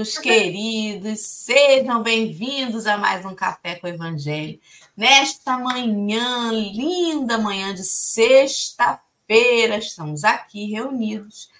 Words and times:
Amigos 0.00 0.16
queridos, 0.16 1.20
sejam 1.20 2.02
bem-vindos 2.02 2.86
a 2.86 2.96
mais 2.96 3.22
um 3.26 3.34
Café 3.34 3.74
com 3.74 3.86
o 3.86 3.90
Evangelho. 3.90 4.58
Nesta 4.96 5.58
manhã, 5.58 6.50
linda 6.52 7.36
manhã 7.36 7.74
de 7.74 7.84
sexta-feira, 7.84 9.76
estamos 9.76 10.24
aqui 10.24 10.70
reunidos 10.72 11.50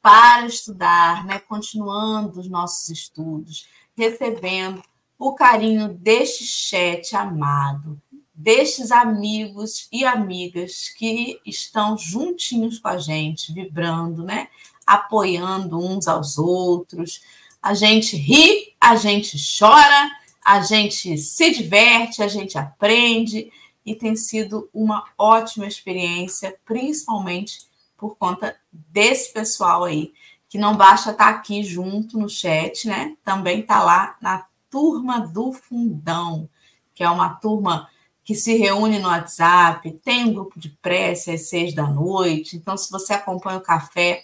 para 0.00 0.46
estudar, 0.46 1.26
né? 1.26 1.40
continuando 1.40 2.38
os 2.38 2.48
nossos 2.48 2.88
estudos, 2.88 3.66
recebendo 3.96 4.80
o 5.18 5.34
carinho 5.34 5.88
deste 5.88 6.44
chat 6.44 7.16
amado, 7.16 8.00
destes 8.32 8.92
amigos 8.92 9.88
e 9.90 10.04
amigas 10.04 10.88
que 10.90 11.40
estão 11.44 11.98
juntinhos 11.98 12.78
com 12.78 12.86
a 12.86 12.98
gente, 12.98 13.52
vibrando, 13.52 14.22
né? 14.22 14.46
apoiando 14.86 15.78
uns 15.78 16.06
aos 16.06 16.38
outros. 16.38 17.20
A 17.62 17.74
gente 17.74 18.16
ri, 18.16 18.74
a 18.80 18.96
gente 18.96 19.36
chora, 19.58 20.10
a 20.44 20.60
gente 20.60 21.18
se 21.18 21.50
diverte, 21.50 22.22
a 22.22 22.28
gente 22.28 22.56
aprende 22.56 23.50
e 23.84 23.94
tem 23.94 24.14
sido 24.16 24.68
uma 24.72 25.04
ótima 25.16 25.66
experiência, 25.66 26.56
principalmente 26.64 27.66
por 27.96 28.16
conta 28.16 28.56
desse 28.72 29.32
pessoal 29.32 29.84
aí, 29.84 30.12
que 30.48 30.56
não 30.56 30.76
basta 30.76 31.10
estar 31.10 31.28
aqui 31.28 31.62
junto 31.62 32.18
no 32.18 32.28
chat, 32.28 32.86
né? 32.86 33.16
Também 33.24 33.60
está 33.60 33.82
lá 33.82 34.16
na 34.20 34.46
turma 34.70 35.20
do 35.20 35.52
Fundão, 35.52 36.48
que 36.94 37.02
é 37.02 37.10
uma 37.10 37.30
turma 37.30 37.88
que 38.24 38.34
se 38.34 38.56
reúne 38.56 38.98
no 38.98 39.08
WhatsApp, 39.08 39.90
tem 40.04 40.26
um 40.26 40.34
grupo 40.34 40.60
de 40.60 40.68
prece 40.68 41.30
às 41.30 41.48
seis 41.48 41.74
da 41.74 41.86
noite. 41.86 42.56
Então, 42.56 42.76
se 42.76 42.90
você 42.90 43.14
acompanha 43.14 43.58
o 43.58 43.62
café, 43.62 44.22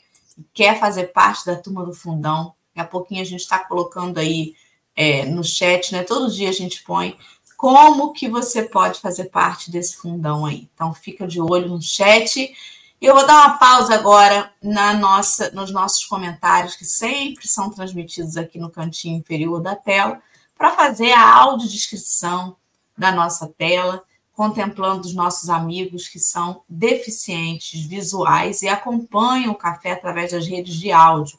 quer 0.52 0.78
fazer 0.78 1.04
parte 1.12 1.46
da 1.46 1.56
turma 1.56 1.84
do 1.84 1.92
fundão, 1.94 2.54
daqui 2.74 2.80
a 2.80 2.84
pouquinho 2.84 3.22
a 3.22 3.24
gente 3.24 3.40
está 3.40 3.58
colocando 3.58 4.18
aí 4.18 4.54
é, 4.96 5.24
no 5.24 5.44
chat, 5.44 5.92
né? 5.92 6.02
Todo 6.02 6.32
dia 6.32 6.48
a 6.48 6.52
gente 6.52 6.82
põe 6.82 7.16
como 7.56 8.12
que 8.12 8.28
você 8.28 8.62
pode 8.64 9.00
fazer 9.00 9.26
parte 9.26 9.70
desse 9.70 9.96
fundão 9.96 10.44
aí. 10.44 10.68
Então 10.74 10.92
fica 10.92 11.26
de 11.26 11.40
olho 11.40 11.68
no 11.68 11.80
chat. 11.80 12.52
E 13.00 13.06
eu 13.06 13.14
vou 13.14 13.26
dar 13.26 13.46
uma 13.46 13.58
pausa 13.58 13.94
agora 13.94 14.52
na 14.62 14.94
nossa, 14.94 15.50
nos 15.52 15.70
nossos 15.70 16.04
comentários, 16.04 16.74
que 16.74 16.84
sempre 16.84 17.46
são 17.46 17.70
transmitidos 17.70 18.36
aqui 18.36 18.58
no 18.58 18.70
cantinho 18.70 19.18
inferior 19.18 19.60
da 19.60 19.76
tela, 19.76 20.20
para 20.56 20.72
fazer 20.72 21.12
a 21.12 21.34
audiodescrição 21.36 22.56
da 22.96 23.12
nossa 23.12 23.46
tela 23.56 24.02
contemplando 24.32 25.06
os 25.06 25.14
nossos 25.14 25.48
amigos 25.48 26.08
que 26.08 26.18
são 26.18 26.62
deficientes 26.68 27.84
visuais 27.86 28.62
e 28.62 28.68
acompanham 28.68 29.52
o 29.52 29.56
café 29.56 29.92
através 29.92 30.32
das 30.32 30.46
redes 30.46 30.74
de 30.74 30.90
áudio. 30.90 31.38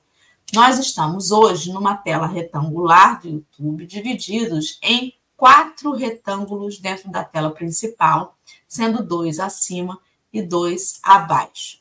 Nós 0.54 0.80
estamos 0.80 1.32
hoje 1.32 1.72
numa 1.72 1.98
tela 1.98 2.28
retangular 2.28 3.22
do 3.22 3.28
YouTube, 3.28 3.86
divididos 3.86 4.78
em 4.82 5.14
quatro 5.36 5.92
retângulos 5.92 6.80
dentro 6.80 7.10
da 7.12 7.24
tela 7.24 7.52
principal, 7.52 8.38
sendo 8.68 9.04
dois 9.04 9.40
acima 9.40 10.00
e 10.32 10.42
dois 10.42 11.00
abaixo. 11.04 11.80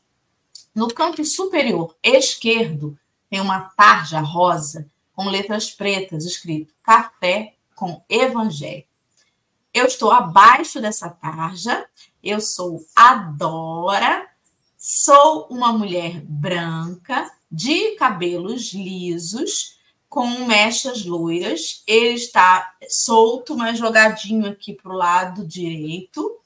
No 0.74 0.88
canto 0.88 1.24
superior 1.24 1.94
esquerdo 2.02 2.98
tem 3.30 3.40
uma 3.40 3.60
tarja 3.60 4.20
rosa 4.20 4.90
com 5.12 5.28
letras 5.28 5.70
pretas 5.70 6.24
escrito 6.24 6.74
Café 6.82 7.54
com 7.76 8.02
Evangelho. 8.08 8.84
Eu 9.72 9.86
estou 9.86 10.10
abaixo 10.10 10.80
dessa 10.80 11.10
tarja. 11.10 11.86
Eu 12.22 12.40
sou 12.40 12.84
a 12.94 13.14
Dora. 13.14 14.28
Sou 14.76 15.46
uma 15.48 15.72
mulher 15.72 16.20
branca, 16.22 17.30
de 17.54 17.92
cabelos 17.92 18.72
lisos, 18.72 19.78
com 20.08 20.44
mechas 20.44 21.04
loiras. 21.04 21.82
Ele 21.86 22.14
está 22.14 22.72
solto, 22.88 23.56
mas 23.56 23.78
jogadinho 23.78 24.46
aqui 24.48 24.72
para 24.72 24.92
o 24.92 24.96
lado 24.96 25.46
direito. 25.46 26.38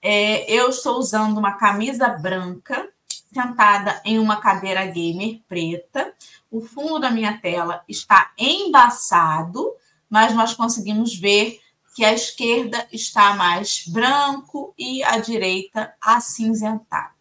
É, 0.00 0.50
eu 0.50 0.70
estou 0.70 0.98
usando 0.98 1.36
uma 1.36 1.52
camisa 1.52 2.08
branca, 2.08 2.88
sentada 3.32 4.00
em 4.04 4.18
uma 4.18 4.36
cadeira 4.36 4.86
gamer 4.86 5.40
preta. 5.46 6.14
O 6.50 6.62
fundo 6.62 6.98
da 6.98 7.10
minha 7.10 7.38
tela 7.38 7.82
está 7.86 8.32
embaçado, 8.38 9.70
mas 10.08 10.34
nós 10.34 10.54
conseguimos 10.54 11.14
ver 11.14 11.60
que 11.94 12.04
a 12.04 12.12
esquerda 12.12 12.86
está 12.90 13.34
mais 13.34 13.84
branco 13.86 14.74
e 14.78 15.02
a 15.04 15.18
direita 15.18 15.94
acinzentado. 16.00 17.13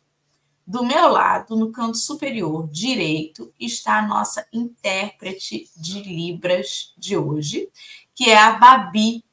Do 0.65 0.81
meu 0.83 1.09
lado, 1.09 1.57
no 1.57 1.73
canto 1.73 1.97
superior 1.97 2.69
direito, 2.69 3.53
está 3.59 3.99
a 3.99 4.07
nossa 4.07 4.47
intérprete 4.53 5.69
de 5.75 6.01
Libras 6.01 6.93
de 6.97 7.17
hoje, 7.17 7.69
que 8.15 8.29
é 8.29 8.37
a 8.37 8.53
Babi. 8.53 9.25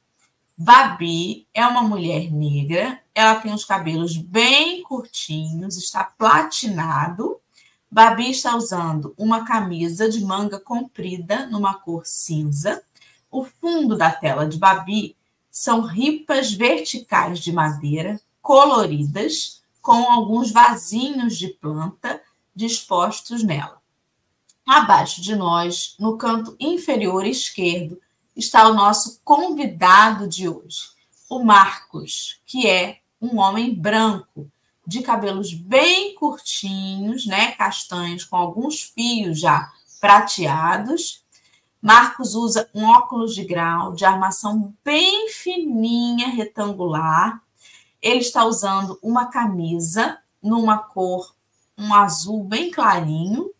Babi 0.57 1.47
é 1.53 1.65
uma 1.65 1.83
mulher 1.83 2.29
negra, 2.29 3.01
ela 3.15 3.35
tem 3.35 3.53
os 3.53 3.63
cabelos 3.63 4.17
bem 4.17 4.83
curtinhos, 4.83 5.77
está 5.77 6.03
platinado. 6.03 7.39
Babi 7.89 8.29
está 8.29 8.57
usando 8.57 9.13
uma 9.17 9.45
camisa 9.45 10.09
de 10.09 10.21
manga 10.21 10.59
comprida 10.59 11.45
numa 11.45 11.75
cor 11.75 12.05
cinza. 12.05 12.83
O 13.29 13.45
fundo 13.45 13.95
da 13.95 14.11
tela 14.11 14.45
de 14.45 14.57
Babi 14.57 15.15
são 15.49 15.81
ripas 15.81 16.51
verticais 16.51 17.39
de 17.39 17.53
madeira 17.53 18.19
coloridas 18.41 19.60
com 19.81 20.11
alguns 20.11 20.51
vasinhos 20.51 21.37
de 21.37 21.47
planta 21.47 22.21
dispostos 22.55 23.43
nela. 23.43 23.81
Abaixo 24.65 25.21
de 25.21 25.35
nós, 25.35 25.95
no 25.99 26.17
canto 26.17 26.55
inferior 26.59 27.25
esquerdo, 27.25 27.99
está 28.35 28.67
o 28.67 28.73
nosso 28.73 29.19
convidado 29.23 30.27
de 30.27 30.47
hoje, 30.47 30.89
o 31.29 31.43
Marcos, 31.43 32.39
que 32.45 32.67
é 32.67 32.99
um 33.21 33.39
homem 33.39 33.73
branco, 33.73 34.49
de 34.85 35.01
cabelos 35.01 35.53
bem 35.53 36.15
curtinhos, 36.15 37.25
né, 37.25 37.51
castanhos, 37.53 38.23
com 38.23 38.35
alguns 38.35 38.81
fios 38.81 39.39
já 39.39 39.71
prateados, 39.99 41.23
Marcos 41.81 42.35
usa 42.35 42.69
um 42.75 42.85
óculos 42.85 43.33
de 43.33 43.43
grau 43.43 43.93
de 43.93 44.05
armação 44.05 44.71
bem 44.83 45.29
fininha, 45.29 46.27
retangular. 46.27 47.41
Ele 48.01 48.19
está 48.19 48.45
usando 48.45 48.97
uma 49.01 49.25
camisa 49.25 50.17
numa 50.41 50.77
cor, 50.77 51.35
um 51.77 51.93
azul 51.93 52.43
bem 52.43 52.71
clarinho. 52.71 53.51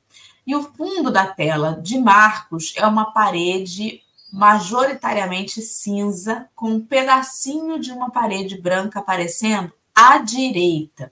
E 0.46 0.56
o 0.56 0.64
fundo 0.64 1.12
da 1.12 1.28
tela 1.28 1.80
de 1.82 1.98
Marcos 2.00 2.74
é 2.76 2.86
uma 2.86 3.12
parede 3.12 4.02
majoritariamente 4.32 5.62
cinza, 5.62 6.50
com 6.56 6.70
um 6.70 6.86
pedacinho 6.86 7.78
de 7.80 7.92
uma 7.92 8.10
parede 8.10 8.60
branca 8.60 9.00
aparecendo 9.00 9.72
à 9.94 10.18
direita. 10.20 11.12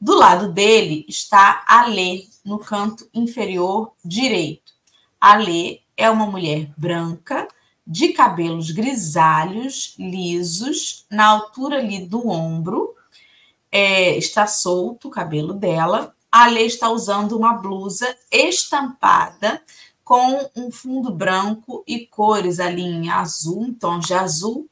Do 0.00 0.14
lado 0.14 0.50
dele 0.50 1.04
está 1.06 1.62
a 1.68 1.86
Lê, 1.86 2.26
no 2.42 2.58
canto 2.58 3.08
inferior 3.12 3.92
direito. 4.02 4.72
A 5.20 5.36
Lê 5.36 5.80
é 5.94 6.08
uma 6.08 6.24
mulher 6.24 6.72
branca, 6.76 7.46
de 7.90 8.12
cabelos 8.12 8.70
grisalhos, 8.70 9.96
lisos, 9.98 11.04
na 11.10 11.26
altura 11.26 11.78
ali 11.78 12.06
do 12.06 12.28
ombro, 12.28 12.94
é, 13.72 14.16
está 14.16 14.46
solto 14.46 15.08
o 15.08 15.10
cabelo 15.10 15.52
dela. 15.52 16.14
A 16.30 16.46
Lê 16.46 16.66
está 16.66 16.88
usando 16.88 17.36
uma 17.36 17.54
blusa 17.54 18.16
estampada 18.30 19.60
com 20.04 20.48
um 20.54 20.70
fundo 20.70 21.12
branco 21.12 21.82
e 21.84 22.06
cores 22.06 22.60
ali 22.60 22.82
em 22.82 23.10
azul, 23.10 23.66
em 23.66 23.74
tons 23.74 24.06
de 24.06 24.14
azul, 24.14 24.68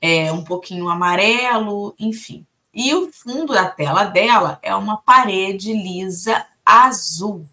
é, 0.00 0.30
um 0.30 0.44
pouquinho 0.44 0.88
amarelo, 0.88 1.92
enfim. 1.98 2.46
E 2.72 2.94
o 2.94 3.10
fundo 3.12 3.52
da 3.52 3.68
tela 3.68 4.04
dela 4.04 4.60
é 4.62 4.72
uma 4.76 4.96
parede 4.98 5.72
lisa 5.72 6.46
azul. 6.64 7.48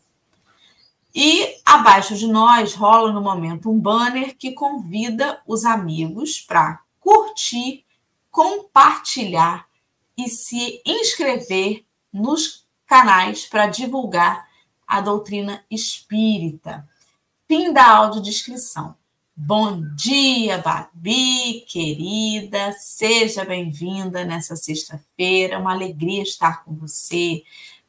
E 1.13 1.58
abaixo 1.66 2.16
de 2.16 2.28
nós 2.28 2.74
rola 2.74 3.12
no 3.12 3.22
momento 3.22 3.69
um 3.69 3.80
banner 3.80 4.36
que 4.38 4.54
convida 4.54 5.42
os 5.46 5.66
amigos 5.66 6.40
para 6.40 6.80
curtir, 7.00 7.84
compartilhar 8.30 9.68
e 10.18 10.30
se 10.30 10.81
inscrever 10.86 11.86
nos 12.13 12.66
canais 12.86 13.46
para 13.46 13.68
divulgar 13.68 14.48
a 14.88 15.02
doutrina 15.02 15.63
espírita. 15.69 16.88
Fim 17.48 17.74
da 17.74 17.88
audiodescrição. 17.90 18.96
Bom 19.36 19.81
dia, 19.96 20.60
Babi, 20.60 21.66
querida. 21.68 22.74
Seja 22.74 23.44
bem-vinda 23.44 24.24
nessa 24.24 24.56
sexta-feira. 24.56 25.58
Uma 25.58 25.72
alegria 25.72 26.22
estar 26.22 26.63
com 26.63 26.75
você 26.75 27.44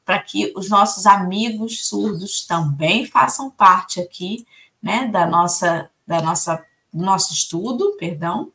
para 0.05 0.19
que 0.19 0.53
os 0.57 0.69
nossos 0.69 1.07
amigos 1.07 1.87
surdos 1.87 2.45
também 2.47 3.07
façam 3.07 3.51
parte 3.51 4.01
aqui, 4.01 4.47
né, 4.83 5.07
da 5.07 5.27
nossa, 5.27 5.89
da 6.07 6.21
nossa, 6.21 6.65
do 6.93 7.05
nosso 7.05 7.33
estudo, 7.33 7.97
perdão. 7.99 8.51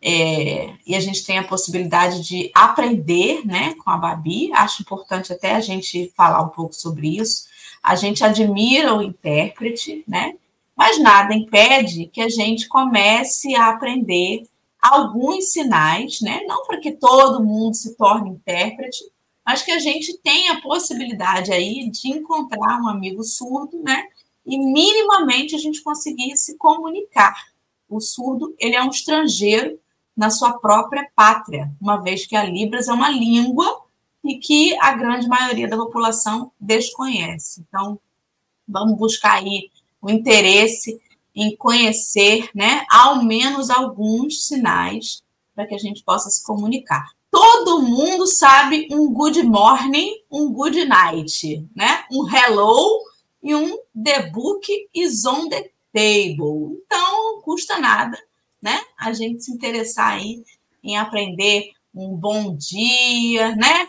É, 0.00 0.74
e 0.86 0.94
a 0.94 1.00
gente 1.00 1.24
tem 1.24 1.38
a 1.38 1.44
possibilidade 1.44 2.22
de 2.22 2.50
aprender 2.54 3.44
né, 3.46 3.74
com 3.82 3.90
a 3.90 3.96
Babi. 3.96 4.52
Acho 4.52 4.82
importante 4.82 5.32
até 5.32 5.54
a 5.54 5.60
gente 5.60 6.12
falar 6.14 6.42
um 6.42 6.50
pouco 6.50 6.74
sobre 6.74 7.16
isso. 7.18 7.46
A 7.82 7.96
gente 7.96 8.22
admira 8.22 8.94
o 8.94 9.02
intérprete, 9.02 10.04
né? 10.06 10.34
Mas 10.76 10.98
nada 11.00 11.34
impede 11.34 12.06
que 12.06 12.20
a 12.20 12.28
gente 12.28 12.68
comece 12.68 13.54
a 13.54 13.70
aprender 13.70 14.44
alguns 14.80 15.52
sinais, 15.52 16.20
né? 16.20 16.42
Não 16.46 16.66
para 16.66 16.78
que 16.78 16.92
todo 16.92 17.44
mundo 17.44 17.74
se 17.74 17.96
torne 17.96 18.30
intérprete, 18.30 19.04
mas 19.44 19.62
que 19.62 19.70
a 19.70 19.78
gente 19.78 20.16
tenha 20.18 20.52
a 20.52 20.60
possibilidade 20.60 21.52
aí 21.52 21.90
de 21.90 22.08
encontrar 22.08 22.80
um 22.80 22.88
amigo 22.88 23.22
surdo, 23.22 23.82
né? 23.82 24.04
E 24.46 24.58
minimamente 24.58 25.54
a 25.54 25.58
gente 25.58 25.82
conseguir 25.82 26.36
se 26.36 26.56
comunicar. 26.56 27.34
O 27.88 28.00
surdo, 28.00 28.54
ele 28.58 28.74
é 28.74 28.82
um 28.82 28.90
estrangeiro 28.90 29.78
na 30.16 30.30
sua 30.30 30.58
própria 30.58 31.08
pátria, 31.14 31.70
uma 31.80 32.00
vez 32.00 32.26
que 32.26 32.36
a 32.36 32.44
Libras 32.44 32.88
é 32.88 32.92
uma 32.92 33.10
língua 33.10 33.82
e 34.22 34.38
que 34.38 34.76
a 34.78 34.92
grande 34.92 35.28
maioria 35.28 35.68
da 35.68 35.76
população 35.76 36.50
desconhece. 36.58 37.64
Então, 37.68 37.98
vamos 38.66 38.96
buscar 38.96 39.34
aí 39.34 39.70
o 40.00 40.10
interesse 40.10 41.00
em 41.34 41.56
conhecer, 41.56 42.48
né, 42.54 42.86
ao 42.88 43.22
menos 43.24 43.68
alguns 43.68 44.46
sinais 44.46 45.22
para 45.54 45.66
que 45.66 45.74
a 45.74 45.78
gente 45.78 46.02
possa 46.04 46.30
se 46.30 46.42
comunicar. 46.44 47.10
Todo 47.34 47.82
mundo 47.82 48.26
sabe 48.26 48.86
um 48.92 49.12
good 49.12 49.42
morning, 49.42 50.12
um 50.30 50.52
good 50.52 50.84
night, 50.84 51.68
né? 51.74 52.04
Um 52.12 52.24
hello 52.28 53.00
e 53.42 53.54
um 53.54 53.76
the 53.94 54.30
book 54.30 54.66
is 54.94 55.24
on 55.24 55.48
the 55.48 55.70
table. 55.92 56.80
Então, 56.86 57.40
custa 57.42 57.78
nada 57.78 58.16
né? 58.64 58.80
A 58.98 59.12
gente 59.12 59.44
se 59.44 59.52
interessar 59.52 60.14
aí 60.14 60.42
em 60.82 60.96
aprender 60.96 61.72
um 61.94 62.16
bom 62.16 62.56
dia, 62.56 63.54
né? 63.54 63.86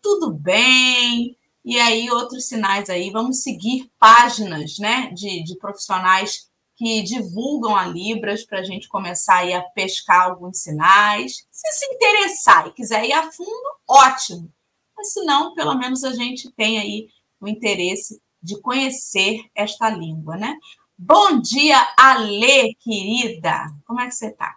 Tudo 0.00 0.32
bem. 0.32 1.36
E 1.64 1.80
aí, 1.80 2.08
outros 2.10 2.46
sinais 2.46 2.88
aí, 2.88 3.10
vamos 3.10 3.42
seguir 3.42 3.90
páginas 3.98 4.78
né, 4.78 5.10
de, 5.12 5.42
de 5.42 5.56
profissionais 5.56 6.48
que 6.76 7.02
divulgam 7.02 7.76
a 7.76 7.86
Libras 7.86 8.44
para 8.44 8.60
a 8.60 8.64
gente 8.64 8.88
começar 8.88 9.36
aí 9.36 9.52
a 9.52 9.62
pescar 9.62 10.28
alguns 10.28 10.58
sinais. 10.58 11.46
Se 11.50 11.72
se 11.72 11.86
interessar 11.94 12.66
e 12.66 12.72
quiser 12.72 13.04
ir 13.04 13.12
a 13.12 13.30
fundo, 13.30 13.76
ótimo. 13.88 14.50
Mas 14.96 15.12
se 15.12 15.24
não, 15.24 15.54
pelo 15.54 15.74
menos 15.76 16.04
a 16.04 16.12
gente 16.12 16.50
tem 16.52 16.78
aí 16.78 17.08
o 17.40 17.48
interesse 17.48 18.20
de 18.42 18.60
conhecer 18.60 19.40
esta 19.54 19.88
língua, 19.88 20.36
né? 20.36 20.56
Bom 20.96 21.40
dia, 21.40 21.76
Ale, 21.96 22.74
querida. 22.76 23.66
Como 23.86 24.00
é 24.00 24.06
que 24.06 24.14
você 24.14 24.28
está? 24.28 24.54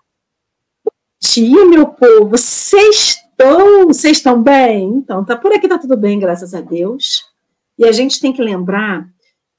Bom 0.84 0.92
dia, 1.20 1.66
meu 1.66 1.88
povo. 1.88 2.30
Vocês 2.30 3.16
estão, 3.16 3.88
vocês 3.88 4.18
estão 4.18 4.42
bem? 4.42 4.88
Então, 4.90 5.24
tá 5.24 5.36
por 5.36 5.52
aqui 5.54 5.68
tá 5.68 5.78
tudo 5.78 5.96
bem, 5.96 6.20
graças 6.20 6.54
a 6.54 6.62
Deus. 6.62 7.26
E 7.78 7.86
a 7.86 7.92
gente 7.92 8.20
tem 8.20 8.34
que 8.34 8.42
lembrar 8.42 9.08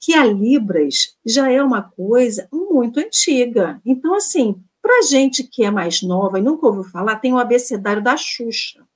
que 0.00 0.15
a 0.15 0.25
Libras 0.25 1.17
já 1.25 1.50
é 1.50 1.62
uma 1.62 1.83
coisa 1.83 2.49
muito 2.53 3.00
antiga. 3.00 3.81
Então, 3.85 4.15
assim, 4.15 4.61
para 4.81 5.03
gente 5.03 5.45
que 5.45 5.65
é 5.65 5.71
mais 5.71 6.03
nova 6.03 6.39
e 6.39 6.43
nunca 6.43 6.67
ouviu 6.67 6.85
falar, 6.85 7.17
tem 7.17 7.33
o 7.33 7.39
abecedário 7.39 8.03
da 8.03 8.17
Xuxa. 8.17 8.87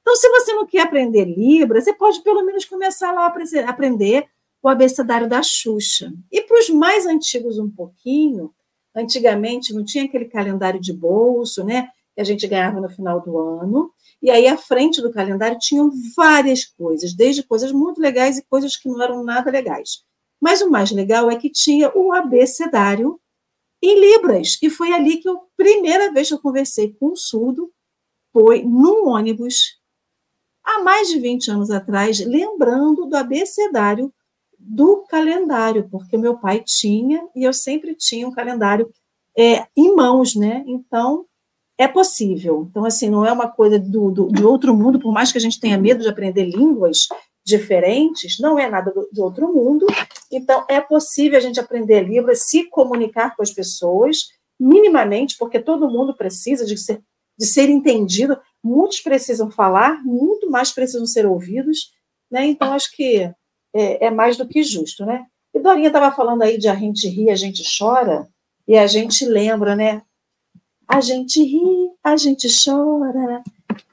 Então, 0.00 0.16
se 0.16 0.28
você 0.28 0.52
não 0.52 0.66
quer 0.66 0.82
aprender 0.82 1.24
Libras, 1.24 1.84
você 1.84 1.92
pode 1.92 2.22
pelo 2.22 2.44
menos 2.44 2.64
começar 2.64 3.12
lá 3.12 3.26
a 3.26 3.70
aprender 3.70 4.26
o 4.62 4.68
abecedário 4.68 5.28
da 5.28 5.42
Xuxa. 5.42 6.12
E 6.30 6.42
para 6.42 6.58
os 6.58 6.68
mais 6.68 7.06
antigos 7.06 7.58
um 7.58 7.70
pouquinho, 7.70 8.52
antigamente 8.94 9.72
não 9.72 9.84
tinha 9.84 10.04
aquele 10.04 10.26
calendário 10.26 10.80
de 10.80 10.92
bolso, 10.92 11.64
né? 11.64 11.88
Que 12.14 12.20
a 12.20 12.24
gente 12.24 12.46
ganhava 12.46 12.80
no 12.80 12.88
final 12.88 13.20
do 13.20 13.38
ano. 13.38 13.90
E 14.22 14.30
aí, 14.30 14.46
à 14.46 14.56
frente 14.56 15.00
do 15.00 15.12
calendário, 15.12 15.58
tinham 15.58 15.90
várias 16.14 16.64
coisas, 16.64 17.14
desde 17.14 17.42
coisas 17.42 17.72
muito 17.72 18.00
legais 18.00 18.36
e 18.36 18.44
coisas 18.44 18.76
que 18.76 18.88
não 18.88 19.00
eram 19.00 19.24
nada 19.24 19.50
legais. 19.50 20.04
Mas 20.40 20.62
o 20.62 20.70
mais 20.70 20.90
legal 20.90 21.30
é 21.30 21.36
que 21.36 21.50
tinha 21.50 21.92
o 21.94 22.12
abecedário 22.12 23.20
em 23.82 23.98
Libras. 23.98 24.58
E 24.62 24.70
foi 24.70 24.92
ali 24.92 25.18
que 25.18 25.28
eu, 25.28 25.40
primeira 25.56 26.12
vez 26.12 26.28
que 26.28 26.34
eu 26.34 26.40
conversei 26.40 26.94
com 26.94 27.12
um 27.12 27.16
surdo, 27.16 27.70
foi 28.32 28.62
num 28.62 29.08
ônibus, 29.08 29.78
há 30.64 30.82
mais 30.82 31.08
de 31.08 31.18
20 31.18 31.50
anos 31.50 31.70
atrás, 31.70 32.20
lembrando 32.20 33.06
do 33.06 33.16
abecedário 33.16 34.12
do 34.58 35.04
calendário, 35.08 35.88
porque 35.90 36.16
meu 36.16 36.38
pai 36.38 36.62
tinha 36.64 37.26
e 37.34 37.44
eu 37.44 37.52
sempre 37.52 37.94
tinha 37.94 38.28
um 38.28 38.32
calendário 38.32 38.92
é, 39.36 39.66
em 39.74 39.94
mãos, 39.94 40.36
né? 40.36 40.62
Então, 40.66 41.24
é 41.78 41.88
possível. 41.88 42.66
Então, 42.68 42.84
assim, 42.84 43.08
não 43.08 43.24
é 43.24 43.32
uma 43.32 43.48
coisa 43.48 43.78
do, 43.78 44.10
do, 44.10 44.28
de 44.28 44.44
outro 44.44 44.76
mundo, 44.76 45.00
por 45.00 45.12
mais 45.12 45.32
que 45.32 45.38
a 45.38 45.40
gente 45.40 45.58
tenha 45.58 45.78
medo 45.78 46.02
de 46.02 46.08
aprender 46.08 46.44
línguas 46.44 47.08
diferentes, 47.50 48.38
não 48.38 48.58
é 48.58 48.70
nada 48.70 48.90
do, 48.90 49.06
do 49.12 49.22
outro 49.22 49.52
mundo. 49.52 49.86
Então, 50.32 50.64
é 50.68 50.80
possível 50.80 51.36
a 51.36 51.42
gente 51.42 51.60
aprender 51.60 52.00
Libras, 52.00 52.44
se 52.44 52.64
comunicar 52.70 53.36
com 53.36 53.42
as 53.42 53.50
pessoas, 53.50 54.28
minimamente, 54.58 55.36
porque 55.38 55.60
todo 55.60 55.90
mundo 55.90 56.16
precisa 56.16 56.64
de 56.64 56.78
ser, 56.78 57.02
de 57.38 57.44
ser 57.44 57.68
entendido, 57.68 58.38
muitos 58.64 59.00
precisam 59.00 59.50
falar, 59.50 60.02
muito 60.04 60.50
mais 60.50 60.72
precisam 60.72 61.06
ser 61.06 61.26
ouvidos, 61.26 61.92
né? 62.30 62.46
Então, 62.46 62.72
acho 62.72 62.94
que 62.94 63.30
é, 63.74 64.06
é 64.06 64.10
mais 64.10 64.36
do 64.36 64.46
que 64.46 64.62
justo, 64.62 65.04
né? 65.04 65.26
E 65.52 65.58
Dorinha 65.58 65.88
estava 65.88 66.14
falando 66.14 66.42
aí 66.42 66.56
de 66.56 66.68
a 66.68 66.74
gente 66.74 67.08
ri, 67.08 67.28
a 67.28 67.34
gente 67.34 67.62
chora, 67.78 68.28
e 68.66 68.76
a 68.78 68.86
gente 68.86 69.24
lembra, 69.24 69.74
né? 69.74 70.02
A 70.86 71.00
gente 71.00 71.42
ri, 71.42 71.90
a 72.04 72.16
gente 72.16 72.48
chora 72.48 73.42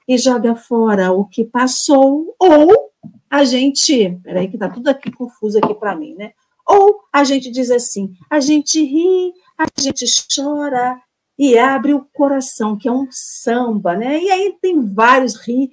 e 0.08 0.18
joga 0.18 0.56
fora 0.56 1.12
o 1.12 1.26
que 1.26 1.44
passou, 1.44 2.36
ou 2.40 2.87
a 3.30 3.44
gente, 3.44 4.18
peraí 4.24 4.48
que 4.48 4.56
está 4.56 4.70
tudo 4.70 4.88
aqui 4.88 5.12
confuso 5.12 5.58
aqui 5.58 5.74
para 5.74 5.96
mim, 5.96 6.16
né? 6.16 6.32
Ou 6.66 7.02
a 7.14 7.24
gente 7.24 7.50
diz 7.50 7.72
assim, 7.72 8.14
a 8.30 8.40
gente 8.40 8.84
ri, 8.84 9.34
a 9.58 9.66
gente 9.80 10.06
chora 10.34 11.02
e 11.38 11.58
abre 11.58 11.94
o 11.94 12.06
coração, 12.14 12.78
que 12.78 12.88
é 12.88 12.92
um 12.92 13.08
samba, 13.12 13.96
né? 13.96 14.22
E 14.22 14.30
aí 14.30 14.58
tem 14.62 14.94
vários 14.94 15.36
ri 15.36 15.70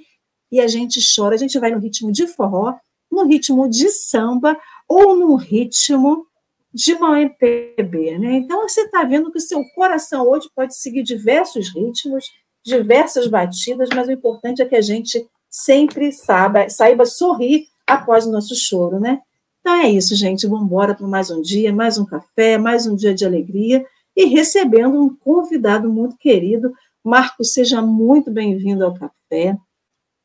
e 0.50 0.61
a 0.61 0.68
gente 0.68 1.00
chora, 1.14 1.34
a 1.34 1.38
gente 1.38 1.58
vai 1.58 1.70
no 1.70 1.80
ritmo 1.80 2.12
de 2.12 2.26
forró, 2.26 2.75
no 3.11 3.26
ritmo 3.26 3.68
de 3.68 3.88
samba 3.90 4.56
ou 4.88 5.16
no 5.16 5.34
ritmo 5.37 6.26
de 6.73 6.92
uma 6.94 7.20
MPB, 7.20 8.18
né? 8.18 8.34
Então 8.34 8.68
você 8.68 8.82
está 8.82 9.04
vendo 9.04 9.30
que 9.30 9.38
o 9.38 9.40
seu 9.40 9.64
coração 9.75 10.28
hoje 10.28 10.49
pode 10.54 10.76
seguir 10.76 11.02
diversos 11.02 11.73
ritmos, 11.73 12.30
diversas 12.64 13.26
batidas, 13.28 13.88
mas 13.94 14.08
o 14.08 14.12
importante 14.12 14.61
é 14.61 14.64
que 14.64 14.75
a 14.75 14.80
gente 14.80 15.25
sempre 15.54 16.11
saiba, 16.11 16.68
saiba 16.68 17.06
sorrir 17.06 17.68
após 17.87 18.26
o 18.26 18.32
nosso 18.32 18.56
choro, 18.56 18.99
né? 18.99 19.20
Então 19.61 19.73
é 19.75 19.88
isso, 19.88 20.16
gente. 20.16 20.49
Vamos 20.49 20.66
embora 20.66 20.96
para 20.96 21.06
mais 21.06 21.30
um 21.30 21.40
dia, 21.40 21.73
mais 21.73 21.96
um 21.96 22.04
café, 22.04 22.58
mais 22.58 22.88
um 22.88 22.96
dia 22.96 23.14
de 23.14 23.25
alegria 23.25 23.87
e 24.16 24.25
recebendo 24.25 25.00
um 25.00 25.14
convidado 25.14 25.88
muito 25.88 26.16
querido. 26.16 26.73
Marcos, 27.04 27.52
seja 27.52 27.80
muito 27.80 28.32
bem-vindo 28.32 28.84
ao 28.84 28.94
café 28.94 29.56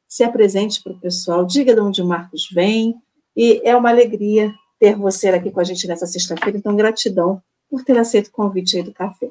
se 0.08 0.24
apresente 0.24 0.82
para 0.82 0.94
o 0.94 1.00
pessoal, 1.00 1.46
diga 1.46 1.76
de 1.76 1.80
onde 1.80 2.02
o 2.02 2.08
Marcos 2.08 2.50
vem, 2.52 2.96
e 3.38 3.62
é 3.64 3.76
uma 3.76 3.90
alegria 3.90 4.52
ter 4.80 4.96
você 4.96 5.30
aqui 5.30 5.52
com 5.52 5.60
a 5.60 5.64
gente 5.64 5.88
nessa 5.88 6.08
sexta-feira, 6.08 6.58
então 6.58 6.76
gratidão 6.76 7.40
por 7.70 7.84
ter 7.84 8.00
aceito 8.00 8.30
o 8.30 8.32
convite 8.32 8.78
aí 8.78 8.82
do 8.82 8.92
café. 8.92 9.30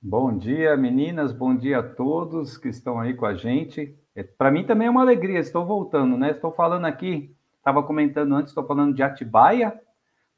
Bom 0.00 0.38
dia, 0.38 0.76
meninas, 0.76 1.32
bom 1.32 1.56
dia 1.56 1.80
a 1.80 1.82
todos 1.82 2.56
que 2.56 2.68
estão 2.68 3.00
aí 3.00 3.14
com 3.14 3.26
a 3.26 3.34
gente. 3.34 3.98
É, 4.14 4.22
para 4.22 4.50
mim 4.50 4.64
também 4.64 4.88
é 4.88 4.90
uma 4.90 5.02
alegria, 5.02 5.38
estou 5.38 5.64
voltando, 5.64 6.16
né? 6.16 6.32
Estou 6.32 6.52
falando 6.52 6.84
aqui, 6.84 7.34
estava 7.58 7.82
comentando 7.82 8.34
antes, 8.34 8.50
estou 8.50 8.66
falando 8.66 8.94
de 8.94 9.02
Atibaia, 9.02 9.80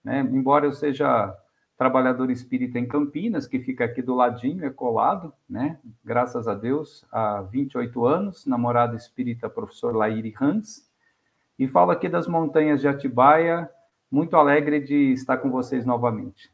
né? 0.02 0.20
Embora 0.20 0.66
eu 0.66 0.72
seja 0.72 1.36
trabalhador 1.76 2.30
espírita 2.30 2.78
em 2.78 2.86
Campinas, 2.86 3.46
que 3.46 3.58
fica 3.58 3.84
aqui 3.84 4.00
do 4.00 4.14
ladinho, 4.14 4.64
é 4.64 4.70
colado, 4.70 5.32
né? 5.48 5.78
Graças 6.04 6.46
a 6.46 6.54
Deus, 6.54 7.04
há 7.10 7.42
28 7.42 8.04
anos, 8.06 8.46
namorado 8.46 8.96
espírita 8.96 9.48
professor 9.48 9.94
Laíri 9.94 10.32
Hans, 10.40 10.88
e 11.58 11.66
falo 11.66 11.90
aqui 11.90 12.08
das 12.08 12.28
montanhas 12.28 12.80
de 12.80 12.88
Atibaia, 12.88 13.68
muito 14.10 14.36
alegre 14.36 14.80
de 14.80 15.12
estar 15.12 15.38
com 15.38 15.50
vocês 15.50 15.84
novamente. 15.84 16.52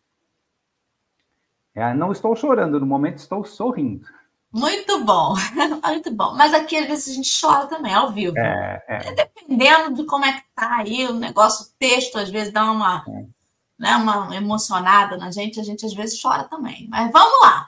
É, 1.74 1.92
não 1.94 2.10
estou 2.10 2.34
chorando, 2.34 2.80
no 2.80 2.86
momento 2.86 3.18
estou 3.18 3.44
sorrindo. 3.44 4.06
Muito 4.52 5.04
bom, 5.04 5.34
muito 5.86 6.10
bom. 6.12 6.34
Mas 6.34 6.52
aqui 6.52 6.76
às 6.76 6.86
vezes 6.86 7.08
a 7.08 7.14
gente 7.14 7.40
chora 7.40 7.66
também, 7.66 7.94
ao 7.94 8.10
vivo. 8.10 8.36
É, 8.38 8.82
é. 8.88 9.12
Dependendo 9.12 9.94
de 9.94 10.04
como 10.04 10.24
é 10.24 10.32
que 10.32 10.42
tá 10.54 10.78
aí 10.78 11.06
o 11.06 11.14
negócio, 11.14 11.66
o 11.66 11.68
texto 11.78 12.18
às 12.18 12.30
vezes 12.30 12.52
dá 12.52 12.70
uma... 12.70 13.04
É 13.08 13.40
né, 13.80 13.96
uma 13.96 14.36
emocionada 14.36 15.16
na 15.16 15.30
gente, 15.30 15.58
a 15.58 15.62
gente 15.62 15.86
às 15.86 15.94
vezes 15.94 16.20
chora 16.20 16.44
também. 16.44 16.86
Mas 16.90 17.10
vamos 17.10 17.40
lá. 17.40 17.66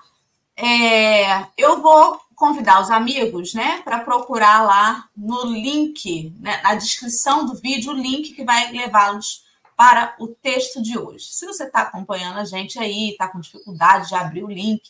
É, 0.55 1.47
eu 1.57 1.81
vou 1.81 2.21
convidar 2.37 2.83
os 2.83 2.91
amigos, 2.91 3.55
né, 3.55 3.81
para 3.83 4.01
procurar 4.01 4.63
lá 4.63 5.09
no 5.17 5.45
link, 5.47 6.35
né, 6.39 6.61
na 6.63 6.75
descrição 6.75 7.47
do 7.47 7.55
vídeo, 7.55 7.93
o 7.93 7.97
link 7.97 8.35
que 8.35 8.45
vai 8.45 8.71
levá-los 8.71 9.45
para 9.75 10.15
o 10.19 10.29
texto 10.29 10.83
de 10.83 10.99
hoje. 10.99 11.25
Se 11.31 11.47
você 11.47 11.65
está 11.65 11.83
acompanhando 11.83 12.39
a 12.39 12.45
gente 12.45 12.79
aí, 12.79 13.11
está 13.11 13.29
com 13.29 13.41
dificuldade 13.41 14.09
de 14.09 14.15
abrir 14.15 14.45
o 14.45 14.51
link, 14.51 14.83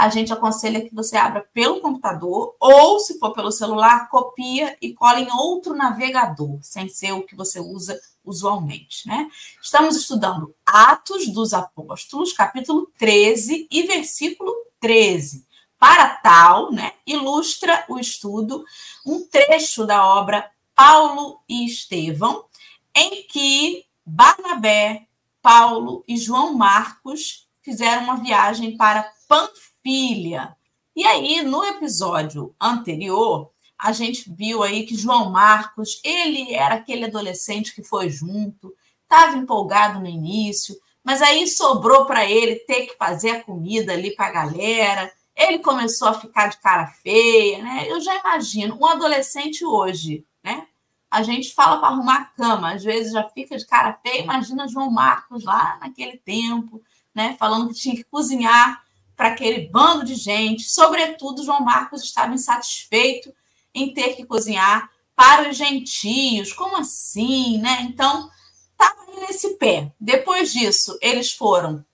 a 0.00 0.08
gente 0.08 0.32
aconselha 0.32 0.80
que 0.80 0.94
você 0.94 1.14
abra 1.18 1.46
pelo 1.52 1.82
computador 1.82 2.56
ou, 2.58 2.98
se 3.00 3.18
for 3.18 3.34
pelo 3.34 3.52
celular, 3.52 4.08
copia 4.08 4.74
e 4.80 4.94
cola 4.94 5.20
em 5.20 5.30
outro 5.30 5.74
navegador, 5.74 6.58
sem 6.62 6.88
ser 6.88 7.12
o 7.12 7.22
que 7.22 7.36
você 7.36 7.60
usa 7.60 8.00
usualmente, 8.24 9.06
né? 9.06 9.28
Estamos 9.60 9.96
estudando 9.96 10.54
Atos 10.64 11.28
dos 11.28 11.52
Apóstolos, 11.52 12.32
capítulo 12.32 12.90
13 12.96 13.68
e 13.70 13.82
versículo 13.82 14.50
13. 14.80 15.46
Para 15.78 16.08
tal, 16.08 16.72
né, 16.72 16.94
ilustra 17.06 17.84
o 17.86 17.98
estudo 17.98 18.64
um 19.04 19.26
trecho 19.26 19.84
da 19.84 20.02
obra 20.02 20.50
Paulo 20.74 21.42
e 21.46 21.66
Estevão, 21.66 22.46
em 22.96 23.26
que 23.26 23.84
Barnabé, 24.04 25.06
Paulo 25.42 26.02
e 26.08 26.16
João 26.16 26.54
Marcos 26.54 27.46
fizeram 27.60 28.04
uma 28.04 28.16
viagem 28.16 28.78
para 28.78 29.02
Panfilha. 29.28 29.69
E 30.94 31.04
aí, 31.04 31.42
no 31.42 31.64
episódio 31.64 32.54
anterior, 32.60 33.50
a 33.78 33.92
gente 33.92 34.30
viu 34.30 34.62
aí 34.62 34.84
que 34.84 34.96
João 34.96 35.30
Marcos, 35.30 36.00
ele 36.04 36.52
era 36.52 36.74
aquele 36.74 37.06
adolescente 37.06 37.74
que 37.74 37.82
foi 37.82 38.10
junto, 38.10 38.74
estava 39.02 39.36
empolgado 39.36 39.98
no 39.98 40.06
início, 40.06 40.76
mas 41.02 41.22
aí 41.22 41.48
sobrou 41.48 42.04
para 42.04 42.28
ele 42.28 42.56
ter 42.56 42.86
que 42.86 42.96
fazer 42.96 43.30
a 43.30 43.44
comida 43.44 43.92
ali 43.92 44.14
para 44.14 44.26
a 44.26 44.32
galera. 44.32 45.10
Ele 45.34 45.60
começou 45.60 46.08
a 46.08 46.20
ficar 46.20 46.48
de 46.48 46.58
cara 46.58 46.88
feia, 46.88 47.62
né? 47.62 47.86
Eu 47.88 48.00
já 48.00 48.14
imagino 48.18 48.76
um 48.78 48.86
adolescente 48.86 49.64
hoje, 49.64 50.26
né? 50.44 50.66
A 51.10 51.22
gente 51.22 51.54
fala 51.54 51.78
para 51.78 51.88
arrumar 51.88 52.16
a 52.16 52.24
cama, 52.26 52.74
às 52.74 52.84
vezes 52.84 53.12
já 53.12 53.26
fica 53.30 53.56
de 53.56 53.66
cara 53.66 53.98
feia. 54.02 54.22
Imagina 54.22 54.68
João 54.68 54.90
Marcos 54.90 55.42
lá 55.42 55.78
naquele 55.80 56.18
tempo, 56.18 56.82
né? 57.14 57.34
Falando 57.38 57.68
que 57.68 57.74
tinha 57.74 57.96
que 57.96 58.04
cozinhar 58.04 58.84
para 59.20 59.28
aquele 59.28 59.68
bando 59.68 60.02
de 60.02 60.14
gente. 60.14 60.62
Sobretudo, 60.62 61.44
João 61.44 61.60
Marcos 61.60 62.02
estava 62.02 62.32
insatisfeito 62.32 63.30
em 63.74 63.92
ter 63.92 64.16
que 64.16 64.24
cozinhar 64.24 64.88
para 65.14 65.50
os 65.50 65.58
gentios. 65.58 66.54
Como 66.54 66.78
assim, 66.78 67.58
né? 67.58 67.82
Então, 67.82 68.30
estava 68.72 69.20
nesse 69.20 69.58
pé. 69.58 69.92
Depois 70.00 70.50
disso, 70.54 70.96
eles 71.02 71.32
foram 71.32 71.84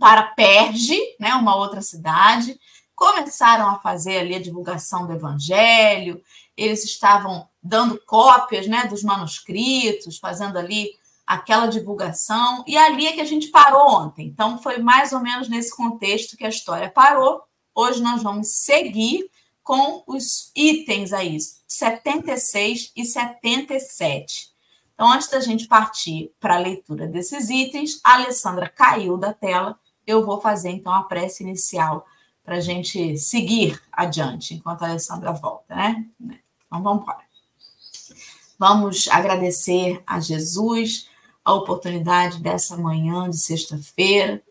para 0.00 0.22
Perge, 0.22 0.98
né, 1.20 1.34
uma 1.34 1.54
outra 1.54 1.82
cidade, 1.82 2.58
começaram 2.96 3.68
a 3.68 3.78
fazer 3.80 4.20
ali 4.20 4.34
a 4.34 4.42
divulgação 4.42 5.06
do 5.06 5.12
evangelho, 5.12 6.20
eles 6.56 6.82
estavam 6.82 7.46
dando 7.62 8.00
cópias, 8.06 8.66
né, 8.66 8.86
dos 8.86 9.02
manuscritos, 9.02 10.16
fazendo 10.16 10.56
ali 10.56 10.92
aquela 11.26 11.66
divulgação, 11.66 12.64
e 12.66 12.76
ali 12.76 13.06
é 13.06 13.12
que 13.12 13.20
a 13.20 13.26
gente 13.26 13.48
parou 13.48 13.88
ontem. 13.88 14.26
Então, 14.26 14.60
foi 14.62 14.78
mais 14.78 15.12
ou 15.12 15.20
menos 15.20 15.48
nesse 15.48 15.74
contexto 15.74 16.36
que 16.36 16.44
a 16.44 16.48
história 16.48 16.90
parou. 16.90 17.42
Hoje 17.74 18.02
nós 18.02 18.22
vamos 18.22 18.48
seguir 18.48 19.30
com 19.62 20.04
os 20.06 20.52
itens 20.54 21.12
aí, 21.12 21.38
76 21.66 22.92
e 22.94 23.04
77. 23.04 24.52
Então, 24.92 25.10
antes 25.10 25.28
da 25.28 25.40
gente 25.40 25.66
partir 25.66 26.30
para 26.38 26.54
a 26.54 26.58
leitura 26.58 27.08
desses 27.08 27.48
itens, 27.50 27.98
a 28.04 28.14
Alessandra 28.14 28.68
caiu 28.68 29.16
da 29.16 29.32
tela. 29.32 29.78
Eu 30.06 30.24
vou 30.24 30.40
fazer 30.40 30.70
então 30.70 30.92
a 30.92 31.02
prece 31.02 31.42
inicial 31.42 32.06
para 32.44 32.56
a 32.56 32.60
gente 32.60 33.16
seguir 33.16 33.82
adiante 33.90 34.54
enquanto 34.54 34.82
a 34.82 34.90
Alessandra 34.90 35.32
volta, 35.32 35.74
né? 35.74 36.04
Então, 36.20 36.82
vamos 36.82 37.02
embora. 37.02 37.24
Vamos 38.58 39.08
agradecer 39.08 40.02
a 40.06 40.20
Jesus 40.20 41.08
a 41.44 41.52
oportunidade 41.52 42.40
dessa 42.40 42.76
manhã 42.76 43.28
de 43.28 43.38
sexta-feira, 43.38 44.42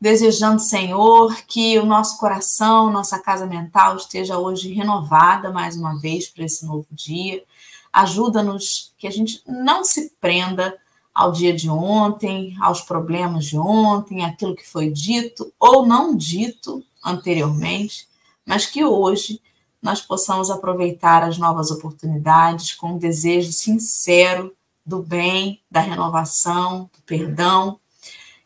desejando, 0.00 0.60
Senhor, 0.60 1.36
que 1.46 1.78
o 1.78 1.84
nosso 1.84 2.18
coração, 2.18 2.90
nossa 2.90 3.18
casa 3.18 3.44
mental 3.44 3.96
esteja 3.96 4.38
hoje 4.38 4.72
renovada 4.72 5.50
mais 5.50 5.76
uma 5.76 5.98
vez 5.98 6.28
para 6.28 6.44
esse 6.44 6.64
novo 6.64 6.86
dia. 6.90 7.44
Ajuda-nos 7.92 8.94
que 8.96 9.06
a 9.06 9.10
gente 9.10 9.42
não 9.46 9.84
se 9.84 10.10
prenda 10.18 10.78
ao 11.14 11.32
dia 11.32 11.52
de 11.52 11.68
ontem, 11.68 12.56
aos 12.60 12.80
problemas 12.80 13.44
de 13.44 13.58
ontem, 13.58 14.24
aquilo 14.24 14.56
que 14.56 14.66
foi 14.66 14.88
dito 14.88 15.52
ou 15.60 15.84
não 15.84 16.16
dito 16.16 16.82
anteriormente, 17.04 18.08
mas 18.46 18.64
que 18.64 18.82
hoje 18.82 19.40
nós 19.82 20.00
possamos 20.00 20.50
aproveitar 20.50 21.22
as 21.22 21.36
novas 21.36 21.70
oportunidades 21.70 22.74
com 22.74 22.92
um 22.92 22.98
desejo 22.98 23.52
sincero 23.52 24.54
do 24.84 25.02
bem, 25.02 25.60
da 25.70 25.80
renovação, 25.80 26.90
do 26.94 27.02
perdão. 27.04 27.78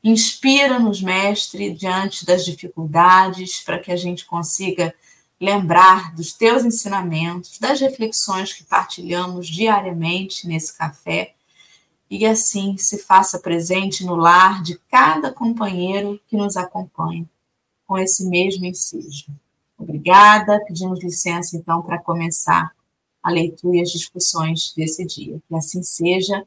Inspira-nos, 0.03 1.01
Mestre, 1.01 1.73
diante 1.73 2.27
das 2.27 2.45
dificuldades, 2.45 3.61
para 3.61 3.79
que 3.79 3.91
a 3.91 3.97
gente 3.97 4.27
consiga 4.27 4.95
lembrar 5.41 6.15
dos 6.15 6.33
teus 6.33 6.65
ensinamentos, 6.65 7.59
das 7.59 7.81
reflexões 7.81 8.53
que 8.53 8.65
partilhamos 8.65 9.49
diariamente 9.49 10.47
nesse 10.47 10.77
café, 10.77 11.35
e 12.11 12.25
assim 12.27 12.77
se 12.77 12.99
faça 12.99 13.39
presente 13.39 14.05
no 14.05 14.15
lar 14.15 14.63
de 14.63 14.79
cada 14.91 15.33
companheiro 15.33 16.21
que 16.29 16.37
nos 16.37 16.57
acompanha, 16.57 17.29
com 17.87 17.99
esse 17.99 18.29
mesmo 18.29 18.67
ensejo. 18.67 19.27
Obrigada, 19.77 20.63
pedimos 20.67 21.03
licença 21.03 21.57
então 21.57 21.83
para 21.83 21.99
começar 21.99 22.73
a 23.25 23.31
leitura 23.31 23.79
e 23.79 23.81
as 23.81 23.91
discussões 23.91 24.75
desse 24.77 25.07
dia. 25.07 25.41
Que 25.49 25.57
assim 25.57 25.83
seja, 25.83 26.47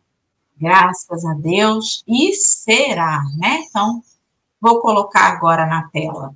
graças 0.56 1.26
a 1.26 1.34
Deus, 1.34 2.04
e 2.08 2.34
será, 2.34 3.24
né? 3.38 3.66
Então, 3.68 4.04
vou 4.62 4.80
colocar 4.80 5.34
agora 5.34 5.66
na 5.66 5.90
tela 5.90 6.36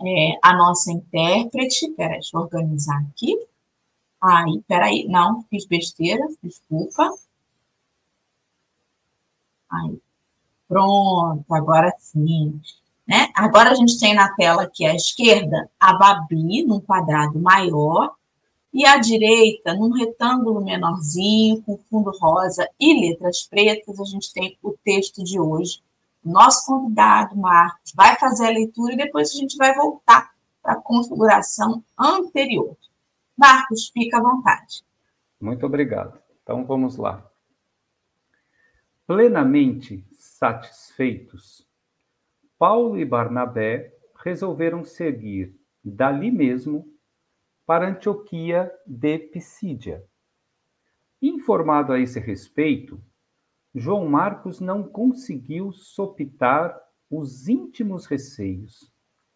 é, 0.00 0.38
a 0.42 0.56
nossa 0.56 0.92
intérprete. 0.92 1.90
Peraí, 1.90 2.14
deixa 2.14 2.36
eu 2.36 2.40
organizar 2.40 3.04
aqui. 3.10 3.36
Aí, 4.20 4.62
peraí, 4.68 5.08
não, 5.08 5.42
fiz 5.50 5.66
besteira, 5.66 6.24
desculpa. 6.40 7.10
Aí, 9.68 9.98
pronto, 10.68 11.44
agora 11.52 11.92
sim. 11.98 12.60
Né? 13.06 13.28
Agora 13.34 13.70
a 13.70 13.74
gente 13.74 13.98
tem 13.98 14.14
na 14.14 14.32
tela 14.34 14.62
aqui 14.62 14.84
à 14.86 14.94
esquerda 14.94 15.68
a 15.80 15.94
Babi, 15.94 16.64
num 16.64 16.80
quadrado 16.80 17.38
maior, 17.40 18.14
e 18.72 18.86
à 18.86 18.98
direita, 18.98 19.74
num 19.74 19.92
retângulo 19.92 20.64
menorzinho, 20.64 21.62
com 21.62 21.78
fundo 21.90 22.10
rosa 22.18 22.66
e 22.80 23.00
letras 23.00 23.42
pretas, 23.42 24.00
a 24.00 24.04
gente 24.04 24.32
tem 24.32 24.56
o 24.62 24.72
texto 24.82 25.22
de 25.22 25.38
hoje. 25.38 25.82
Nosso 26.24 26.66
convidado, 26.66 27.36
Marcos, 27.36 27.92
vai 27.94 28.16
fazer 28.18 28.46
a 28.46 28.50
leitura 28.50 28.94
e 28.94 28.96
depois 28.96 29.30
a 29.30 29.38
gente 29.38 29.56
vai 29.56 29.74
voltar 29.74 30.32
para 30.62 30.74
a 30.74 30.80
configuração 30.80 31.84
anterior. 31.98 32.76
Marcos, 33.36 33.88
fica 33.88 34.18
à 34.18 34.22
vontade. 34.22 34.84
Muito 35.40 35.66
obrigado. 35.66 36.18
Então 36.42 36.64
vamos 36.64 36.96
lá. 36.96 37.28
Plenamente 39.06 40.06
satisfeitos, 40.12 41.66
Paulo 42.58 42.96
e 42.96 43.04
Barnabé 43.04 43.92
resolveram 44.24 44.84
seguir 44.84 45.54
dali 45.84 46.30
mesmo 46.30 46.91
para 47.66 47.88
Antioquia 47.88 48.72
de 48.86 49.18
Pisídia. 49.18 50.04
Informado 51.20 51.92
a 51.92 52.00
esse 52.00 52.18
respeito, 52.18 53.00
João 53.74 54.06
Marcos 54.08 54.60
não 54.60 54.82
conseguiu 54.82 55.72
sopitar 55.72 56.78
os 57.10 57.48
íntimos 57.48 58.06
receios 58.06 58.92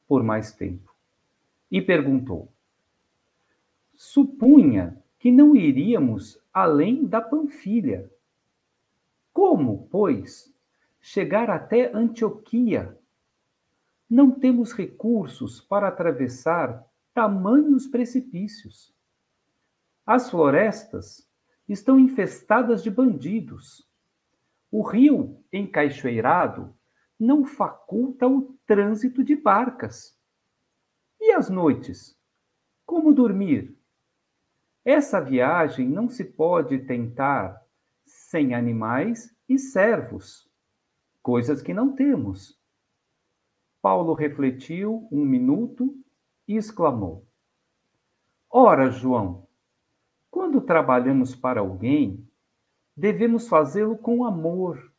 por 0.06 0.22
mais 0.22 0.52
tempo 0.52 0.94
e 1.70 1.80
perguntou: 1.80 2.52
Supunha 3.94 5.02
que 5.18 5.30
não 5.30 5.56
iríamos 5.56 6.38
além 6.52 7.04
da 7.04 7.20
Panfilha. 7.20 8.10
Como, 9.32 9.88
pois, 9.90 10.54
chegar 11.00 11.50
até 11.50 11.90
Antioquia? 11.94 12.98
Não 14.08 14.30
temos 14.30 14.72
recursos 14.72 15.60
para 15.60 15.88
atravessar 15.88 16.86
tamanhos 17.16 17.86
precipícios. 17.86 18.94
As 20.04 20.28
florestas 20.28 21.26
estão 21.66 21.98
infestadas 21.98 22.82
de 22.82 22.90
bandidos. 22.90 23.90
O 24.70 24.82
rio, 24.82 25.42
encaixoeirado, 25.50 26.76
não 27.18 27.46
faculta 27.46 28.28
o 28.28 28.54
trânsito 28.66 29.24
de 29.24 29.34
barcas. 29.34 30.14
E 31.18 31.32
as 31.32 31.48
noites? 31.48 32.20
Como 32.84 33.14
dormir? 33.14 33.74
Essa 34.84 35.18
viagem 35.18 35.88
não 35.88 36.10
se 36.10 36.22
pode 36.22 36.80
tentar 36.80 37.64
sem 38.04 38.54
animais 38.54 39.34
e 39.48 39.58
servos, 39.58 40.46
coisas 41.22 41.62
que 41.62 41.72
não 41.72 41.96
temos. 41.96 42.60
Paulo 43.80 44.12
refletiu 44.12 45.08
um 45.10 45.24
minuto 45.24 45.98
e 46.46 46.56
exclamou: 46.56 47.26
Ora, 48.50 48.90
João, 48.90 49.46
quando 50.30 50.60
trabalhamos 50.60 51.34
para 51.34 51.60
alguém, 51.60 52.26
devemos 52.96 53.48
fazê-lo 53.48 53.96
com 53.96 54.24
amor. 54.24 54.92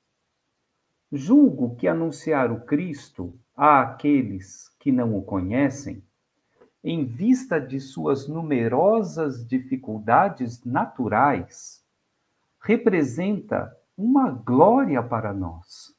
Julgo 1.11 1.75
que 1.75 1.87
anunciar 1.87 2.51
o 2.51 2.61
Cristo 2.65 3.33
àqueles 3.55 4.69
que 4.79 4.91
não 4.91 5.17
o 5.17 5.23
conhecem, 5.23 6.03
em 6.83 7.05
vista 7.05 7.59
de 7.59 7.79
suas 7.79 8.27
numerosas 8.27 9.45
dificuldades 9.45 10.63
naturais, 10.63 11.83
representa 12.61 13.75
uma 13.97 14.29
glória 14.29 15.01
para 15.01 15.33
nós. 15.33 15.95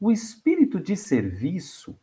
O 0.00 0.10
espírito 0.10 0.80
de 0.80 0.96
serviço 0.96 1.98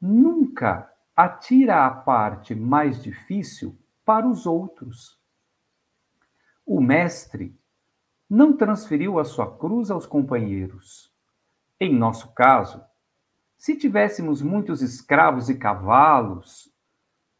nunca 0.00 0.92
atira 1.16 1.86
a 1.86 1.90
parte 1.90 2.54
mais 2.54 3.02
difícil 3.02 3.76
para 4.04 4.28
os 4.28 4.44
outros. 4.44 5.18
O 6.64 6.78
Mestre 6.78 7.58
não 8.28 8.54
transferiu 8.54 9.18
a 9.18 9.24
sua 9.24 9.56
cruz 9.56 9.90
aos 9.90 10.04
companheiros. 10.04 11.10
Em 11.80 11.96
nosso 11.96 12.34
caso, 12.34 12.84
se 13.56 13.76
tivéssemos 13.76 14.42
muitos 14.42 14.82
escravos 14.82 15.48
e 15.48 15.56
cavalos, 15.56 16.70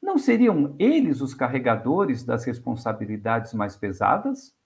não 0.00 0.16
seriam 0.16 0.74
eles 0.78 1.20
os 1.20 1.34
carregadores 1.34 2.24
das 2.24 2.44
responsabilidades 2.44 3.52
mais 3.52 3.76
pesadas? 3.76 4.56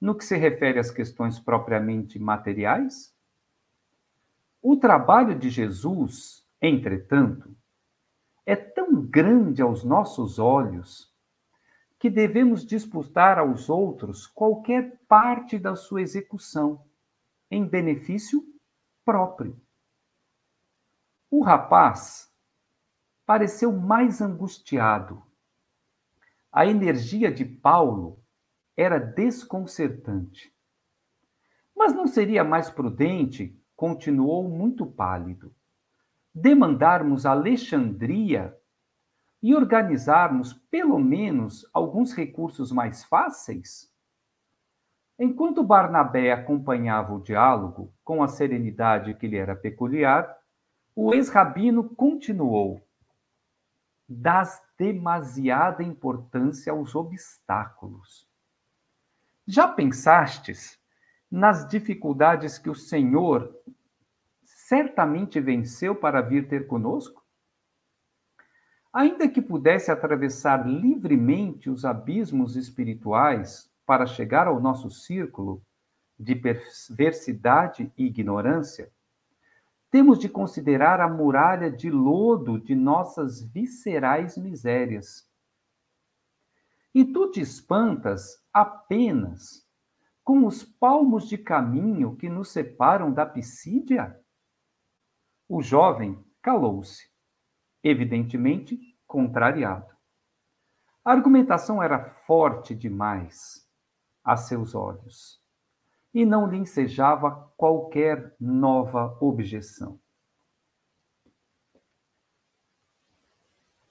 No 0.00 0.14
que 0.14 0.24
se 0.24 0.36
refere 0.36 0.78
às 0.78 0.90
questões 0.90 1.38
propriamente 1.38 2.18
materiais? 2.18 3.14
O 4.60 4.76
trabalho 4.76 5.38
de 5.38 5.48
Jesus, 5.48 6.46
entretanto, 6.60 7.54
é 8.44 8.56
tão 8.56 9.04
grande 9.04 9.62
aos 9.62 9.84
nossos 9.84 10.38
olhos 10.38 11.10
que 11.98 12.08
devemos 12.08 12.64
disputar 12.64 13.38
aos 13.38 13.68
outros 13.68 14.26
qualquer 14.26 14.98
parte 15.06 15.58
da 15.58 15.76
sua 15.76 16.00
execução, 16.00 16.82
em 17.50 17.66
benefício 17.66 18.42
próprio. 19.04 19.60
O 21.30 21.42
rapaz 21.42 22.32
pareceu 23.26 23.70
mais 23.70 24.20
angustiado. 24.20 25.22
A 26.50 26.66
energia 26.66 27.30
de 27.30 27.44
Paulo 27.44 28.18
era 28.76 28.98
desconcertante. 28.98 30.52
Mas 31.76 31.92
não 31.92 32.06
seria 32.06 32.42
mais 32.42 32.70
prudente, 32.70 33.56
continuou 33.76 34.48
muito 34.48 34.84
pálido, 34.86 35.54
demandarmos 36.34 37.26
Alexandria 37.26 38.56
e 39.42 39.54
organizarmos 39.54 40.52
pelo 40.52 40.98
menos 40.98 41.68
alguns 41.72 42.12
recursos 42.12 42.70
mais 42.70 43.04
fáceis? 43.04 43.90
Enquanto 45.18 45.62
Barnabé 45.62 46.32
acompanhava 46.32 47.12
o 47.12 47.20
diálogo 47.20 47.92
com 48.02 48.22
a 48.22 48.28
serenidade 48.28 49.14
que 49.14 49.26
lhe 49.26 49.36
era 49.36 49.54
peculiar, 49.54 50.34
o 50.96 51.14
ex-rabino 51.14 51.84
continuou: 51.94 52.80
Das 54.08 54.62
demasiada 54.78 55.82
importância 55.82 56.72
aos 56.72 56.94
obstáculos. 56.94 58.26
Já 59.46 59.68
pensastes 59.68 60.80
nas 61.30 61.68
dificuldades 61.68 62.58
que 62.58 62.70
o 62.70 62.74
Senhor 62.74 63.54
certamente 64.70 65.40
venceu 65.40 65.96
para 65.96 66.20
vir 66.20 66.46
ter 66.46 66.68
conosco? 66.68 67.24
Ainda 68.92 69.28
que 69.28 69.42
pudesse 69.42 69.90
atravessar 69.90 70.64
livremente 70.64 71.68
os 71.68 71.84
abismos 71.84 72.54
espirituais 72.54 73.68
para 73.84 74.06
chegar 74.06 74.46
ao 74.46 74.60
nosso 74.60 74.88
círculo 74.88 75.60
de 76.16 76.36
perversidade 76.36 77.92
e 77.98 78.06
ignorância, 78.06 78.92
temos 79.90 80.20
de 80.20 80.28
considerar 80.28 81.00
a 81.00 81.08
muralha 81.08 81.68
de 81.68 81.90
lodo 81.90 82.56
de 82.56 82.76
nossas 82.76 83.42
viscerais 83.42 84.38
misérias. 84.38 85.28
E 86.94 87.04
tu 87.04 87.28
te 87.32 87.40
espantas 87.40 88.40
apenas 88.54 89.66
com 90.22 90.46
os 90.46 90.62
palmos 90.62 91.28
de 91.28 91.36
caminho 91.36 92.14
que 92.14 92.28
nos 92.28 92.50
separam 92.52 93.12
da 93.12 93.26
Pisídia? 93.26 94.16
O 95.52 95.62
jovem 95.62 96.16
calou-se, 96.40 97.10
evidentemente 97.82 98.78
contrariado. 99.04 99.92
A 101.04 101.10
argumentação 101.10 101.82
era 101.82 102.04
forte 102.24 102.72
demais 102.72 103.68
a 104.22 104.36
seus 104.36 104.76
olhos 104.76 105.42
e 106.14 106.24
não 106.24 106.46
lhe 106.46 106.56
ensejava 106.56 107.52
qualquer 107.56 108.32
nova 108.38 109.18
objeção. 109.20 109.98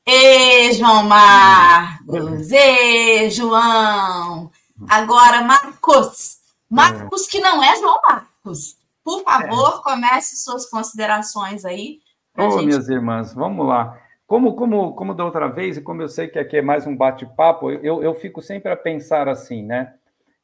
Ei, 0.06 0.72
João 0.76 1.04
Marcos! 1.04 2.52
Ei, 2.54 3.30
João! 3.30 4.50
Agora, 4.88 5.42
Marcos! 5.42 6.40
Marcos, 6.70 7.28
que 7.28 7.42
não 7.42 7.62
é 7.62 7.78
João 7.78 8.00
Marcos. 8.08 8.79
Por 9.10 9.24
favor, 9.24 9.80
é. 9.80 9.84
comece 9.84 10.36
suas 10.36 10.70
considerações 10.70 11.66
aí. 11.66 12.00
Ô, 12.38 12.44
oh, 12.44 12.52
gente... 12.52 12.68
minhas 12.68 12.88
irmãs, 12.90 13.34
vamos 13.34 13.66
lá. 13.66 14.00
Como, 14.28 14.56
como, 14.56 14.94
como 14.94 15.16
da 15.16 15.26
outra 15.26 15.48
vez, 15.48 15.78
e 15.78 15.82
como 15.82 16.04
eu 16.04 16.08
sei 16.08 16.28
que 16.28 16.38
aqui 16.38 16.58
é 16.58 16.62
mais 16.62 16.86
um 16.86 16.96
bate-papo, 16.96 17.72
eu, 17.72 18.04
eu 18.04 18.14
fico 18.14 18.40
sempre 18.40 18.72
a 18.72 18.78
pensar 18.78 19.28
assim, 19.28 19.64
né? 19.64 19.96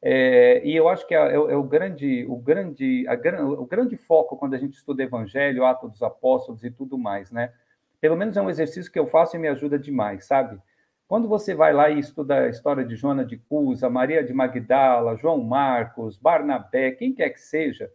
É, 0.01 0.65
e 0.65 0.75
eu 0.75 0.89
acho 0.89 1.05
que 1.05 1.13
é, 1.13 1.19
é, 1.19 1.35
é, 1.35 1.55
o 1.55 1.61
grande, 1.61 2.25
o 2.27 2.37
grande, 2.37 3.05
a, 3.07 3.13
o 3.43 3.67
grande 3.67 3.97
foco 3.97 4.35
quando 4.35 4.55
a 4.55 4.57
gente 4.57 4.73
estuda 4.73 5.03
Evangelho, 5.03 5.63
Atos 5.63 5.91
dos 5.91 6.01
Apóstolos 6.01 6.63
e 6.63 6.71
tudo 6.71 6.97
mais, 6.97 7.29
né? 7.29 7.53
Pelo 8.01 8.15
menos 8.15 8.35
é 8.35 8.41
um 8.41 8.49
exercício 8.49 8.91
que 8.91 8.97
eu 8.97 9.05
faço 9.05 9.35
e 9.35 9.39
me 9.39 9.47
ajuda 9.47 9.77
demais, 9.77 10.25
sabe? 10.25 10.59
Quando 11.07 11.27
você 11.27 11.53
vai 11.53 11.71
lá 11.71 11.87
e 11.91 11.99
estuda 11.99 12.39
a 12.39 12.49
história 12.49 12.83
de 12.83 12.95
Joana 12.95 13.23
de 13.23 13.37
Cusa, 13.37 13.91
Maria 13.91 14.23
de 14.23 14.33
Magdala, 14.33 15.15
João 15.17 15.43
Marcos, 15.43 16.17
Barnabé, 16.17 16.89
quem 16.89 17.13
quer 17.13 17.29
que 17.29 17.39
seja, 17.39 17.91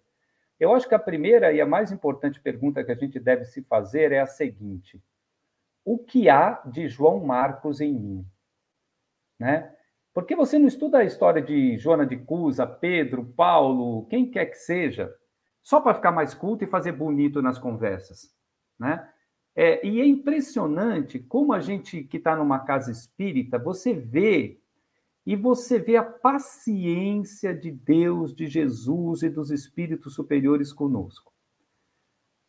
eu 0.61 0.75
acho 0.75 0.87
que 0.87 0.95
a 0.95 0.99
primeira 0.99 1.53
e 1.53 1.61
a 1.61 1.67
mais 1.67 1.91
importante 1.91 2.39
pergunta 2.39 2.85
que 2.85 2.93
a 2.93 2.95
gente 2.95 3.19
deve 3.19 3.47
se 3.47 3.63
fazer 3.63 4.13
é 4.13 4.21
a 4.21 4.27
seguinte: 4.27 5.03
o 5.85 5.99
que 5.99 6.29
há 6.29 6.63
de 6.67 6.87
João 6.87 7.25
Marcos 7.25 7.81
em 7.81 7.93
mim? 7.93 8.27
Né? 9.39 9.75
Por 10.13 10.27
que 10.27 10.37
você 10.37 10.59
não 10.59 10.69
estuda 10.69 10.99
a 10.99 11.05
história 11.05 11.41
de 11.41 11.79
Joana 11.79 12.05
de 12.05 12.19
Cusa, 12.19 12.67
Pedro, 12.67 13.25
Paulo, 13.25 14.07
quem 14.07 14.31
quer 14.31 14.47
que 14.47 14.57
seja, 14.57 15.11
só 15.63 15.81
para 15.81 15.95
ficar 15.95 16.13
mais 16.13 16.35
culto 16.35 16.63
e 16.63 16.67
fazer 16.67 16.93
bonito 16.93 17.41
nas 17.41 17.59
conversas, 17.59 18.35
né? 18.79 19.09
É, 19.55 19.85
e 19.85 20.01
é 20.01 20.07
impressionante 20.07 21.19
como 21.19 21.53
a 21.53 21.61
gente 21.61 22.05
que 22.05 22.19
está 22.19 22.37
numa 22.37 22.61
casa 22.61 22.93
espírita, 22.93 23.59
você 23.59 23.93
vê 23.93 24.61
e 25.27 25.37
você 25.37 25.79
vê 25.79 25.97
a 25.97 26.03
paciência 26.03 27.55
de 27.55 27.71
Deus, 27.71 28.35
de 28.35 28.47
Jesus 28.47 29.23
e 29.23 29.29
dos 29.29 29.51
espíritos 29.51 30.15
superiores 30.15 30.73
conosco. 30.73 31.33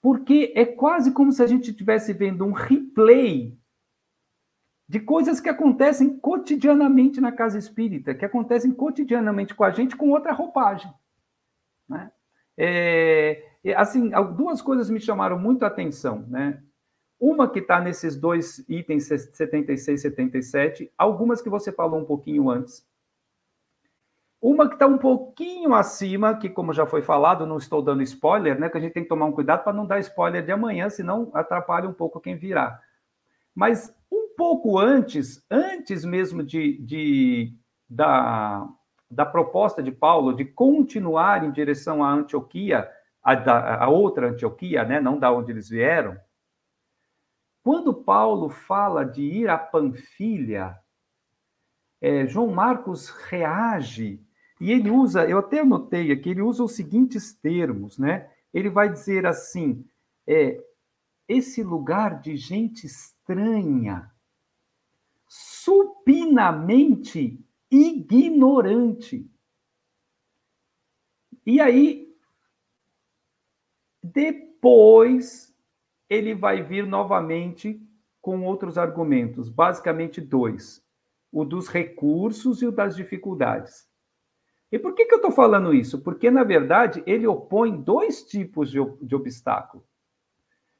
Porque 0.01 0.51
é 0.55 0.65
quase 0.65 1.11
como 1.11 1.31
se 1.31 1.43
a 1.43 1.47
gente 1.47 1.69
estivesse 1.69 2.13
vendo 2.13 2.45
um 2.45 2.51
replay 2.51 3.57
de 4.87 4.99
coisas 4.99 5.39
que 5.39 5.47
acontecem 5.47 6.17
cotidianamente 6.17 7.21
na 7.21 7.31
casa 7.31 7.57
espírita, 7.57 8.15
que 8.15 8.25
acontecem 8.25 8.71
cotidianamente 8.71 9.53
com 9.53 9.63
a 9.63 9.71
gente 9.71 9.95
com 9.95 10.09
outra 10.09 10.33
roupagem. 10.33 10.91
Né? 11.87 12.11
É, 12.57 13.43
assim, 13.75 14.09
duas 14.35 14.61
coisas 14.61 14.89
me 14.89 14.99
chamaram 14.99 15.39
muito 15.39 15.63
a 15.63 15.67
atenção. 15.67 16.25
Né? 16.27 16.61
Uma 17.21 17.47
que 17.47 17.59
está 17.59 17.79
nesses 17.79 18.17
dois 18.17 18.67
itens 18.67 19.05
76 19.05 19.99
e 19.99 20.01
77, 20.01 20.91
algumas 20.97 21.41
que 21.41 21.49
você 21.49 21.71
falou 21.71 21.99
um 21.99 22.05
pouquinho 22.05 22.49
antes. 22.49 22.85
Uma 24.41 24.67
que 24.67 24.73
está 24.73 24.87
um 24.87 24.97
pouquinho 24.97 25.75
acima, 25.75 26.35
que, 26.35 26.49
como 26.49 26.73
já 26.73 26.87
foi 26.87 27.03
falado, 27.03 27.45
não 27.45 27.59
estou 27.59 27.79
dando 27.79 28.01
spoiler, 28.01 28.59
né? 28.59 28.69
Que 28.69 28.77
a 28.77 28.81
gente 28.81 28.93
tem 28.93 29.03
que 29.03 29.09
tomar 29.09 29.27
um 29.27 29.31
cuidado 29.31 29.63
para 29.63 29.71
não 29.71 29.85
dar 29.85 29.99
spoiler 29.99 30.43
de 30.43 30.51
amanhã, 30.51 30.89
senão 30.89 31.29
atrapalha 31.31 31.87
um 31.87 31.93
pouco 31.93 32.19
quem 32.19 32.35
virá. 32.35 32.81
Mas 33.53 33.95
pouco 34.41 34.79
antes, 34.79 35.45
antes 35.51 36.03
mesmo 36.03 36.41
de, 36.41 36.75
de 36.79 37.53
da, 37.87 38.67
da 39.07 39.23
proposta 39.23 39.83
de 39.83 39.91
Paulo 39.91 40.33
de 40.33 40.45
continuar 40.45 41.43
em 41.43 41.51
direção 41.51 42.03
à 42.03 42.11
Antioquia, 42.11 42.89
a, 43.23 43.83
a 43.83 43.87
outra 43.87 44.29
Antioquia, 44.29 44.83
né, 44.83 44.99
não 44.99 45.19
da 45.19 45.31
onde 45.31 45.51
eles 45.51 45.69
vieram, 45.69 46.17
quando 47.63 47.93
Paulo 47.93 48.49
fala 48.49 49.03
de 49.03 49.21
ir 49.21 49.49
a 49.49 49.57
Panfilha, 49.57 50.79
é, 51.99 52.25
João 52.25 52.47
Marcos 52.47 53.09
reage 53.09 54.23
e 54.59 54.71
ele 54.71 54.89
usa, 54.91 55.27
eu 55.27 55.39
até 55.39 55.61
anotei 55.61 56.11
aqui, 56.11 56.29
ele 56.29 56.41
usa 56.41 56.63
os 56.63 56.73
seguintes 56.73 57.33
termos, 57.33 57.97
né? 57.97 58.29
Ele 58.53 58.69
vai 58.69 58.91
dizer 58.91 59.25
assim: 59.25 59.83
é, 60.27 60.63
esse 61.27 61.63
lugar 61.63 62.19
de 62.19 62.37
gente 62.37 62.85
estranha, 62.85 64.11
supinamente 65.27 67.43
ignorante. 67.71 69.27
E 71.43 71.59
aí, 71.59 72.15
depois 74.03 75.50
ele 76.11 76.35
vai 76.35 76.61
vir 76.61 76.85
novamente 76.85 77.81
com 78.19 78.43
outros 78.43 78.77
argumentos, 78.77 79.47
basicamente 79.47 80.19
dois: 80.19 80.83
o 81.31 81.45
dos 81.45 81.69
recursos 81.69 82.61
e 82.61 82.67
o 82.67 82.71
das 82.71 82.97
dificuldades. 82.97 83.89
E 84.69 84.77
por 84.77 84.93
que, 84.93 85.05
que 85.05 85.13
eu 85.13 85.17
estou 85.17 85.31
falando 85.31 85.73
isso? 85.73 86.01
Porque, 86.01 86.29
na 86.29 86.43
verdade, 86.43 87.01
ele 87.05 87.25
opõe 87.25 87.81
dois 87.81 88.23
tipos 88.23 88.69
de, 88.69 88.79
de 89.01 89.15
obstáculo. 89.15 89.85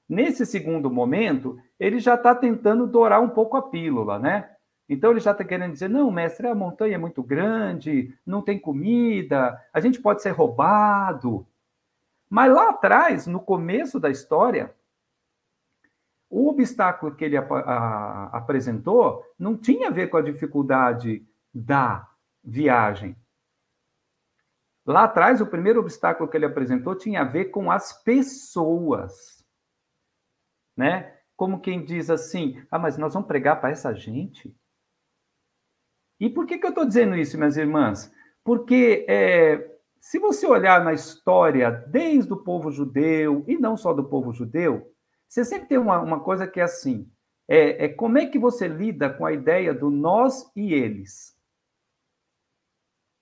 Nesse 0.08 0.46
segundo 0.46 0.92
momento, 0.92 1.58
ele 1.80 2.00
já 2.00 2.16
está 2.16 2.36
tentando 2.36 2.86
dourar 2.86 3.22
um 3.22 3.30
pouco 3.30 3.56
a 3.56 3.70
pílula, 3.70 4.20
né? 4.20 4.50
Então 4.90 5.12
ele 5.12 5.22
já 5.22 5.32
está 5.32 5.46
querendo 5.46 5.72
dizer: 5.72 5.90
não, 5.90 6.12
mestre, 6.12 6.48
a 6.48 6.56
montanha 6.56 6.96
é 6.96 6.98
muito 6.98 7.24
grande, 7.24 8.14
não 8.26 8.42
tem 8.42 8.60
comida, 8.60 9.58
a 9.72 9.80
gente 9.80 10.02
pode 10.02 10.22
ser 10.22 10.32
roubado. 10.32 11.48
Mas 12.30 12.54
lá 12.54 12.70
atrás, 12.70 13.28
no 13.28 13.40
começo 13.40 13.98
da 13.98 14.10
história, 14.10 14.74
o 16.32 16.48
obstáculo 16.48 17.14
que 17.14 17.26
ele 17.26 17.36
a, 17.36 17.44
a, 17.44 18.38
apresentou 18.38 19.22
não 19.38 19.58
tinha 19.58 19.90
a 19.90 19.92
ver 19.92 20.08
com 20.08 20.16
a 20.16 20.22
dificuldade 20.22 21.28
da 21.54 22.10
viagem. 22.42 23.18
Lá 24.86 25.04
atrás, 25.04 25.42
o 25.42 25.46
primeiro 25.46 25.82
obstáculo 25.82 26.30
que 26.30 26.38
ele 26.38 26.46
apresentou 26.46 26.96
tinha 26.96 27.22
a 27.22 27.26
ver 27.26 27.46
com 27.46 27.70
as 27.70 28.02
pessoas. 28.02 29.46
Né? 30.76 31.20
Como 31.36 31.60
quem 31.60 31.84
diz 31.84 32.10
assim: 32.10 32.66
ah, 32.72 32.80
mas 32.80 32.98
nós 32.98 33.14
vamos 33.14 33.28
pregar 33.28 33.60
para 33.60 33.70
essa 33.70 33.94
gente? 33.94 34.56
E 36.18 36.30
por 36.30 36.46
que, 36.46 36.58
que 36.58 36.66
eu 36.66 36.70
estou 36.70 36.86
dizendo 36.86 37.18
isso, 37.18 37.38
minhas 37.38 37.58
irmãs? 37.58 38.12
Porque 38.44 39.06
é, 39.10 39.80
se 40.00 40.18
você 40.18 40.48
olhar 40.48 40.84
na 40.84 40.94
história, 40.94 41.72
desde 41.88 42.32
o 42.32 42.38
povo 42.38 42.72
judeu, 42.72 43.44
e 43.48 43.58
não 43.58 43.76
só 43.76 43.94
do 43.94 44.06
povo 44.06 44.32
judeu, 44.32 44.92
você 45.32 45.46
sempre 45.46 45.70
tem 45.70 45.78
uma, 45.78 45.98
uma 46.02 46.20
coisa 46.20 46.46
que 46.46 46.60
é 46.60 46.64
assim: 46.64 47.10
é, 47.48 47.86
é 47.86 47.88
como 47.88 48.18
é 48.18 48.26
que 48.26 48.38
você 48.38 48.68
lida 48.68 49.10
com 49.10 49.26
a 49.26 49.32
ideia 49.32 49.74
do 49.74 49.90
nós 49.90 50.52
e 50.54 50.74
eles. 50.74 51.40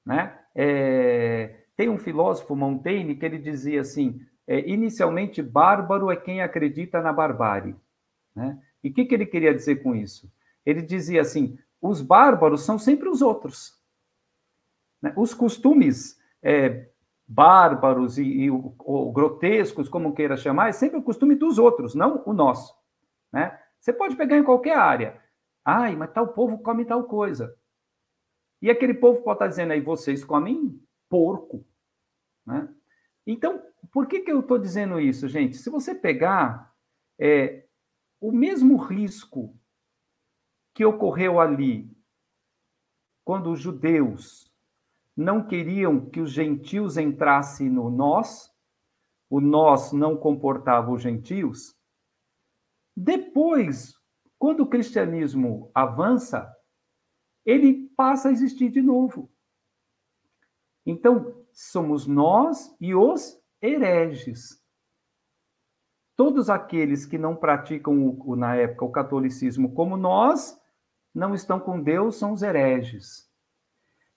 Né? 0.04 0.36
É, 0.56 1.66
tem 1.78 1.88
um 1.88 2.00
filósofo, 2.00 2.56
Montaigne, 2.56 3.16
que 3.16 3.24
ele 3.24 3.38
dizia 3.38 3.82
assim: 3.82 4.26
é, 4.48 4.68
inicialmente, 4.68 5.44
bárbaro 5.44 6.10
é 6.10 6.16
quem 6.16 6.42
acredita 6.42 7.00
na 7.00 7.14
barbárie. 7.14 7.76
Né? 8.36 8.60
E 8.84 8.90
o 8.90 8.94
que, 8.94 9.06
que 9.06 9.14
ele 9.14 9.28
queria 9.28 9.54
dizer 9.54 9.84
com 9.84 9.96
isso? 9.96 10.34
Ele 10.66 10.82
dizia 10.82 11.22
assim: 11.22 11.60
os 11.80 12.02
bárbaros 12.02 12.66
são 12.66 12.80
sempre 12.80 13.08
os 13.08 13.22
outros. 13.22 13.80
Né? 15.00 15.14
Os 15.16 15.36
costumes 15.36 16.20
é, 16.42 16.90
bárbaros 17.30 18.18
e, 18.18 18.24
e 18.24 18.52
o, 18.52 19.12
grotescos, 19.12 19.88
como 19.88 20.16
queira 20.16 20.36
chamar, 20.36 20.70
é 20.70 20.72
sempre 20.72 20.98
o 20.98 21.04
costume 21.04 21.36
dos 21.36 21.60
outros, 21.60 21.94
não 21.94 22.24
o 22.26 22.34
nosso. 22.34 22.76
Né? 23.32 23.56
Você 23.80 23.94
pode 23.94 24.16
pegar 24.16 24.36
em 24.36 24.44
qualquer 24.44 24.76
área. 24.76 25.22
Ai, 25.64 25.96
mas 25.96 26.12
tal 26.12 26.30
povo 26.30 26.58
come 26.58 26.86
tal 26.86 27.04
coisa. 27.04 27.56
E 28.60 28.70
aquele 28.72 28.96
povo 28.96 29.22
pode 29.22 29.36
estar 29.36 29.48
dizendo 29.48 29.74
aí, 29.74 29.80
vocês 29.80 30.26
comem 30.26 30.84
porco. 31.08 31.64
Né? 32.48 32.68
Então, 33.28 33.62
por 33.92 34.08
que, 34.08 34.22
que 34.22 34.32
eu 34.32 34.40
estou 34.40 34.58
dizendo 34.58 35.00
isso, 35.00 35.28
gente? 35.28 35.56
Se 35.56 35.70
você 35.70 35.94
pegar 35.94 36.74
é, 37.20 37.68
o 38.20 38.32
mesmo 38.32 38.76
risco 38.76 39.56
que 40.74 40.84
ocorreu 40.84 41.40
ali, 41.40 41.96
quando 43.24 43.52
os 43.52 43.60
judeus 43.60 44.49
não 45.20 45.46
queriam 45.46 46.10
que 46.10 46.22
os 46.22 46.32
gentios 46.32 46.96
entrassem 46.96 47.70
no 47.70 47.90
nós, 47.90 48.50
o 49.30 49.42
nós 49.42 49.92
não 49.92 50.16
comportava 50.16 50.92
os 50.92 51.02
gentios. 51.02 51.76
Depois, 52.96 53.94
quando 54.38 54.62
o 54.62 54.70
cristianismo 54.70 55.70
avança, 55.76 56.50
ele 57.46 57.90
passa 57.98 58.30
a 58.30 58.32
existir 58.32 58.70
de 58.70 58.82
novo. 58.82 59.30
Então, 60.86 61.46
somos 61.52 62.08
nós 62.08 62.74
e 62.80 62.96
os 62.96 63.38
hereges. 63.62 64.64
Todos 66.16 66.50
aqueles 66.50 67.06
que 67.06 67.18
não 67.18 67.36
praticam, 67.36 68.18
na 68.38 68.56
época, 68.56 68.86
o 68.86 68.92
catolicismo 68.92 69.74
como 69.74 69.98
nós, 69.98 70.58
não 71.14 71.36
estão 71.36 71.60
com 71.60 71.82
Deus, 71.84 72.16
são 72.16 72.32
os 72.32 72.42
hereges. 72.42 73.29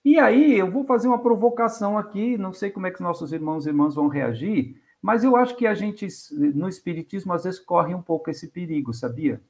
E 0.03 0.19
aí 0.19 0.57
eu 0.57 0.69
vou 0.69 0.83
fazer 0.83 1.07
uma 1.07 1.21
provocação 1.21 1.97
aqui, 1.97 2.37
não 2.37 2.51
sei 2.51 2.69
como 2.69 2.87
é 2.87 2.91
que 2.91 2.97
os 2.97 3.01
nossos 3.01 3.31
irmãos 3.31 3.65
e 3.65 3.69
irmãs 3.69 3.95
vão 3.95 4.07
reagir, 4.07 4.81
mas 5.01 5.23
eu 5.23 5.35
acho 5.35 5.55
que 5.55 5.67
a 5.67 5.73
gente, 5.73 6.07
no 6.31 6.67
Espiritismo, 6.67 7.33
às 7.33 7.43
vezes 7.43 7.59
corre 7.59 7.93
um 7.93 8.01
pouco 8.01 8.29
esse 8.29 8.47
perigo, 8.47 8.93
sabia? 8.93 9.41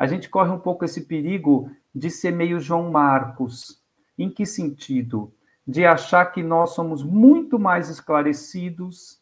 A 0.00 0.06
gente 0.06 0.28
corre 0.28 0.50
um 0.50 0.58
pouco 0.58 0.84
esse 0.84 1.02
perigo 1.02 1.70
de 1.94 2.10
ser 2.10 2.32
meio 2.32 2.58
João 2.58 2.90
Marcos. 2.90 3.82
Em 4.18 4.30
que 4.30 4.46
sentido? 4.46 5.32
De 5.66 5.84
achar 5.84 6.24
que 6.26 6.42
nós 6.42 6.70
somos 6.70 7.02
muito 7.02 7.58
mais 7.58 7.88
esclarecidos. 7.88 9.20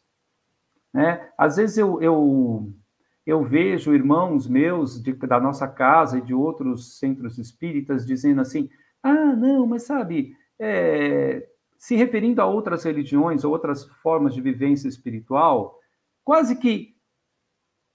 Né? 0.93 1.29
Às 1.37 1.57
vezes 1.57 1.77
eu, 1.77 2.01
eu, 2.01 2.71
eu 3.25 3.43
vejo 3.43 3.93
irmãos 3.93 4.47
meus 4.47 5.01
de, 5.01 5.11
da 5.13 5.39
nossa 5.39 5.67
casa 5.67 6.17
e 6.17 6.21
de 6.21 6.33
outros 6.33 6.97
centros 6.97 7.37
espíritas 7.37 8.05
dizendo 8.05 8.41
assim: 8.41 8.69
ah, 9.03 9.35
não, 9.35 9.65
mas 9.65 9.83
sabe, 9.83 10.35
é, 10.59 11.47
se 11.77 11.95
referindo 11.95 12.41
a 12.41 12.45
outras 12.45 12.83
religiões, 12.83 13.43
outras 13.43 13.85
formas 14.01 14.33
de 14.33 14.41
vivência 14.41 14.87
espiritual, 14.87 15.79
quase 16.23 16.55
que 16.55 16.95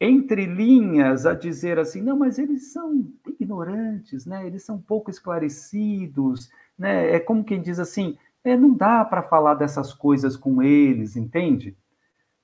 entre 0.00 0.46
linhas 0.46 1.24
a 1.24 1.34
dizer 1.34 1.78
assim, 1.78 2.02
não, 2.02 2.18
mas 2.18 2.38
eles 2.38 2.72
são 2.72 3.10
ignorantes, 3.40 4.26
né? 4.26 4.46
Eles 4.46 4.64
são 4.64 4.80
pouco 4.80 5.10
esclarecidos, 5.10 6.50
né? 6.76 7.12
É 7.12 7.20
como 7.20 7.44
quem 7.44 7.62
diz 7.62 7.78
assim, 7.78 8.18
é, 8.42 8.56
não 8.56 8.74
dá 8.74 9.04
para 9.04 9.22
falar 9.22 9.54
dessas 9.54 9.94
coisas 9.94 10.36
com 10.36 10.62
eles, 10.62 11.16
entende? 11.16 11.76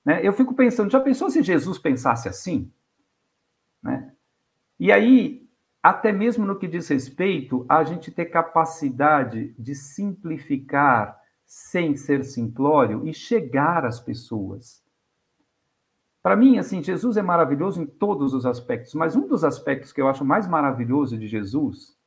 Né? 0.03 0.25
Eu 0.25 0.33
fico 0.33 0.55
pensando, 0.55 0.91
já 0.91 0.99
pensou 0.99 1.29
se 1.29 1.43
Jesus 1.43 1.77
pensasse 1.77 2.27
assim? 2.27 2.71
Né? 3.83 4.11
E 4.79 4.91
aí 4.91 5.40
até 5.81 6.11
mesmo 6.11 6.45
no 6.45 6.57
que 6.57 6.67
diz 6.67 6.87
respeito 6.87 7.65
a 7.67 7.83
gente 7.83 8.11
ter 8.11 8.25
capacidade 8.25 9.53
de 9.57 9.73
simplificar 9.73 11.19
sem 11.45 11.97
ser 11.97 12.23
simplório 12.23 13.07
e 13.07 13.13
chegar 13.13 13.85
às 13.85 13.99
pessoas. 13.99 14.81
Para 16.23 16.35
mim, 16.35 16.59
assim, 16.59 16.83
Jesus 16.83 17.17
é 17.17 17.21
maravilhoso 17.21 17.81
em 17.81 17.85
todos 17.85 18.33
os 18.33 18.45
aspectos, 18.45 18.93
mas 18.93 19.15
um 19.15 19.27
dos 19.27 19.43
aspectos 19.43 19.91
que 19.91 19.99
eu 19.99 20.07
acho 20.07 20.23
mais 20.23 20.47
maravilhoso 20.47 21.17
de 21.17 21.27
Jesus 21.27 21.97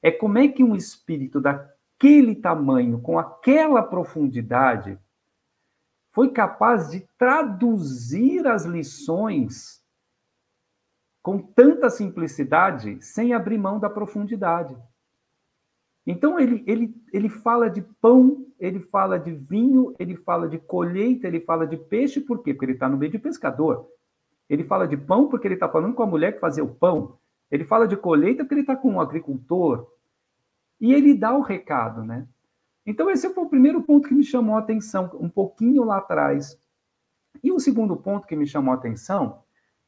é 0.00 0.10
como 0.10 0.38
é 0.38 0.46
que 0.48 0.62
um 0.62 0.76
espírito 0.76 1.40
daquele 1.40 2.34
tamanho, 2.34 3.00
com 3.00 3.18
aquela 3.18 3.82
profundidade, 3.82 4.98
foi 6.12 6.30
capaz 6.30 6.90
de 6.90 7.00
traduzir 7.18 8.46
as 8.46 8.64
lições 8.64 9.83
com 11.24 11.38
tanta 11.38 11.88
simplicidade, 11.88 13.02
sem 13.02 13.32
abrir 13.32 13.56
mão 13.56 13.80
da 13.80 13.88
profundidade. 13.88 14.76
Então, 16.06 16.38
ele, 16.38 16.62
ele, 16.66 16.94
ele 17.14 17.30
fala 17.30 17.70
de 17.70 17.80
pão, 17.80 18.46
ele 18.60 18.78
fala 18.78 19.18
de 19.18 19.32
vinho, 19.32 19.94
ele 19.98 20.16
fala 20.16 20.46
de 20.46 20.58
colheita, 20.58 21.26
ele 21.26 21.40
fala 21.40 21.66
de 21.66 21.78
peixe, 21.78 22.20
por 22.20 22.42
quê? 22.42 22.52
Porque 22.52 22.66
ele 22.66 22.72
está 22.72 22.90
no 22.90 22.98
meio 22.98 23.10
de 23.10 23.18
pescador. 23.18 23.88
Ele 24.50 24.64
fala 24.64 24.86
de 24.86 24.98
pão 24.98 25.26
porque 25.26 25.48
ele 25.48 25.54
está 25.54 25.66
falando 25.66 25.94
com 25.94 26.02
a 26.02 26.06
mulher 26.06 26.34
que 26.34 26.40
fazia 26.40 26.62
o 26.62 26.74
pão. 26.74 27.16
Ele 27.50 27.64
fala 27.64 27.88
de 27.88 27.96
colheita 27.96 28.44
porque 28.44 28.52
ele 28.52 28.60
está 28.60 28.76
com 28.76 28.90
um 28.90 29.00
agricultor. 29.00 29.90
E 30.78 30.92
ele 30.92 31.14
dá 31.14 31.34
o 31.34 31.40
recado, 31.40 32.04
né? 32.04 32.28
Então, 32.84 33.08
esse 33.08 33.32
foi 33.32 33.44
o 33.44 33.48
primeiro 33.48 33.82
ponto 33.82 34.06
que 34.06 34.14
me 34.14 34.24
chamou 34.24 34.56
a 34.56 34.58
atenção, 34.58 35.10
um 35.18 35.30
pouquinho 35.30 35.84
lá 35.84 35.96
atrás. 35.96 36.60
E 37.42 37.50
o 37.50 37.58
segundo 37.58 37.96
ponto 37.96 38.26
que 38.26 38.36
me 38.36 38.46
chamou 38.46 38.72
a 38.72 38.76
atenção 38.76 39.42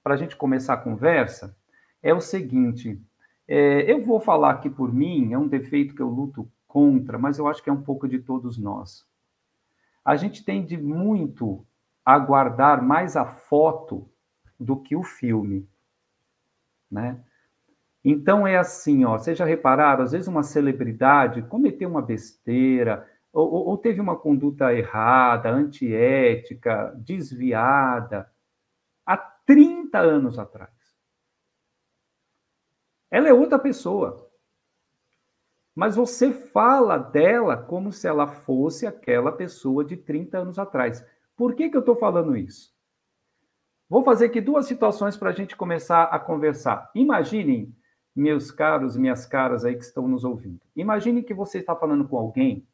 para 0.06 0.14
a 0.14 0.16
gente 0.16 0.36
começar 0.36 0.74
a 0.74 0.76
conversa, 0.76 1.56
é 2.00 2.14
o 2.14 2.20
seguinte: 2.20 3.02
é, 3.48 3.90
eu 3.90 4.04
vou 4.04 4.20
falar 4.20 4.50
aqui 4.52 4.70
por 4.70 4.94
mim, 4.94 5.32
é 5.32 5.38
um 5.38 5.48
defeito 5.48 5.96
que 5.96 6.00
eu 6.00 6.08
luto 6.08 6.48
contra, 6.64 7.18
mas 7.18 7.38
eu 7.40 7.48
acho 7.48 7.60
que 7.60 7.68
é 7.68 7.72
um 7.72 7.82
pouco 7.82 8.06
de 8.06 8.20
todos 8.20 8.56
nós. 8.56 9.04
A 10.04 10.14
gente 10.14 10.44
tende 10.44 10.76
muito 10.76 11.66
a 12.04 12.20
guardar 12.20 12.80
mais 12.80 13.16
a 13.16 13.26
foto 13.26 14.08
do 14.60 14.76
que 14.76 14.94
o 14.94 15.02
filme, 15.02 15.68
né? 16.88 17.18
Então 18.04 18.46
é 18.46 18.56
assim, 18.56 19.04
ó, 19.04 19.18
vocês 19.18 19.36
já 19.36 19.44
às 20.00 20.12
vezes 20.12 20.28
uma 20.28 20.44
celebridade 20.44 21.42
cometeu 21.42 21.88
uma 21.88 22.00
besteira, 22.00 23.10
ou, 23.32 23.50
ou 23.50 23.76
teve 23.76 24.00
uma 24.00 24.14
conduta 24.14 24.72
errada, 24.72 25.50
antiética, 25.50 26.94
desviada, 26.96 28.30
há 29.06 29.16
30 29.16 29.98
anos 29.98 30.38
atrás. 30.38 30.70
Ela 33.10 33.28
é 33.28 33.32
outra 33.32 33.58
pessoa. 33.58 34.28
Mas 35.74 35.94
você 35.94 36.32
fala 36.32 36.98
dela 36.98 37.56
como 37.56 37.92
se 37.92 38.08
ela 38.08 38.26
fosse 38.26 38.86
aquela 38.86 39.30
pessoa 39.30 39.84
de 39.84 39.96
30 39.96 40.38
anos 40.38 40.58
atrás. 40.58 41.04
Por 41.36 41.54
que, 41.54 41.68
que 41.68 41.76
eu 41.76 41.80
estou 41.80 41.96
falando 41.96 42.36
isso? 42.36 42.74
Vou 43.88 44.02
fazer 44.02 44.26
aqui 44.26 44.40
duas 44.40 44.66
situações 44.66 45.16
para 45.16 45.30
a 45.30 45.32
gente 45.32 45.54
começar 45.54 46.04
a 46.04 46.18
conversar. 46.18 46.90
Imaginem, 46.94 47.76
meus 48.14 48.50
caros, 48.50 48.96
minhas 48.96 49.26
caras 49.26 49.64
aí 49.64 49.76
que 49.76 49.84
estão 49.84 50.08
nos 50.08 50.24
ouvindo. 50.24 50.60
Imagine 50.74 51.22
que 51.22 51.34
você 51.34 51.58
está 51.58 51.76
falando 51.76 52.08
com 52.08 52.16
alguém 52.16 52.66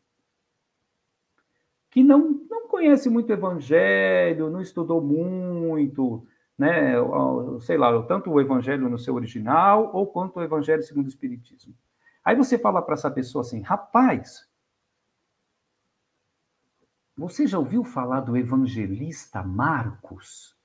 que 1.90 2.02
não, 2.02 2.30
não 2.30 2.41
conhece 2.72 3.10
muito 3.10 3.28
o 3.28 3.32
evangelho, 3.34 4.48
não 4.50 4.62
estudou 4.62 5.02
muito, 5.02 6.26
né, 6.58 6.94
sei 7.60 7.76
lá, 7.76 8.02
tanto 8.04 8.30
o 8.30 8.40
evangelho 8.40 8.88
no 8.88 8.98
seu 8.98 9.14
original 9.14 9.90
ou 9.94 10.06
quanto 10.06 10.38
o 10.38 10.42
evangelho 10.42 10.82
segundo 10.82 11.04
o 11.04 11.08
espiritismo. 11.08 11.74
Aí 12.24 12.34
você 12.34 12.58
fala 12.58 12.80
para 12.80 12.94
essa 12.94 13.10
pessoa 13.10 13.42
assim: 13.42 13.60
"Rapaz, 13.60 14.48
você 17.16 17.46
já 17.46 17.58
ouviu 17.58 17.84
falar 17.84 18.20
do 18.20 18.36
evangelista 18.36 19.42
Marcos?" 19.42 20.56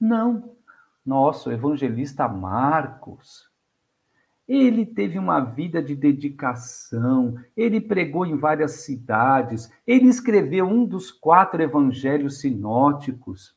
Não. 0.00 0.56
Nossa, 1.04 1.50
o 1.50 1.52
evangelista 1.52 2.28
Marcos. 2.28 3.49
Ele 4.52 4.84
teve 4.84 5.16
uma 5.16 5.38
vida 5.38 5.80
de 5.80 5.94
dedicação, 5.94 7.36
ele 7.56 7.80
pregou 7.80 8.26
em 8.26 8.36
várias 8.36 8.80
cidades, 8.80 9.72
ele 9.86 10.08
escreveu 10.08 10.66
um 10.66 10.84
dos 10.84 11.12
quatro 11.12 11.62
evangelhos 11.62 12.40
sinóticos. 12.40 13.56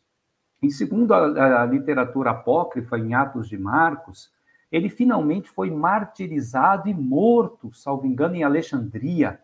E 0.61 0.69
segundo 0.69 1.11
a, 1.11 1.63
a 1.63 1.65
literatura 1.65 2.29
apócrifa, 2.29 2.95
em 2.99 3.15
Atos 3.15 3.49
de 3.49 3.57
Marcos, 3.57 4.31
ele 4.71 4.87
finalmente 4.87 5.49
foi 5.49 5.71
martirizado 5.71 6.87
e 6.87 6.93
morto, 6.93 7.73
salvo 7.73 8.05
engano, 8.05 8.35
em 8.35 8.43
Alexandria. 8.43 9.41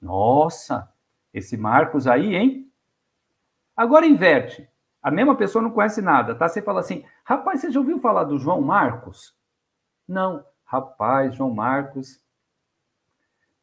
Nossa, 0.00 0.88
esse 1.32 1.56
Marcos 1.56 2.06
aí, 2.06 2.36
hein? 2.36 2.70
Agora 3.76 4.06
inverte. 4.06 4.68
A 5.02 5.10
mesma 5.10 5.34
pessoa 5.34 5.60
não 5.60 5.72
conhece 5.72 6.00
nada, 6.00 6.32
tá? 6.32 6.48
Você 6.48 6.62
fala 6.62 6.78
assim, 6.78 7.04
rapaz, 7.24 7.60
você 7.60 7.72
já 7.72 7.80
ouviu 7.80 7.98
falar 7.98 8.22
do 8.22 8.38
João 8.38 8.60
Marcos? 8.60 9.34
Não, 10.06 10.44
rapaz, 10.64 11.34
João 11.34 11.52
Marcos. 11.52 12.22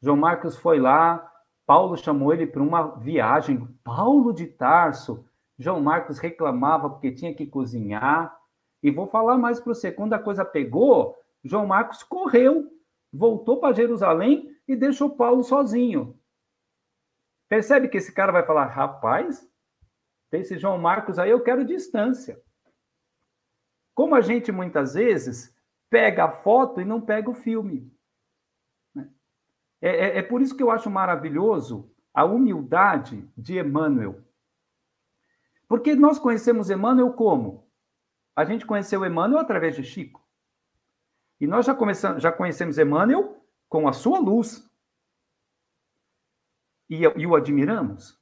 João 0.00 0.16
Marcos 0.16 0.56
foi 0.56 0.80
lá, 0.80 1.32
Paulo 1.64 1.96
chamou 1.96 2.32
ele 2.32 2.46
para 2.46 2.62
uma 2.62 2.98
viagem. 2.98 3.66
Paulo 3.84 4.32
de 4.32 4.46
Tarso. 4.46 5.24
João 5.58 5.80
Marcos 5.80 6.18
reclamava 6.18 6.90
porque 6.90 7.12
tinha 7.12 7.34
que 7.34 7.46
cozinhar. 7.46 8.36
E 8.82 8.90
vou 8.90 9.06
falar 9.06 9.38
mais 9.38 9.60
para 9.60 9.74
você: 9.74 9.92
quando 9.92 10.12
a 10.12 10.18
coisa 10.18 10.44
pegou, 10.44 11.16
João 11.44 11.66
Marcos 11.66 12.02
correu, 12.02 12.70
voltou 13.12 13.58
para 13.60 13.74
Jerusalém 13.74 14.56
e 14.66 14.74
deixou 14.74 15.10
Paulo 15.10 15.42
sozinho. 15.42 16.18
Percebe 17.48 17.88
que 17.88 17.98
esse 17.98 18.12
cara 18.12 18.32
vai 18.32 18.44
falar, 18.44 18.66
rapaz, 18.66 19.46
esse 20.32 20.58
João 20.58 20.78
Marcos 20.78 21.18
aí, 21.18 21.30
eu 21.30 21.42
quero 21.42 21.64
distância. 21.64 22.40
Como 23.94 24.14
a 24.14 24.20
gente 24.22 24.50
muitas 24.50 24.94
vezes 24.94 25.51
pega 25.92 26.24
a 26.24 26.30
foto 26.32 26.80
e 26.80 26.86
não 26.86 27.02
pega 27.02 27.28
o 27.28 27.34
filme. 27.34 27.94
Né? 28.94 29.12
É, 29.78 29.90
é, 29.90 30.18
é 30.18 30.22
por 30.22 30.40
isso 30.40 30.56
que 30.56 30.62
eu 30.62 30.70
acho 30.70 30.90
maravilhoso 30.90 31.94
a 32.14 32.24
humildade 32.24 33.30
de 33.36 33.58
Emmanuel. 33.58 34.24
Porque 35.68 35.94
nós 35.94 36.18
conhecemos 36.18 36.70
Emmanuel 36.70 37.12
como? 37.12 37.70
A 38.34 38.42
gente 38.46 38.64
conheceu 38.64 39.04
Emmanuel 39.04 39.38
através 39.38 39.76
de 39.76 39.84
Chico. 39.84 40.26
E 41.38 41.46
nós 41.46 41.66
já, 41.66 41.74
começamos, 41.74 42.22
já 42.22 42.32
conhecemos 42.32 42.78
Emmanuel 42.78 43.44
com 43.68 43.86
a 43.86 43.92
sua 43.92 44.18
luz. 44.18 44.66
E, 46.88 47.02
e 47.02 47.26
o 47.26 47.36
admiramos. 47.36 48.18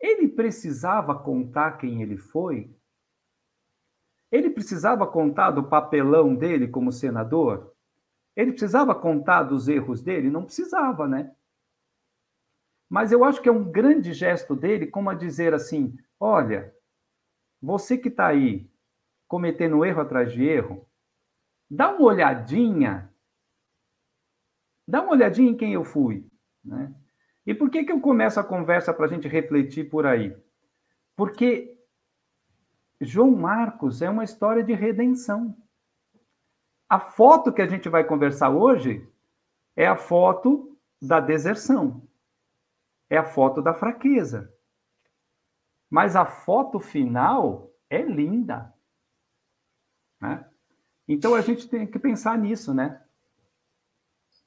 Ele 0.00 0.26
precisava 0.26 1.22
contar 1.22 1.76
quem 1.76 2.00
ele 2.00 2.16
foi? 2.16 2.74
Ele 4.30 4.50
precisava 4.50 5.06
contar 5.06 5.50
do 5.50 5.64
papelão 5.64 6.34
dele 6.34 6.68
como 6.68 6.92
senador? 6.92 7.74
Ele 8.36 8.52
precisava 8.52 8.94
contar 8.94 9.42
dos 9.42 9.68
erros 9.68 10.00
dele? 10.00 10.30
Não 10.30 10.44
precisava, 10.44 11.08
né? 11.08 11.34
Mas 12.88 13.12
eu 13.12 13.24
acho 13.24 13.40
que 13.40 13.48
é 13.48 13.52
um 13.52 13.70
grande 13.70 14.12
gesto 14.12 14.56
dele, 14.56 14.86
como 14.86 15.10
a 15.10 15.14
dizer 15.14 15.54
assim: 15.54 15.96
olha, 16.18 16.74
você 17.60 17.98
que 17.98 18.08
está 18.08 18.26
aí 18.26 18.70
cometendo 19.28 19.84
erro 19.84 20.00
atrás 20.00 20.32
de 20.32 20.44
erro, 20.44 20.88
dá 21.70 21.90
uma 21.90 22.02
olhadinha, 22.02 23.12
dá 24.86 25.02
uma 25.02 25.12
olhadinha 25.12 25.50
em 25.50 25.56
quem 25.56 25.72
eu 25.72 25.84
fui, 25.84 26.26
né? 26.64 26.92
E 27.46 27.54
por 27.54 27.70
que, 27.70 27.84
que 27.84 27.92
eu 27.92 28.00
começo 28.00 28.38
a 28.38 28.44
conversa 28.44 28.92
para 28.92 29.06
a 29.06 29.08
gente 29.08 29.26
refletir 29.26 29.88
por 29.88 30.06
aí? 30.06 30.36
Porque 31.16 31.79
João 33.00 33.30
Marcos 33.30 34.02
é 34.02 34.10
uma 34.10 34.24
história 34.24 34.62
de 34.62 34.74
redenção. 34.74 35.56
A 36.88 37.00
foto 37.00 37.52
que 37.52 37.62
a 37.62 37.66
gente 37.66 37.88
vai 37.88 38.04
conversar 38.04 38.50
hoje 38.50 39.08
é 39.76 39.86
a 39.86 39.96
foto 39.96 40.78
da 41.00 41.18
deserção, 41.18 42.06
é 43.08 43.16
a 43.16 43.24
foto 43.24 43.62
da 43.62 43.72
fraqueza. 43.72 44.52
Mas 45.88 46.14
a 46.14 46.26
foto 46.26 46.78
final 46.78 47.72
é 47.88 48.02
linda. 48.02 48.74
Né? 50.20 50.46
Então 51.08 51.34
a 51.34 51.40
gente 51.40 51.68
tem 51.68 51.86
que 51.86 51.98
pensar 51.98 52.36
nisso, 52.38 52.74
né? 52.74 53.02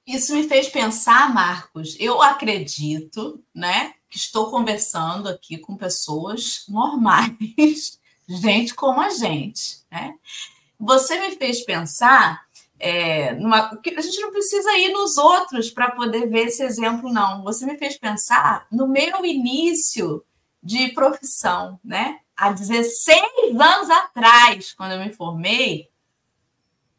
Isso 0.05 0.35
me 0.35 0.47
fez 0.47 0.67
pensar, 0.67 1.33
Marcos, 1.33 1.97
eu 1.97 2.21
acredito, 2.21 3.41
né, 3.55 3.93
que 4.09 4.17
estou 4.17 4.51
conversando 4.51 5.29
aqui 5.29 5.57
com 5.57 5.77
pessoas 5.77 6.65
normais, 6.67 8.01
gente 8.27 8.73
como 8.73 9.01
a 9.01 9.09
gente, 9.09 9.79
né? 9.91 10.15
Você 10.79 11.19
me 11.19 11.35
fez 11.35 11.63
pensar 11.63 12.43
é, 12.79 13.33
numa, 13.35 13.71
a 13.71 14.01
gente 14.01 14.19
não 14.19 14.31
precisa 14.31 14.77
ir 14.77 14.91
nos 14.91 15.17
outros 15.17 15.71
para 15.71 15.91
poder 15.91 16.29
ver 16.29 16.47
esse 16.47 16.61
exemplo, 16.63 17.11
não. 17.11 17.41
Você 17.43 17.65
me 17.65 17.77
fez 17.77 17.97
pensar 17.97 18.67
no 18.69 18.87
meu 18.87 19.25
início 19.25 20.21
de 20.61 20.89
profissão, 20.89 21.79
né? 21.81 22.19
Há 22.35 22.51
16 22.51 23.21
anos 23.57 23.89
atrás, 23.89 24.73
quando 24.73 24.93
eu 24.93 24.99
me 24.99 25.13
formei, 25.13 25.89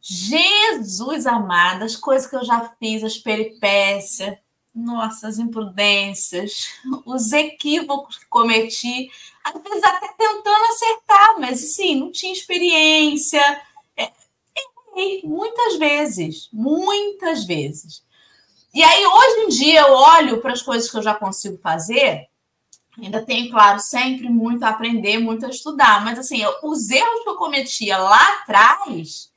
Jesus 0.01 1.27
amado, 1.27 1.83
as 1.83 1.97
coisas 1.97 2.29
que 2.29 2.37
eu 2.37 2.45
já 2.45 2.73
fiz, 2.79 3.05
as 3.05 3.19
peripécias, 3.19 4.39
nossas 4.75 5.39
imprudências, 5.39 6.69
os 7.05 7.33
equívocos 7.33 8.19
que 8.19 8.27
cometi, 8.27 9.11
às 9.45 9.63
vezes 9.63 9.85
até 9.85 10.09
tentando 10.09 10.65
acertar, 10.67 11.39
mas 11.39 11.63
assim, 11.63 11.95
não 11.97 12.11
tinha 12.11 12.33
experiência. 12.33 13.41
É, 13.97 14.11
errei 14.97 15.23
muitas 15.25 15.77
vezes, 15.77 16.49
muitas 16.53 17.45
vezes. 17.45 18.03
E 18.73 18.83
aí, 18.83 19.07
hoje 19.07 19.41
em 19.41 19.49
dia, 19.49 19.83
eu 19.83 19.93
olho 19.93 20.41
para 20.41 20.53
as 20.53 20.63
coisas 20.63 20.91
que 20.91 20.97
eu 20.97 21.03
já 21.03 21.15
consigo 21.15 21.59
fazer, 21.59 22.27
ainda 22.99 23.25
tenho, 23.25 23.51
claro, 23.51 23.79
sempre 23.79 24.29
muito 24.29 24.65
a 24.65 24.71
aprender, 24.71 25.19
muito 25.19 25.47
a 25.47 25.51
estudar, 25.51 26.05
mas 26.05 26.19
assim, 26.19 26.43
os 26.63 26.91
erros 26.91 27.23
que 27.23 27.29
eu 27.29 27.37
cometia 27.37 27.99
lá 27.99 28.41
atrás 28.41 29.33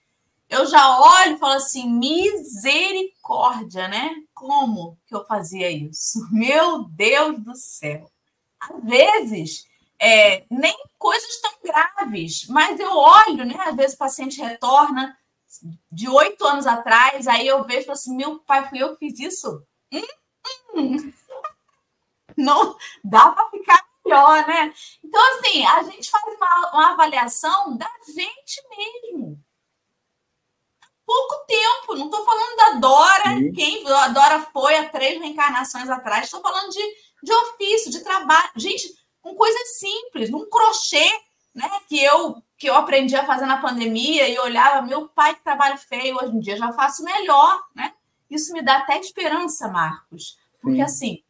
eu 0.50 0.66
já 0.66 1.00
olho 1.00 1.36
e 1.36 1.40
falo 1.40 1.54
assim: 1.54 1.90
misericórdia, 1.90 3.88
né? 3.88 4.12
Como 4.34 4.98
que 5.06 5.16
eu 5.16 5.26
fazia 5.26 5.70
isso? 5.70 6.28
Meu 6.32 6.84
Deus 6.86 7.40
do 7.40 7.56
céu. 7.56 8.10
Às 8.60 8.84
vezes, 8.84 9.66
é, 10.00 10.46
nem 10.50 10.76
coisas 10.98 11.42
tão 11.42 11.52
graves, 11.64 12.46
mas 12.48 12.80
eu 12.80 12.92
olho, 12.96 13.46
né? 13.46 13.56
Às 13.60 13.76
vezes 13.76 13.96
o 13.96 14.00
paciente 14.00 14.42
retorna 14.42 15.18
de 15.92 16.10
oito 16.10 16.46
anos 16.46 16.68
atrás, 16.68 17.28
aí 17.28 17.48
eu 17.48 17.64
vejo 17.64 17.92
assim: 17.92 18.16
meu 18.16 18.40
pai, 18.40 18.68
fui 18.70 18.82
eu 18.82 18.96
que 18.96 19.10
fiz 19.10 19.20
isso? 19.20 19.64
Hum, 19.92 20.02
hum. 20.76 21.14
Não 22.38 22.78
dá 23.04 23.32
para 23.32 23.50
ficar 23.50 23.84
melhor, 24.06 24.48
né? 24.48 24.72
Então, 25.04 25.22
assim, 25.34 25.66
a 25.66 25.82
gente 25.84 26.10
faz 26.10 26.24
uma, 26.36 26.72
uma 26.72 26.92
avaliação 26.92 27.76
da 27.76 27.90
gente 28.06 28.62
mesmo 28.70 29.44
pouco 31.08 31.46
tempo. 31.48 31.96
Não 31.96 32.06
estou 32.06 32.26
falando 32.26 32.56
da 32.58 32.70
Dora, 32.74 33.38
Sim. 33.38 33.54
quem 33.54 33.88
a 33.90 34.10
Dora 34.10 34.42
foi 34.52 34.76
há 34.76 34.90
três 34.90 35.20
reencarnações 35.20 35.90
atrás. 35.90 36.26
Estou 36.26 36.42
falando 36.42 36.70
de, 36.70 36.84
de 37.24 37.34
ofício, 37.34 37.90
de 37.90 38.02
trabalho. 38.02 38.52
Gente, 38.58 38.94
com 39.28 39.36
coisas 39.36 39.78
simples, 39.78 40.30
num 40.30 40.50
crochê, 40.50 41.10
né? 41.54 41.70
Que 41.88 42.02
eu 42.02 42.42
que 42.58 42.68
eu 42.68 42.74
aprendi 42.74 43.16
a 43.16 43.24
fazer 43.24 43.46
na 43.46 43.62
pandemia 43.62 44.28
e 44.28 44.40
olhava, 44.40 44.82
meu 44.82 45.08
pai 45.08 45.36
que 45.36 45.44
trabalho 45.44 45.78
feio, 45.78 46.16
hoje 46.16 46.36
em 46.36 46.40
dia 46.40 46.58
já 46.58 46.72
faço 46.74 47.04
melhor, 47.04 47.62
né? 47.76 47.94
Isso 48.32 48.52
me 48.52 48.64
dá 48.64 48.78
até 48.78 49.00
esperança, 49.00 49.68
Marcos. 49.68 50.40
Porque 50.60 50.78
Sim. 50.78 50.82
assim, 50.82 51.24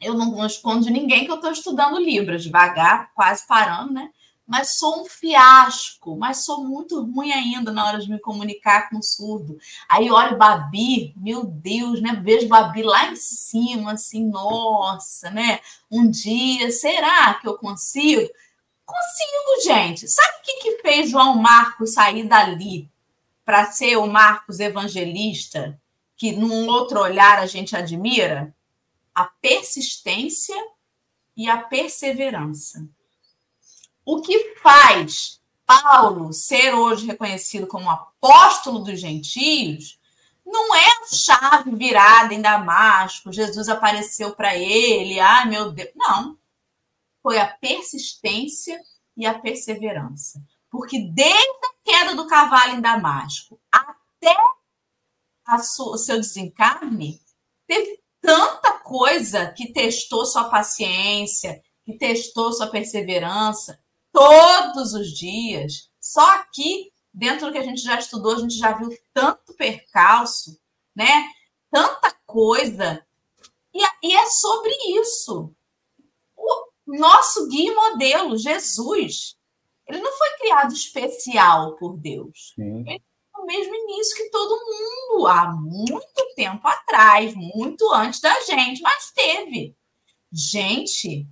eu 0.00 0.14
não 0.14 0.46
escondo 0.46 0.84
de 0.84 0.90
ninguém 0.90 1.26
que 1.26 1.30
eu 1.30 1.34
estou 1.36 1.52
estudando 1.52 1.98
Libras, 1.98 2.44
devagar, 2.44 3.12
quase 3.14 3.46
parando, 3.46 3.92
né? 3.92 4.10
Mas 4.46 4.76
sou 4.76 5.00
um 5.00 5.04
fiasco, 5.06 6.16
mas 6.16 6.44
sou 6.44 6.64
muito 6.64 7.02
ruim 7.02 7.32
ainda 7.32 7.72
na 7.72 7.86
hora 7.86 7.98
de 7.98 8.10
me 8.10 8.20
comunicar 8.20 8.90
com 8.90 8.98
o 8.98 9.02
surdo. 9.02 9.56
Aí 9.88 10.10
olho 10.10 10.36
Babi, 10.36 11.14
meu 11.16 11.44
Deus, 11.44 12.02
né? 12.02 12.20
Vejo 12.22 12.46
Babi 12.46 12.82
lá 12.82 13.10
em 13.10 13.16
cima, 13.16 13.92
assim, 13.92 14.28
nossa, 14.28 15.30
né? 15.30 15.60
Um 15.90 16.10
dia, 16.10 16.70
será 16.70 17.34
que 17.34 17.48
eu 17.48 17.56
consigo? 17.56 18.28
Consigo, 18.84 19.64
gente. 19.64 20.06
Sabe 20.06 20.38
o 20.38 20.42
que, 20.42 20.54
que 20.60 20.82
fez 20.82 21.10
João 21.10 21.36
Marcos 21.36 21.94
sair 21.94 22.24
dali 22.28 22.90
para 23.44 23.72
ser 23.72 23.96
o 23.96 24.06
Marcos 24.06 24.60
evangelista, 24.60 25.80
que 26.16 26.32
num 26.32 26.66
outro 26.66 27.00
olhar 27.00 27.38
a 27.38 27.46
gente 27.46 27.74
admira? 27.74 28.54
A 29.14 29.24
persistência 29.24 30.56
e 31.36 31.48
a 31.48 31.56
perseverança. 31.56 32.86
O 34.04 34.20
que 34.20 34.56
faz 34.56 35.40
Paulo 35.66 36.32
ser 36.32 36.74
hoje 36.74 37.06
reconhecido 37.06 37.66
como 37.66 37.90
apóstolo 37.90 38.80
dos 38.80 39.00
gentios 39.00 39.98
não 40.44 40.74
é 40.74 40.86
a 40.86 41.06
chave 41.06 41.74
virada 41.74 42.34
em 42.34 42.42
Damasco, 42.42 43.32
Jesus 43.32 43.68
apareceu 43.68 44.36
para 44.36 44.54
ele, 44.54 45.18
ai 45.18 45.48
meu 45.48 45.72
Deus. 45.72 45.90
Não. 45.96 46.38
Foi 47.22 47.38
a 47.38 47.46
persistência 47.46 48.78
e 49.16 49.24
a 49.24 49.38
perseverança. 49.38 50.42
Porque 50.70 50.98
desde 50.98 51.38
a 51.38 51.74
queda 51.82 52.14
do 52.14 52.26
cavalo 52.26 52.74
em 52.74 52.80
Damasco 52.80 53.58
até 53.72 54.36
o 55.48 55.96
seu 55.96 56.16
desencarne, 56.16 57.20
teve 57.66 58.02
tanta 58.20 58.72
coisa 58.80 59.50
que 59.52 59.72
testou 59.72 60.26
sua 60.26 60.44
paciência, 60.44 61.62
que 61.84 61.96
testou 61.96 62.52
sua 62.52 62.66
perseverança, 62.66 63.78
todos 64.14 64.94
os 64.94 65.08
dias. 65.08 65.90
Só 66.00 66.24
aqui, 66.36 66.92
dentro 67.12 67.46
do 67.46 67.52
que 67.52 67.58
a 67.58 67.62
gente 67.62 67.82
já 67.82 67.98
estudou, 67.98 68.36
a 68.36 68.38
gente 68.38 68.56
já 68.56 68.72
viu 68.72 68.88
tanto 69.12 69.52
percalço, 69.54 70.58
né? 70.94 71.28
Tanta 71.70 72.14
coisa. 72.24 73.04
E, 73.74 73.82
e 74.02 74.14
é 74.14 74.26
sobre 74.26 74.72
isso. 75.00 75.52
O 76.36 76.66
nosso 76.86 77.48
guia 77.48 77.74
modelo, 77.74 78.38
Jesus, 78.38 79.36
ele 79.86 79.98
não 79.98 80.12
foi 80.12 80.30
criado 80.38 80.72
especial 80.72 81.76
por 81.76 81.96
Deus. 81.96 82.52
Sim. 82.54 82.88
Ele 82.88 83.02
no 83.36 83.46
mesmo 83.46 83.74
início 83.74 84.16
que 84.16 84.30
todo 84.30 84.64
mundo, 84.64 85.26
há 85.26 85.52
muito 85.52 86.34
tempo 86.34 86.66
atrás, 86.66 87.34
muito 87.34 87.92
antes 87.92 88.20
da 88.20 88.40
gente, 88.40 88.80
mas 88.80 89.12
teve. 89.12 89.76
Gente, 90.32 91.26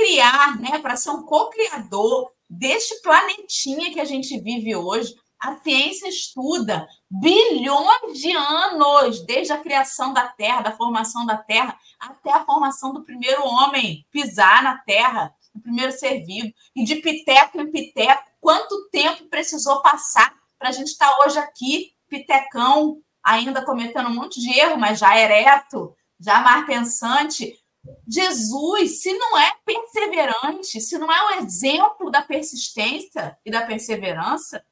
criar, 0.00 0.58
né, 0.58 0.78
para 0.78 0.96
ser 0.96 1.10
um 1.10 1.22
co-criador 1.22 2.30
deste 2.48 3.00
planetinha 3.02 3.92
que 3.92 4.00
a 4.00 4.04
gente 4.04 4.40
vive 4.40 4.74
hoje, 4.74 5.14
a 5.38 5.56
ciência 5.56 6.08
estuda 6.08 6.88
bilhões 7.10 8.18
de 8.18 8.32
anos, 8.32 9.24
desde 9.24 9.52
a 9.52 9.58
criação 9.58 10.12
da 10.12 10.28
Terra, 10.28 10.62
da 10.62 10.76
formação 10.76 11.24
da 11.24 11.36
Terra, 11.36 11.78
até 11.98 12.32
a 12.32 12.44
formação 12.44 12.92
do 12.92 13.04
primeiro 13.04 13.46
homem 13.46 14.06
pisar 14.10 14.62
na 14.62 14.78
Terra, 14.78 15.34
o 15.54 15.60
primeiro 15.60 15.92
ser 15.92 16.24
vivo. 16.24 16.52
E 16.74 16.84
de 16.84 16.96
piteco 16.96 17.60
em 17.60 17.70
piteco, 17.70 18.22
quanto 18.40 18.88
tempo 18.90 19.28
precisou 19.28 19.80
passar 19.80 20.34
para 20.58 20.68
a 20.68 20.72
gente 20.72 20.88
estar 20.88 21.10
tá 21.10 21.18
hoje 21.24 21.38
aqui, 21.38 21.92
pitecão, 22.08 22.98
ainda 23.22 23.64
cometendo 23.64 24.08
um 24.08 24.14
monte 24.14 24.40
de 24.40 24.58
erro, 24.58 24.78
mas 24.78 24.98
já 24.98 25.18
ereto, 25.18 25.94
já 26.18 26.40
mais 26.40 26.66
pensante, 26.66 27.58
Jesus, 28.06 29.02
se 29.02 29.12
não 29.14 29.38
é 29.38 29.56
perseverante, 29.64 30.80
se 30.80 30.98
não 30.98 31.10
é 31.10 31.26
o 31.26 31.30
exemplo 31.42 32.10
da 32.10 32.22
persistência 32.22 33.38
e 33.44 33.50
da 33.50 33.64
perseverança, 33.66 34.64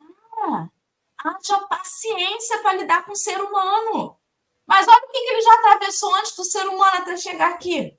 ah, 0.00 0.68
haja 1.18 1.58
paciência 1.68 2.58
para 2.62 2.74
lidar 2.74 3.04
com 3.04 3.12
o 3.12 3.16
ser 3.16 3.40
humano. 3.40 4.16
Mas 4.66 4.86
olha 4.86 5.04
o 5.04 5.10
que 5.10 5.18
ele 5.18 5.40
já 5.40 5.52
atravessou 5.54 6.14
antes 6.16 6.34
do 6.34 6.44
ser 6.44 6.66
humano 6.66 6.98
até 6.98 7.16
chegar 7.16 7.50
aqui. 7.50 7.96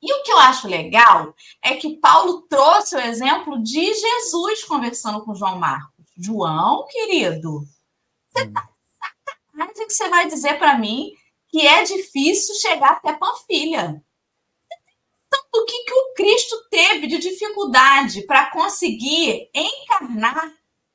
E 0.00 0.12
o 0.12 0.22
que 0.22 0.30
eu 0.30 0.38
acho 0.38 0.68
legal 0.68 1.34
é 1.60 1.74
que 1.74 1.96
Paulo 1.96 2.42
trouxe 2.42 2.94
o 2.94 3.00
exemplo 3.00 3.60
de 3.62 3.92
Jesus 3.94 4.64
conversando 4.64 5.24
com 5.24 5.34
João 5.34 5.58
Marcos. 5.58 6.06
João, 6.16 6.86
querido, 6.86 7.66
você 8.30 8.48
tá 8.48 8.68
sacanagem 9.58 9.86
que 9.86 9.92
você 9.92 10.08
vai 10.08 10.28
dizer 10.28 10.58
para 10.58 10.78
mim 10.78 11.12
que 11.48 11.66
é 11.66 11.82
difícil 11.82 12.54
chegar 12.56 12.92
até 12.92 13.12
Panfilha. 13.14 14.02
Tanto 15.30 15.64
que, 15.66 15.84
que 15.84 15.92
o 15.92 16.14
Cristo 16.14 16.68
teve 16.70 17.06
de 17.06 17.18
dificuldade 17.18 18.22
para 18.22 18.50
conseguir 18.50 19.50
encarnar 19.54 20.54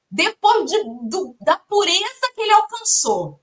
depois 0.09 0.69
de, 0.69 0.83
do, 1.09 1.35
da 1.41 1.57
pureza 1.57 2.31
que 2.35 2.41
ele 2.41 2.51
alcançou. 2.51 3.41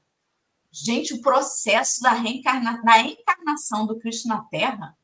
Gente, 0.73 1.15
o 1.15 1.21
processo 1.21 2.01
da, 2.01 2.13
reencarna, 2.13 2.81
da 2.85 3.01
encarnação 3.01 3.87
do 3.87 3.99
Cristo 3.99 4.29
na 4.29 4.45
Terra 4.45 4.97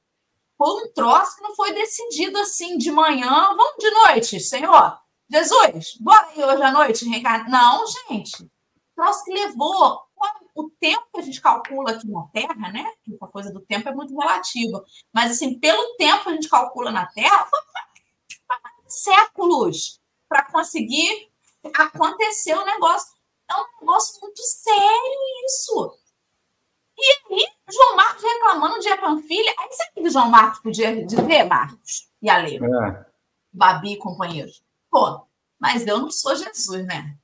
foi 0.57 0.85
um 0.85 0.93
troço 0.93 1.37
que 1.37 1.43
não 1.43 1.55
foi 1.55 1.73
decidido 1.73 2.39
assim 2.39 2.79
de 2.79 2.91
manhã, 2.91 3.29
vamos 3.29 3.77
de 3.79 3.91
noite, 3.91 4.41
Senhor. 4.41 4.99
Jesus, 5.29 5.97
bora 6.01 6.29
aí 6.29 6.43
hoje 6.43 6.63
à 6.63 6.71
noite 6.71 7.09
reencarnar. 7.09 7.51
Não, 7.51 7.85
gente. 7.87 8.51
Troço 8.95 9.25
que 9.25 9.33
levou 9.33 10.06
o 10.57 10.71
tempo 10.71 11.07
que 11.13 11.21
a 11.21 11.23
gente 11.23 11.41
calcula 11.41 11.93
aqui 11.93 12.09
na 12.11 12.23
Terra, 12.33 12.73
né? 12.73 12.91
A 13.21 13.27
coisa 13.27 13.53
do 13.53 13.61
tempo 13.61 13.89
é 13.89 13.95
muito 13.95 14.19
relativa. 14.19 14.83
Mas, 15.13 15.33
assim, 15.33 15.59
pelo 15.59 15.95
tempo 15.97 16.25
que 16.25 16.31
a 16.31 16.33
gente 16.33 16.49
calcula 16.49 16.91
na 16.91 17.07
Terra, 17.07 17.47
séculos 18.89 20.01
para 20.27 20.51
conseguir 20.51 21.31
acontecer 21.75 22.55
o 22.55 22.65
negócio. 22.65 23.15
É 23.51 23.55
um 23.55 23.81
negócio 23.81 24.19
muito 24.23 24.43
sério 24.43 25.21
isso. 25.47 25.99
E 26.99 27.35
aí, 27.35 27.47
João 27.71 27.97
Marcos 27.97 28.23
reclamando 28.23 28.81
de 28.81 28.89
Epanfilha. 28.89 29.55
Aí, 29.59 29.73
sabe 29.73 29.91
o 29.97 30.03
que 30.03 30.11
João 30.11 30.31
Marcos 30.31 30.61
podia 30.61 31.05
dizer, 31.05 31.45
Marcos 31.45 32.09
e 32.23 32.31
Ale? 32.31 32.57
É. 32.57 33.07
Babi 33.53 33.93
e 33.93 33.99
companheiros. 33.99 34.65
Pô, 34.91 35.27
mas 35.59 35.87
eu 35.87 35.99
não 35.99 36.11
sou 36.11 36.35
Jesus, 36.35 36.87
né? 36.87 37.15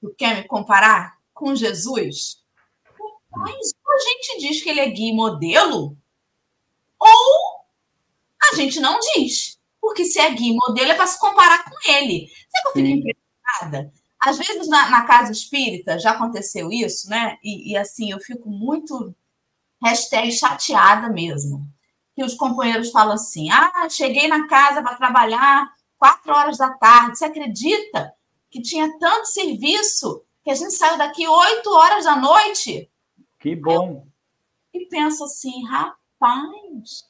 Tu 0.00 0.14
quer 0.16 0.36
me 0.36 0.44
comparar 0.46 1.18
com 1.32 1.54
Jesus? 1.54 2.44
Mas 3.30 3.72
ou 3.84 3.94
a 3.94 3.98
gente 3.98 4.38
diz 4.40 4.62
que 4.62 4.68
ele 4.68 4.80
é 4.80 4.88
guia 4.88 5.12
e 5.12 5.16
modelo, 5.16 5.96
ou 6.98 7.58
a 8.50 8.56
gente 8.56 8.80
não 8.80 8.98
diz. 9.14 9.58
Porque 9.80 10.04
se 10.04 10.18
é 10.18 10.30
guia 10.30 10.52
e 10.52 10.56
modelo 10.56 10.92
é 10.92 10.94
para 10.94 11.06
se 11.06 11.18
comparar 11.18 11.64
com 11.64 11.92
ele. 11.92 12.28
Sabe 12.50 12.62
que 12.62 12.68
eu 12.68 12.72
fico 12.72 12.88
impressionada? 12.88 13.92
Às 14.20 14.36
vezes 14.36 14.68
na, 14.68 14.90
na, 14.90 15.04
casa 15.04 15.30
espírita 15.30 15.98
já 15.98 16.10
aconteceu 16.10 16.72
isso, 16.72 17.08
né? 17.08 17.38
E, 17.42 17.72
e, 17.72 17.76
assim, 17.76 18.10
eu 18.10 18.18
fico 18.18 18.50
muito 18.50 19.14
hashtag 19.82 20.32
chateada 20.32 21.08
mesmo. 21.08 21.64
Que 22.16 22.24
os 22.24 22.34
companheiros 22.34 22.90
falam 22.90 23.14
assim: 23.14 23.48
ah, 23.50 23.88
cheguei 23.88 24.26
na 24.26 24.48
casa 24.48 24.82
para 24.82 24.96
trabalhar 24.96 25.72
quatro 25.96 26.34
horas 26.34 26.58
da 26.58 26.70
tarde. 26.70 27.16
Você 27.16 27.26
acredita 27.26 28.12
que 28.50 28.60
tinha 28.60 28.98
tanto 28.98 29.26
serviço 29.26 30.24
que 30.42 30.50
a 30.50 30.54
gente 30.54 30.72
saiu 30.72 30.98
daqui 30.98 31.26
oito 31.26 31.70
horas 31.70 32.04
da 32.04 32.16
noite? 32.16 32.90
Que 33.48 33.56
bom. 33.56 34.06
Eu, 34.74 34.80
e 34.82 34.86
penso 34.86 35.24
assim, 35.24 35.64
rapaz, 35.64 37.04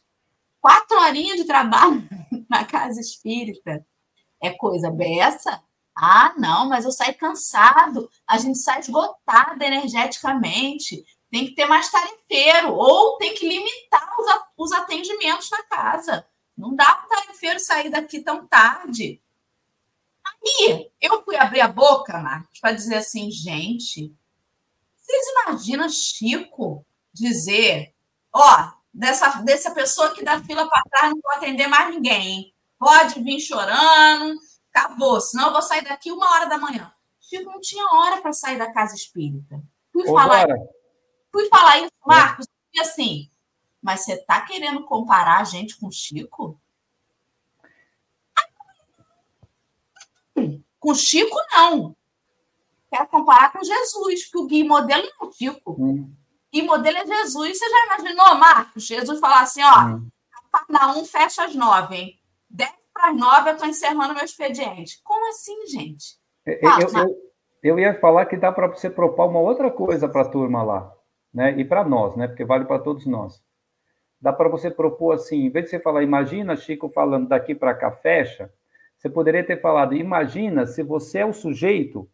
quatro 0.60 0.96
horinhas 0.98 1.36
de 1.36 1.44
trabalho 1.44 2.08
na 2.48 2.64
casa 2.64 3.00
espírita 3.00 3.84
é 4.40 4.50
coisa 4.50 4.88
beça? 4.88 5.60
Ah, 5.96 6.32
não, 6.38 6.68
mas 6.68 6.84
eu 6.84 6.92
saio 6.92 7.16
cansado, 7.18 8.08
a 8.24 8.38
gente 8.38 8.58
sai 8.58 8.78
esgotado 8.78 9.64
energeticamente, 9.64 11.04
tem 11.28 11.46
que 11.46 11.56
ter 11.56 11.66
mais 11.66 11.90
tarefeiro, 11.90 12.72
ou 12.72 13.18
tem 13.18 13.34
que 13.34 13.48
limitar 13.48 14.08
os 14.56 14.70
atendimentos 14.70 15.50
na 15.50 15.64
casa. 15.64 16.24
Não 16.56 16.72
dá 16.72 16.94
para 16.94 17.06
o 17.06 17.08
tarefeiro 17.08 17.58
sair 17.58 17.90
daqui 17.90 18.20
tão 18.20 18.46
tarde. 18.46 19.20
Aí 20.24 20.88
eu 21.00 21.24
fui 21.24 21.34
abrir 21.36 21.62
a 21.62 21.68
boca, 21.68 22.16
Marcos, 22.20 22.60
para 22.60 22.72
dizer 22.72 22.96
assim, 22.96 23.28
gente, 23.28 24.16
vocês 25.08 25.26
imaginam 25.28 25.88
Chico 25.88 26.86
dizer, 27.12 27.94
ó, 28.32 28.72
dessa, 28.92 29.40
dessa 29.42 29.70
pessoa 29.70 30.14
que 30.14 30.22
dá 30.22 30.42
fila 30.42 30.68
para 30.68 30.82
trás 30.82 31.10
não 31.10 31.20
vou 31.22 31.32
atender 31.32 31.66
mais 31.66 31.94
ninguém. 31.94 32.54
Pode 32.78 33.20
vir 33.22 33.40
chorando, 33.40 34.38
acabou, 34.72 35.20
senão 35.20 35.46
eu 35.46 35.52
vou 35.52 35.62
sair 35.62 35.82
daqui 35.82 36.12
uma 36.12 36.30
hora 36.30 36.46
da 36.46 36.58
manhã. 36.58 36.92
Chico 37.20 37.50
não 37.50 37.60
tinha 37.60 37.84
hora 37.92 38.20
para 38.20 38.32
sair 38.32 38.58
da 38.58 38.72
casa 38.72 38.94
espírita. 38.94 39.60
Fui 39.92 40.02
Ô, 40.08 40.14
falar, 40.14 40.46
fui 41.32 41.48
falar 41.48 41.78
isso, 41.78 41.92
Marcos, 42.06 42.46
e 42.72 42.80
assim, 42.80 43.30
mas 43.82 44.04
você 44.04 44.12
está 44.12 44.42
querendo 44.42 44.84
comparar 44.84 45.40
a 45.40 45.44
gente 45.44 45.78
com 45.78 45.90
Chico? 45.90 46.60
Com 50.78 50.94
Chico, 50.94 51.36
não 51.52 51.96
quero 52.90 53.06
comparar 53.08 53.52
com 53.52 53.62
Jesus, 53.62 54.24
porque 54.24 54.38
o 54.38 54.46
Gui 54.46 54.64
modelo 54.64 55.04
é 55.06 55.24
o 55.24 55.32
Chico. 55.32 55.76
Hum. 55.78 56.12
Gui 56.52 56.62
modelo 56.62 56.98
é 56.98 57.06
Jesus. 57.06 57.58
Você 57.58 57.68
já 57.68 57.86
imaginou, 57.86 58.34
Marcos? 58.36 58.84
Jesus 58.84 59.20
falar 59.20 59.42
assim: 59.42 59.62
ó, 59.62 59.86
hum. 59.86 60.08
cada 60.52 60.92
um 60.92 61.04
fecha 61.04 61.44
às 61.44 61.54
nove, 61.54 61.96
hein? 61.96 62.20
Dez 62.48 62.72
para 62.98 63.10
as 63.10 63.16
nove 63.16 63.50
eu 63.50 63.54
estou 63.54 63.68
encerrando 63.68 64.14
meu 64.14 64.24
expediente. 64.24 65.00
Como 65.04 65.28
assim, 65.28 65.66
gente? 65.66 66.18
Fala, 66.60 66.82
eu, 66.82 66.88
eu, 66.88 67.16
eu, 67.62 67.78
ia 67.78 67.98
falar 68.00 68.26
que 68.26 68.36
dá 68.36 68.50
para 68.50 68.66
você 68.66 68.90
propor 68.90 69.28
uma 69.28 69.38
outra 69.38 69.70
coisa 69.70 70.08
para 70.08 70.22
a 70.22 70.28
turma 70.28 70.62
lá, 70.62 70.92
né? 71.32 71.56
E 71.58 71.64
para 71.64 71.84
nós, 71.84 72.16
né? 72.16 72.26
Porque 72.26 72.44
vale 72.44 72.64
para 72.64 72.80
todos 72.80 73.06
nós. 73.06 73.40
dá 74.20 74.32
para 74.32 74.48
você 74.48 74.70
propor 74.70 75.12
assim, 75.12 75.44
em 75.44 75.50
vez 75.50 75.66
de 75.66 75.70
você 75.70 75.78
falar, 75.78 76.02
imagina 76.02 76.56
Chico 76.56 76.88
falando 76.88 77.28
daqui 77.28 77.54
para 77.54 77.74
cá, 77.74 77.92
fecha, 77.92 78.52
você 78.96 79.08
poderia 79.08 79.44
ter 79.44 79.60
falado, 79.60 79.94
imagina 79.94 80.66
se 80.66 80.82
você 80.82 81.18
é 81.18 81.26
o 81.26 81.32
sujeito 81.32 82.08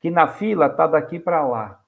que 0.00 0.10
na 0.10 0.26
fila 0.26 0.66
está 0.66 0.86
daqui 0.86 1.20
para 1.20 1.46
lá. 1.46 1.84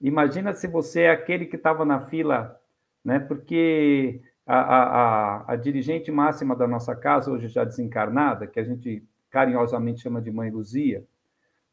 Imagina 0.00 0.54
se 0.54 0.68
você 0.68 1.02
é 1.02 1.10
aquele 1.10 1.46
que 1.46 1.56
estava 1.56 1.84
na 1.84 2.06
fila, 2.06 2.60
né? 3.04 3.18
Porque 3.18 4.22
a, 4.46 4.58
a, 4.58 5.52
a, 5.52 5.56
dirigente 5.56 6.12
máxima 6.12 6.54
da 6.54 6.68
nossa 6.68 6.94
casa, 6.94 7.30
hoje 7.30 7.48
já 7.48 7.64
desencarnada, 7.64 8.46
que 8.46 8.60
a 8.60 8.64
gente 8.64 9.04
carinhosamente 9.30 10.02
chama 10.02 10.22
de 10.22 10.30
Mãe 10.30 10.50
Luzia, 10.50 11.04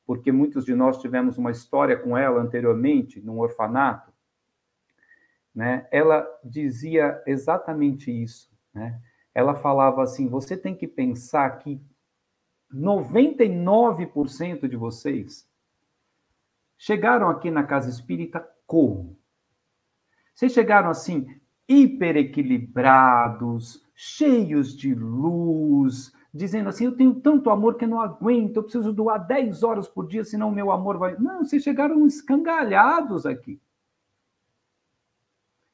porque 0.05 0.31
muitos 0.31 0.65
de 0.65 0.73
nós 0.73 0.97
tivemos 0.97 1.38
uma 1.38 1.51
história 1.51 1.95
com 1.95 2.17
ela 2.17 2.41
anteriormente, 2.41 3.21
num 3.21 3.39
orfanato, 3.39 4.11
né? 5.53 5.88
ela 5.91 6.27
dizia 6.43 7.21
exatamente 7.27 8.11
isso. 8.11 8.51
Né? 8.73 8.99
Ela 9.36 9.53
falava 9.53 10.01
assim: 10.01 10.27
você 10.27 10.57
tem 10.57 10.75
que 10.75 10.88
pensar 10.88 11.59
que 11.59 11.79
99% 12.74 14.67
de 14.67 14.76
vocês 14.76 15.47
chegaram 16.78 17.30
aqui 17.30 17.51
na 17.51 17.63
casa 17.63 17.89
espírita 17.89 18.45
como? 18.65 19.17
Vocês 20.34 20.51
chegaram 20.51 20.89
assim, 20.89 21.28
hiper 21.67 22.17
equilibrados, 22.17 23.86
cheios 23.95 24.76
de 24.76 24.93
luz, 24.93 26.11
dizendo 26.34 26.69
assim: 26.69 26.86
eu 26.86 26.95
tenho 26.95 27.15
tanto 27.15 27.49
amor 27.49 27.76
que 27.76 27.86
não 27.86 28.01
aguento, 28.01 28.57
eu 28.57 28.63
preciso 28.63 28.91
doar 28.91 29.26
10 29.26 29.63
horas 29.63 29.88
por 29.88 30.07
dia, 30.07 30.24
senão 30.24 30.51
meu 30.51 30.71
amor 30.71 30.97
vai. 30.97 31.15
Não, 31.17 31.43
vocês 31.43 31.63
chegaram 31.63 32.05
escangalhados 32.07 33.26
aqui. 33.26 33.61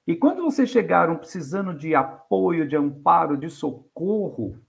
E 0.05 0.15
quando 0.15 0.43
vocês 0.43 0.69
chegaram 0.69 1.15
precisando 1.15 1.73
de 1.73 1.93
apoio, 1.93 2.67
de 2.67 2.75
amparo, 2.75 3.37
de 3.37 3.49
socorro, 3.49 4.59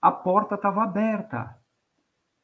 a 0.00 0.10
porta 0.10 0.54
estava 0.54 0.82
aberta. 0.82 1.56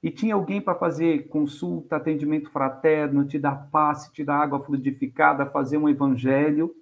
E 0.03 0.11
tinha 0.11 0.35
alguém 0.35 0.61
para 0.61 0.75
fazer 0.75 1.29
consulta, 1.29 1.97
atendimento 1.97 2.51
fraterno, 2.51 3.25
te 3.25 3.39
dar 3.39 3.71
passe, 3.71 4.13
te 4.13 4.23
dar 4.23 4.37
água 4.37 4.63
fluidificada, 4.63 5.47
fazer 5.47 5.79
um 5.79 5.89
evangelho. 5.89 6.75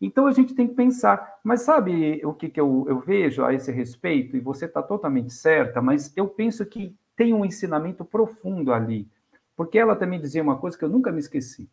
Então 0.00 0.26
a 0.26 0.32
gente 0.32 0.54
tem 0.54 0.66
que 0.66 0.74
pensar, 0.74 1.38
mas 1.44 1.62
sabe 1.62 2.24
o 2.24 2.32
que, 2.32 2.48
que 2.48 2.60
eu, 2.60 2.86
eu 2.88 3.00
vejo 3.00 3.44
a 3.44 3.52
esse 3.52 3.70
respeito? 3.70 4.36
E 4.36 4.40
você 4.40 4.64
está 4.64 4.82
totalmente 4.82 5.32
certa, 5.32 5.82
mas 5.82 6.12
eu 6.16 6.26
penso 6.26 6.64
que 6.64 6.96
tem 7.14 7.34
um 7.34 7.44
ensinamento 7.44 8.04
profundo 8.04 8.72
ali. 8.72 9.08
Porque 9.54 9.78
ela 9.78 9.94
também 9.94 10.18
dizia 10.18 10.42
uma 10.42 10.58
coisa 10.58 10.76
que 10.76 10.84
eu 10.84 10.88
nunca 10.88 11.12
me 11.12 11.20
esqueci. 11.20 11.70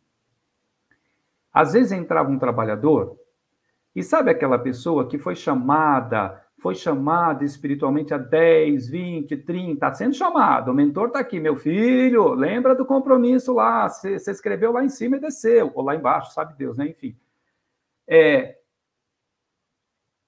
Às 1.52 1.72
vezes 1.72 1.90
entrava 1.90 2.30
um 2.30 2.38
trabalhador, 2.38 3.18
e 3.94 4.02
sabe 4.02 4.30
aquela 4.30 4.58
pessoa 4.58 5.08
que 5.08 5.18
foi 5.18 5.34
chamada, 5.34 6.40
foi 6.60 6.74
chamada 6.74 7.44
espiritualmente 7.44 8.12
a 8.12 8.18
10, 8.18 8.88
20, 8.88 9.36
30, 9.38 9.72
está 9.72 9.92
sendo 9.94 10.14
chamado, 10.14 10.70
o 10.70 10.74
mentor 10.74 11.08
está 11.08 11.18
aqui, 11.18 11.40
meu 11.40 11.56
filho, 11.56 12.34
lembra 12.34 12.74
do 12.74 12.84
compromisso 12.84 13.54
lá, 13.54 13.88
você 13.88 14.30
escreveu 14.30 14.70
lá 14.70 14.84
em 14.84 14.88
cima 14.88 15.16
e 15.16 15.20
desceu, 15.20 15.72
ou 15.74 15.82
lá 15.82 15.96
embaixo, 15.96 16.32
sabe 16.32 16.54
Deus, 16.56 16.76
né? 16.76 16.88
Enfim. 16.88 17.16
É, 18.06 18.58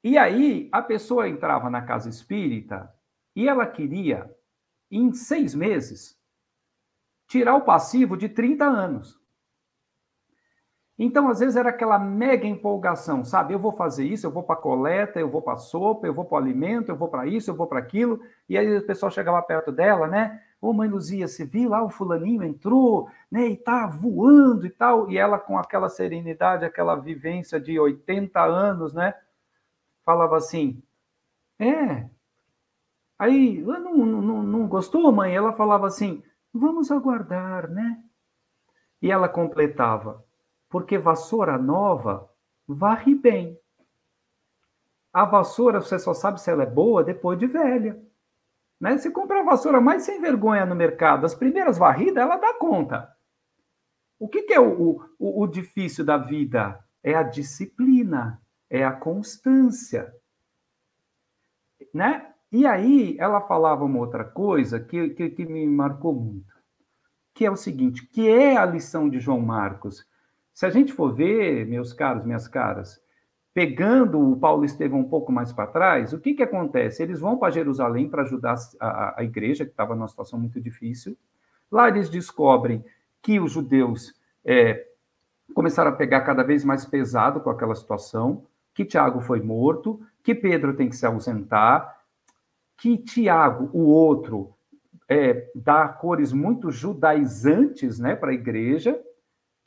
e 0.02 0.18
aí, 0.18 0.68
a 0.72 0.82
pessoa 0.82 1.28
entrava 1.28 1.70
na 1.70 1.82
casa 1.82 2.08
espírita 2.08 2.92
e 3.36 3.48
ela 3.48 3.66
queria, 3.66 4.34
em 4.90 5.12
seis 5.12 5.54
meses, 5.54 6.18
tirar 7.28 7.54
o 7.54 7.64
passivo 7.64 8.16
de 8.16 8.28
30 8.28 8.64
anos. 8.64 9.21
Então, 11.04 11.28
às 11.28 11.40
vezes, 11.40 11.56
era 11.56 11.70
aquela 11.70 11.98
mega 11.98 12.46
empolgação, 12.46 13.24
sabe? 13.24 13.52
Eu 13.52 13.58
vou 13.58 13.72
fazer 13.72 14.04
isso, 14.04 14.24
eu 14.24 14.30
vou 14.30 14.44
para 14.44 14.54
coleta, 14.54 15.18
eu 15.18 15.28
vou 15.28 15.42
para 15.42 15.56
sopa, 15.56 16.06
eu 16.06 16.14
vou 16.14 16.24
para 16.24 16.36
o 16.36 16.38
alimento, 16.38 16.90
eu 16.90 16.96
vou 16.96 17.08
para 17.08 17.26
isso, 17.26 17.50
eu 17.50 17.56
vou 17.56 17.66
para 17.66 17.80
aquilo. 17.80 18.20
E 18.48 18.56
aí 18.56 18.78
o 18.78 18.86
pessoal 18.86 19.10
chegava 19.10 19.42
perto 19.42 19.72
dela, 19.72 20.06
né? 20.06 20.40
Ô, 20.60 20.72
mãe 20.72 20.88
Luzia, 20.88 21.26
você 21.26 21.44
viu 21.44 21.70
lá 21.70 21.82
o 21.82 21.90
fulaninho 21.90 22.44
entrou, 22.44 23.10
né, 23.28 23.48
e 23.48 23.56
tá 23.56 23.84
voando 23.84 24.64
e 24.64 24.70
tal, 24.70 25.10
e 25.10 25.18
ela 25.18 25.40
com 25.40 25.58
aquela 25.58 25.88
serenidade, 25.88 26.64
aquela 26.64 26.94
vivência 26.94 27.58
de 27.60 27.80
80 27.80 28.40
anos, 28.40 28.94
né, 28.94 29.12
falava 30.04 30.36
assim, 30.36 30.80
é, 31.58 32.08
aí, 33.18 33.60
não, 33.60 33.96
não, 33.96 34.42
não 34.44 34.68
gostou, 34.68 35.10
mãe? 35.10 35.34
Ela 35.34 35.52
falava 35.52 35.88
assim, 35.88 36.22
vamos 36.54 36.92
aguardar, 36.92 37.68
né? 37.68 38.00
E 39.00 39.10
ela 39.10 39.28
completava, 39.28 40.24
porque 40.72 40.96
vassoura 40.96 41.58
nova 41.58 42.28
varre 42.66 43.14
bem. 43.14 43.60
A 45.12 45.26
vassoura, 45.26 45.82
você 45.82 45.98
só 45.98 46.14
sabe 46.14 46.40
se 46.40 46.50
ela 46.50 46.62
é 46.62 46.66
boa 46.66 47.04
depois 47.04 47.38
de 47.38 47.46
velha. 47.46 48.02
Né? 48.80 48.96
Você 48.96 49.10
compra 49.10 49.40
a 49.40 49.44
vassoura 49.44 49.82
mais 49.82 50.04
sem 50.04 50.18
vergonha 50.18 50.64
no 50.64 50.74
mercado, 50.74 51.26
as 51.26 51.34
primeiras 51.34 51.76
varridas, 51.76 52.22
ela 52.22 52.38
dá 52.38 52.54
conta. 52.54 53.14
O 54.18 54.26
que, 54.26 54.42
que 54.42 54.54
é 54.54 54.60
o, 54.60 55.06
o, 55.18 55.42
o 55.42 55.46
difícil 55.46 56.06
da 56.06 56.16
vida? 56.16 56.82
É 57.02 57.14
a 57.14 57.22
disciplina, 57.22 58.40
é 58.70 58.82
a 58.82 58.92
constância. 58.92 60.10
Né? 61.92 62.32
E 62.50 62.66
aí 62.66 63.16
ela 63.18 63.42
falava 63.42 63.84
uma 63.84 63.98
outra 63.98 64.24
coisa 64.24 64.80
que, 64.80 65.10
que, 65.10 65.28
que, 65.28 65.44
me 65.44 65.66
marcou 65.66 66.14
muito, 66.14 66.54
que 67.34 67.44
é 67.44 67.50
o 67.50 67.56
seguinte, 67.56 68.06
que 68.06 68.26
é 68.26 68.56
a 68.56 68.64
lição 68.64 69.10
de 69.10 69.20
João 69.20 69.40
Marcos. 69.40 70.06
Se 70.52 70.66
a 70.66 70.70
gente 70.70 70.92
for 70.92 71.14
ver, 71.14 71.66
meus 71.66 71.92
caros, 71.92 72.24
minhas 72.24 72.46
caras, 72.46 73.02
pegando 73.54 74.32
o 74.32 74.36
Paulo 74.36 74.64
Estevão 74.64 75.00
um 75.00 75.08
pouco 75.08 75.30
mais 75.30 75.52
para 75.52 75.66
trás, 75.66 76.12
o 76.12 76.20
que, 76.20 76.34
que 76.34 76.42
acontece? 76.42 77.02
Eles 77.02 77.20
vão 77.20 77.36
para 77.36 77.52
Jerusalém 77.52 78.08
para 78.08 78.22
ajudar 78.22 78.56
a, 78.80 79.20
a, 79.20 79.24
igreja, 79.24 79.64
que 79.64 79.70
estava 79.70 79.94
numa 79.94 80.08
situação 80.08 80.38
muito 80.38 80.60
difícil. 80.60 81.16
Lá 81.70 81.88
eles 81.88 82.08
descobrem 82.08 82.84
que 83.20 83.38
os 83.38 83.52
judeus 83.52 84.14
é, 84.44 84.86
começaram 85.54 85.90
a 85.90 85.94
pegar 85.94 86.22
cada 86.22 86.42
vez 86.42 86.64
mais 86.64 86.84
pesado 86.84 87.40
com 87.40 87.50
aquela 87.50 87.74
situação, 87.74 88.46
que 88.74 88.84
Tiago 88.84 89.20
foi 89.20 89.40
morto, 89.40 90.00
que 90.22 90.34
Pedro 90.34 90.74
tem 90.74 90.88
que 90.88 90.96
se 90.96 91.04
ausentar, 91.04 92.00
que 92.76 92.96
Tiago, 92.96 93.70
o 93.72 93.84
outro, 93.84 94.54
é, 95.08 95.50
dá 95.54 95.88
cores 95.88 96.32
muito 96.32 96.70
judaizantes 96.70 97.98
né, 97.98 98.16
para 98.16 98.30
a 98.30 98.34
igreja, 98.34 98.98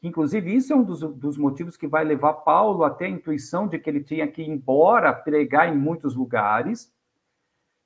Inclusive, 0.06 0.56
isso 0.56 0.72
é 0.72 0.76
um 0.76 0.84
dos, 0.84 1.00
dos, 1.00 1.36
motivos 1.36 1.76
que 1.76 1.88
vai 1.88 2.04
levar 2.04 2.34
Paulo 2.34 2.84
até 2.84 3.06
a 3.06 3.10
intuição 3.10 3.68
de 3.68 3.80
que 3.80 3.90
ele 3.90 4.04
tinha 4.04 4.28
que 4.28 4.44
ir 4.44 4.48
embora 4.48 5.12
pregar 5.12 5.68
em 5.68 5.76
muitos 5.76 6.14
lugares. 6.14 6.94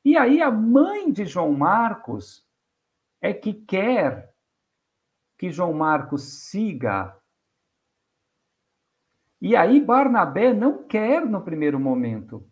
E 0.04 0.18
aí, 0.18 0.42
a 0.42 0.52
mãe 0.52 1.10
de 1.14 1.24
João 1.24 1.54
Marcos 1.54 2.46
é 3.22 3.34
que 3.34 3.54
quer 3.54 4.36
que 5.38 5.50
João 5.50 5.72
Marcos 5.72 6.50
siga. 6.50 7.16
E 9.40 9.56
aí, 9.56 9.80
Barnabé 9.80 10.54
não 10.54 10.84
quer 10.84 11.26
no 11.26 11.42
primeiro 11.42 11.80
momento. 11.80 12.46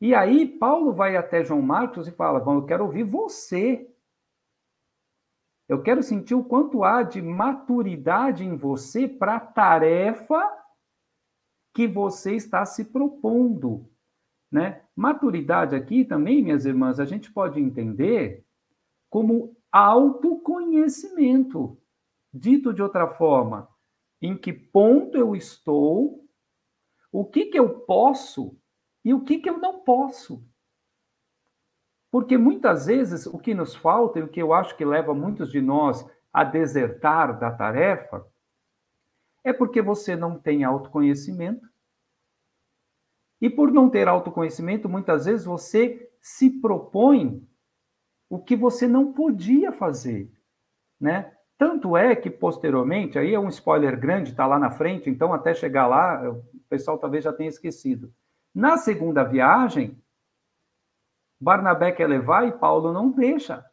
E 0.00 0.16
aí, 0.16 0.48
Paulo 0.48 0.92
vai 0.92 1.16
até 1.16 1.44
João 1.44 1.62
Marcos 1.62 2.08
e 2.08 2.10
fala: 2.10 2.40
Bom, 2.40 2.56
eu 2.56 2.66
quero 2.66 2.82
ouvir 2.82 3.04
você. 3.04 3.88
Eu 5.68 5.82
quero 5.82 6.02
sentir 6.02 6.34
o 6.34 6.44
quanto 6.44 6.84
há 6.84 7.02
de 7.02 7.20
maturidade 7.22 8.44
em 8.44 8.56
você 8.56 9.08
para 9.08 9.36
a 9.36 9.40
tarefa 9.40 10.38
que 11.72 11.88
você 11.88 12.36
está 12.36 12.66
se 12.66 12.84
propondo, 12.84 13.90
né? 14.50 14.84
Maturidade 14.94 15.74
aqui 15.74 16.04
também, 16.04 16.42
minhas 16.42 16.66
irmãs, 16.66 17.00
a 17.00 17.04
gente 17.04 17.32
pode 17.32 17.58
entender 17.58 18.44
como 19.10 19.56
autoconhecimento. 19.72 21.80
Dito 22.32 22.72
de 22.72 22.82
outra 22.82 23.08
forma, 23.08 23.68
em 24.20 24.36
que 24.36 24.52
ponto 24.52 25.16
eu 25.16 25.34
estou, 25.34 26.24
o 27.10 27.24
que 27.24 27.46
que 27.46 27.58
eu 27.58 27.80
posso 27.80 28.56
e 29.04 29.14
o 29.14 29.22
que 29.22 29.38
que 29.38 29.48
eu 29.48 29.58
não 29.58 29.80
posso. 29.80 30.44
Porque 32.14 32.38
muitas 32.38 32.86
vezes 32.86 33.26
o 33.26 33.40
que 33.40 33.52
nos 33.52 33.74
falta 33.74 34.20
e 34.20 34.22
o 34.22 34.28
que 34.28 34.40
eu 34.40 34.52
acho 34.52 34.76
que 34.76 34.84
leva 34.84 35.12
muitos 35.12 35.50
de 35.50 35.60
nós 35.60 36.08
a 36.32 36.44
desertar 36.44 37.36
da 37.40 37.50
tarefa 37.50 38.24
é 39.42 39.52
porque 39.52 39.82
você 39.82 40.14
não 40.14 40.38
tem 40.38 40.62
autoconhecimento. 40.62 41.68
E 43.40 43.50
por 43.50 43.72
não 43.72 43.90
ter 43.90 44.06
autoconhecimento, 44.06 44.88
muitas 44.88 45.24
vezes 45.24 45.44
você 45.44 46.08
se 46.22 46.48
propõe 46.60 47.44
o 48.30 48.38
que 48.38 48.54
você 48.54 48.86
não 48.86 49.12
podia 49.12 49.72
fazer, 49.72 50.30
né? 51.00 51.36
Tanto 51.58 51.96
é 51.96 52.14
que 52.14 52.30
posteriormente, 52.30 53.18
aí 53.18 53.34
é 53.34 53.40
um 53.40 53.48
spoiler 53.48 53.98
grande, 53.98 54.30
está 54.30 54.46
lá 54.46 54.60
na 54.60 54.70
frente, 54.70 55.10
então 55.10 55.34
até 55.34 55.52
chegar 55.52 55.88
lá, 55.88 56.30
o 56.30 56.44
pessoal 56.68 56.96
talvez 56.96 57.24
já 57.24 57.32
tenha 57.32 57.50
esquecido. 57.50 58.14
Na 58.54 58.76
segunda 58.76 59.24
viagem, 59.24 60.00
Barnabé 61.40 61.92
quer 61.92 62.08
levar 62.08 62.46
e 62.46 62.52
Paulo 62.52 62.92
não 62.92 63.10
deixa. 63.10 63.64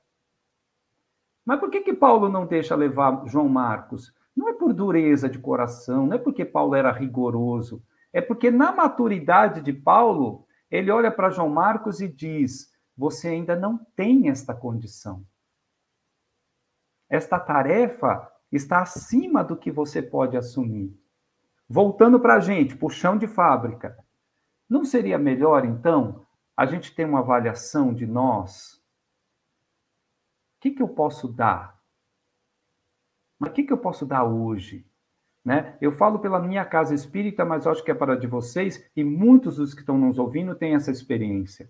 Mas 1.46 1.60
por 1.60 1.70
que, 1.70 1.82
que 1.82 1.94
Paulo 1.94 2.30
não 2.30 2.46
deixa 2.46 2.76
levar 2.76 3.26
João 3.28 3.50
Marcos? 3.50 4.14
Não 4.36 4.48
é 4.50 4.54
por 4.54 4.74
dureza 4.74 5.28
de 5.28 5.40
coração, 5.40 6.08
não 6.08 6.16
é 6.16 6.20
porque 6.20 6.46
Paulo 6.46 6.76
era 6.76 6.92
rigoroso, 6.92 7.84
é 8.14 8.22
porque 8.22 8.50
na 8.50 8.72
maturidade 8.72 9.62
de 9.62 9.74
Paulo, 9.74 10.46
ele 10.70 10.92
olha 10.92 11.12
para 11.12 11.30
João 11.30 11.50
Marcos 11.50 12.02
e 12.02 12.08
diz: 12.08 12.72
Você 12.96 13.30
ainda 13.30 13.56
não 13.56 13.78
tem 13.96 14.30
esta 14.30 14.54
condição. 14.54 15.26
Esta 17.10 17.40
tarefa 17.40 18.32
está 18.52 18.82
acima 18.82 19.44
do 19.44 19.58
que 19.58 19.72
você 19.72 20.02
pode 20.02 20.38
assumir. 20.38 20.98
Voltando 21.68 22.20
para 22.20 22.36
a 22.36 22.40
gente, 22.40 22.76
para 22.76 22.86
o 22.86 22.90
chão 22.90 23.18
de 23.18 23.28
fábrica. 23.28 23.98
Não 24.70 24.86
seria 24.86 25.18
melhor, 25.18 25.66
então, 25.66 26.26
a 26.56 26.66
gente 26.66 26.94
ter 26.94 27.06
uma 27.06 27.20
avaliação 27.20 27.94
de 27.94 28.06
nós? 28.06 28.82
O 30.58 30.62
que, 30.62 30.72
que 30.72 30.82
eu 30.82 30.88
posso 30.88 31.28
dar? 31.28 31.80
Mas 33.40 33.50
o 33.50 33.54
que, 33.54 33.64
que 33.64 33.74
eu 33.74 33.78
posso 33.78 34.06
dar 34.06 34.24
hoje? 34.24 34.86
Né? 35.44 35.76
Eu 35.82 35.92
falo 35.92 36.20
pela 36.20 36.40
minha 36.40 36.64
casa 36.64 36.94
espírita, 36.94 37.44
mas 37.44 37.66
acho 37.66 37.84
que 37.84 37.90
é 37.90 37.96
para 37.96 38.16
de 38.16 38.28
vocês, 38.28 38.88
e 38.96 39.04
muitos 39.04 39.56
dos 39.56 39.74
que 39.74 39.80
estão 39.80 39.98
nos 39.98 40.20
ouvindo 40.20 40.54
têm 40.54 40.76
essa 40.76 40.92
experiência. 40.92 41.70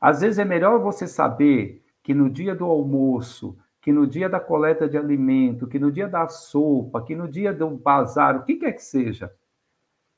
Às 0.00 0.20
vezes 0.20 0.38
é 0.38 0.44
melhor 0.44 0.80
você 0.80 1.06
saber 1.06 1.84
que 2.02 2.12
no 2.12 2.28
dia 2.28 2.54
do 2.54 2.64
almoço, 2.64 3.56
que 3.80 3.92
no 3.92 4.06
dia 4.06 4.28
da 4.28 4.40
coleta 4.40 4.88
de 4.88 4.98
alimento, 4.98 5.68
que 5.68 5.78
no 5.78 5.92
dia 5.92 6.08
da 6.08 6.26
sopa, 6.26 7.02
que 7.04 7.14
no 7.14 7.28
dia 7.28 7.52
do 7.52 7.70
bazar, 7.70 8.36
o 8.36 8.42
que 8.42 8.56
quer 8.56 8.72
que 8.72 8.82
seja, 8.82 9.32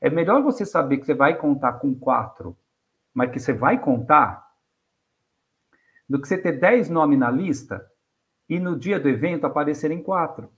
é 0.00 0.08
melhor 0.08 0.42
você 0.42 0.64
saber 0.64 0.96
que 0.96 1.04
você 1.04 1.14
vai 1.14 1.36
contar 1.36 1.74
com 1.74 1.94
quatro, 1.94 2.56
mas 3.18 3.32
que 3.32 3.40
você 3.40 3.52
vai 3.52 3.80
contar, 3.80 4.48
do 6.08 6.20
que 6.20 6.28
você 6.28 6.38
ter 6.38 6.52
dez 6.52 6.88
nomes 6.88 7.18
na 7.18 7.28
lista 7.28 7.84
e 8.48 8.60
no 8.60 8.78
dia 8.78 9.00
do 9.00 9.08
evento 9.08 9.44
aparecerem 9.44 10.00
quatro. 10.00 10.52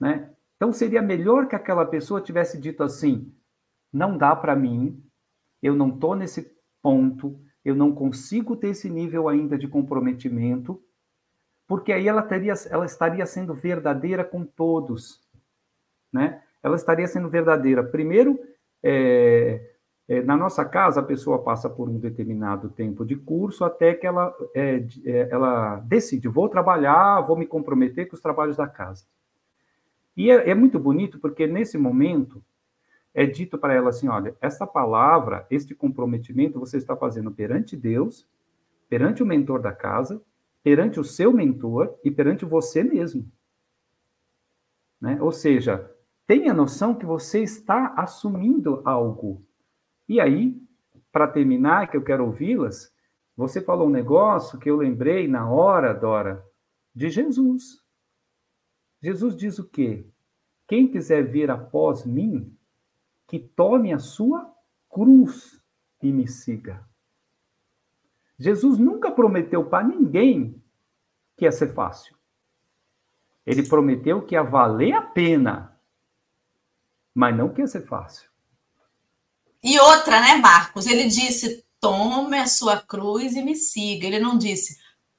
Né? 0.00 0.34
Então 0.56 0.72
seria 0.72 1.00
melhor 1.00 1.46
que 1.46 1.54
aquela 1.54 1.86
pessoa 1.86 2.20
tivesse 2.20 2.60
dito 2.60 2.82
assim: 2.82 3.32
não 3.92 4.18
dá 4.18 4.34
para 4.34 4.56
mim, 4.56 5.00
eu 5.62 5.76
não 5.76 5.90
estou 5.90 6.16
nesse 6.16 6.52
ponto, 6.82 7.40
eu 7.64 7.76
não 7.76 7.94
consigo 7.94 8.56
ter 8.56 8.70
esse 8.70 8.90
nível 8.90 9.28
ainda 9.28 9.56
de 9.56 9.68
comprometimento, 9.68 10.82
porque 11.68 11.92
aí 11.92 12.08
ela, 12.08 12.20
teria, 12.20 12.54
ela 12.68 12.84
estaria 12.84 13.24
sendo 13.26 13.54
verdadeira 13.54 14.24
com 14.24 14.44
todos. 14.44 15.20
Né? 16.12 16.42
Ela 16.64 16.74
estaria 16.74 17.06
sendo 17.06 17.28
verdadeira. 17.28 17.84
Primeiro, 17.84 18.36
é, 18.82 19.73
na 20.06 20.36
nossa 20.36 20.64
casa, 20.64 21.00
a 21.00 21.04
pessoa 21.04 21.42
passa 21.42 21.68
por 21.70 21.88
um 21.88 21.98
determinado 21.98 22.68
tempo 22.68 23.06
de 23.06 23.16
curso 23.16 23.64
até 23.64 23.94
que 23.94 24.06
ela, 24.06 24.34
é, 24.54 24.86
é, 25.04 25.28
ela 25.30 25.76
decide: 25.76 26.28
vou 26.28 26.48
trabalhar, 26.48 27.22
vou 27.22 27.36
me 27.36 27.46
comprometer 27.46 28.06
com 28.06 28.14
os 28.14 28.20
trabalhos 28.20 28.56
da 28.56 28.68
casa. 28.68 29.06
E 30.14 30.30
é, 30.30 30.50
é 30.50 30.54
muito 30.54 30.78
bonito 30.78 31.18
porque 31.18 31.46
nesse 31.46 31.78
momento 31.78 32.44
é 33.14 33.24
dito 33.24 33.56
para 33.56 33.72
ela 33.72 33.88
assim: 33.88 34.08
olha, 34.08 34.36
essa 34.42 34.66
palavra, 34.66 35.46
este 35.50 35.74
comprometimento 35.74 36.60
você 36.60 36.76
está 36.76 36.94
fazendo 36.94 37.30
perante 37.30 37.74
Deus, 37.74 38.28
perante 38.90 39.22
o 39.22 39.26
mentor 39.26 39.62
da 39.62 39.72
casa, 39.72 40.20
perante 40.62 41.00
o 41.00 41.04
seu 41.04 41.32
mentor 41.32 41.94
e 42.04 42.10
perante 42.10 42.44
você 42.44 42.84
mesmo. 42.84 43.26
Né? 45.00 45.18
Ou 45.20 45.32
seja, 45.32 45.90
tenha 46.26 46.52
noção 46.52 46.94
que 46.94 47.06
você 47.06 47.42
está 47.42 47.94
assumindo 47.96 48.82
algo 48.84 49.42
e 50.08 50.20
aí, 50.20 50.60
para 51.10 51.28
terminar, 51.28 51.90
que 51.90 51.96
eu 51.96 52.04
quero 52.04 52.26
ouvi-las, 52.26 52.92
você 53.36 53.60
falou 53.60 53.88
um 53.88 53.92
negócio 53.92 54.58
que 54.58 54.70
eu 54.70 54.76
lembrei 54.76 55.26
na 55.26 55.48
hora, 55.48 55.92
Dora, 55.92 56.44
de 56.94 57.10
Jesus. 57.10 57.82
Jesus 59.02 59.36
diz 59.36 59.58
o 59.58 59.68
quê? 59.68 60.06
Quem 60.66 60.88
quiser 60.88 61.22
vir 61.24 61.50
após 61.50 62.06
mim, 62.06 62.56
que 63.26 63.38
tome 63.38 63.92
a 63.92 63.98
sua 63.98 64.52
cruz 64.88 65.60
e 66.02 66.12
me 66.12 66.28
siga. 66.28 66.86
Jesus 68.38 68.78
nunca 68.78 69.10
prometeu 69.10 69.64
para 69.64 69.86
ninguém 69.86 70.62
que 71.36 71.44
ia 71.44 71.52
ser 71.52 71.74
fácil. 71.74 72.16
Ele 73.44 73.66
prometeu 73.68 74.22
que 74.22 74.34
ia 74.34 74.42
valer 74.42 74.92
a 74.92 75.02
pena, 75.02 75.78
mas 77.14 77.36
não 77.36 77.52
que 77.52 77.60
ia 77.60 77.66
ser 77.66 77.82
fácil. 77.82 78.30
E 79.64 79.80
outra, 79.80 80.20
né, 80.20 80.36
Marcos? 80.36 80.86
Ele 80.86 81.06
disse: 81.06 81.64
tome 81.80 82.38
a 82.38 82.46
sua 82.46 82.76
cruz 82.76 83.34
e 83.34 83.42
me 83.42 83.56
siga. 83.56 84.06
Ele 84.06 84.18
não 84.18 84.36
disse: 84.36 84.76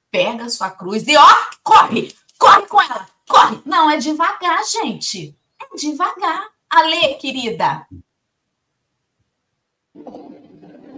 pega 0.08 0.44
a 0.44 0.48
sua 0.48 0.70
cruz 0.70 1.06
e 1.08 1.16
ó, 1.16 1.26
corre, 1.64 2.14
corre 2.38 2.62
com 2.66 2.80
ela, 2.80 3.06
corre. 3.28 3.58
Não, 3.66 3.90
é 3.90 3.96
devagar, 3.96 4.64
gente. 4.64 5.36
É 5.60 5.76
devagar. 5.76 6.44
Ale, 6.70 7.14
querida. 7.14 7.86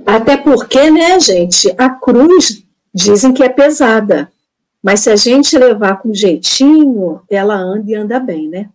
Até 0.06 0.36
porque, 0.36 0.90
né, 0.90 1.18
gente, 1.18 1.74
a 1.78 1.88
cruz 1.88 2.62
dizem 2.94 3.32
que 3.32 3.42
é 3.42 3.48
pesada. 3.48 4.30
Mas 4.82 5.00
se 5.00 5.10
a 5.10 5.16
gente 5.16 5.56
levar 5.56 5.96
com 5.96 6.14
jeitinho, 6.14 7.22
ela 7.28 7.54
anda 7.54 7.90
e 7.90 7.94
anda 7.94 8.20
bem, 8.20 8.48
né? 8.48 8.70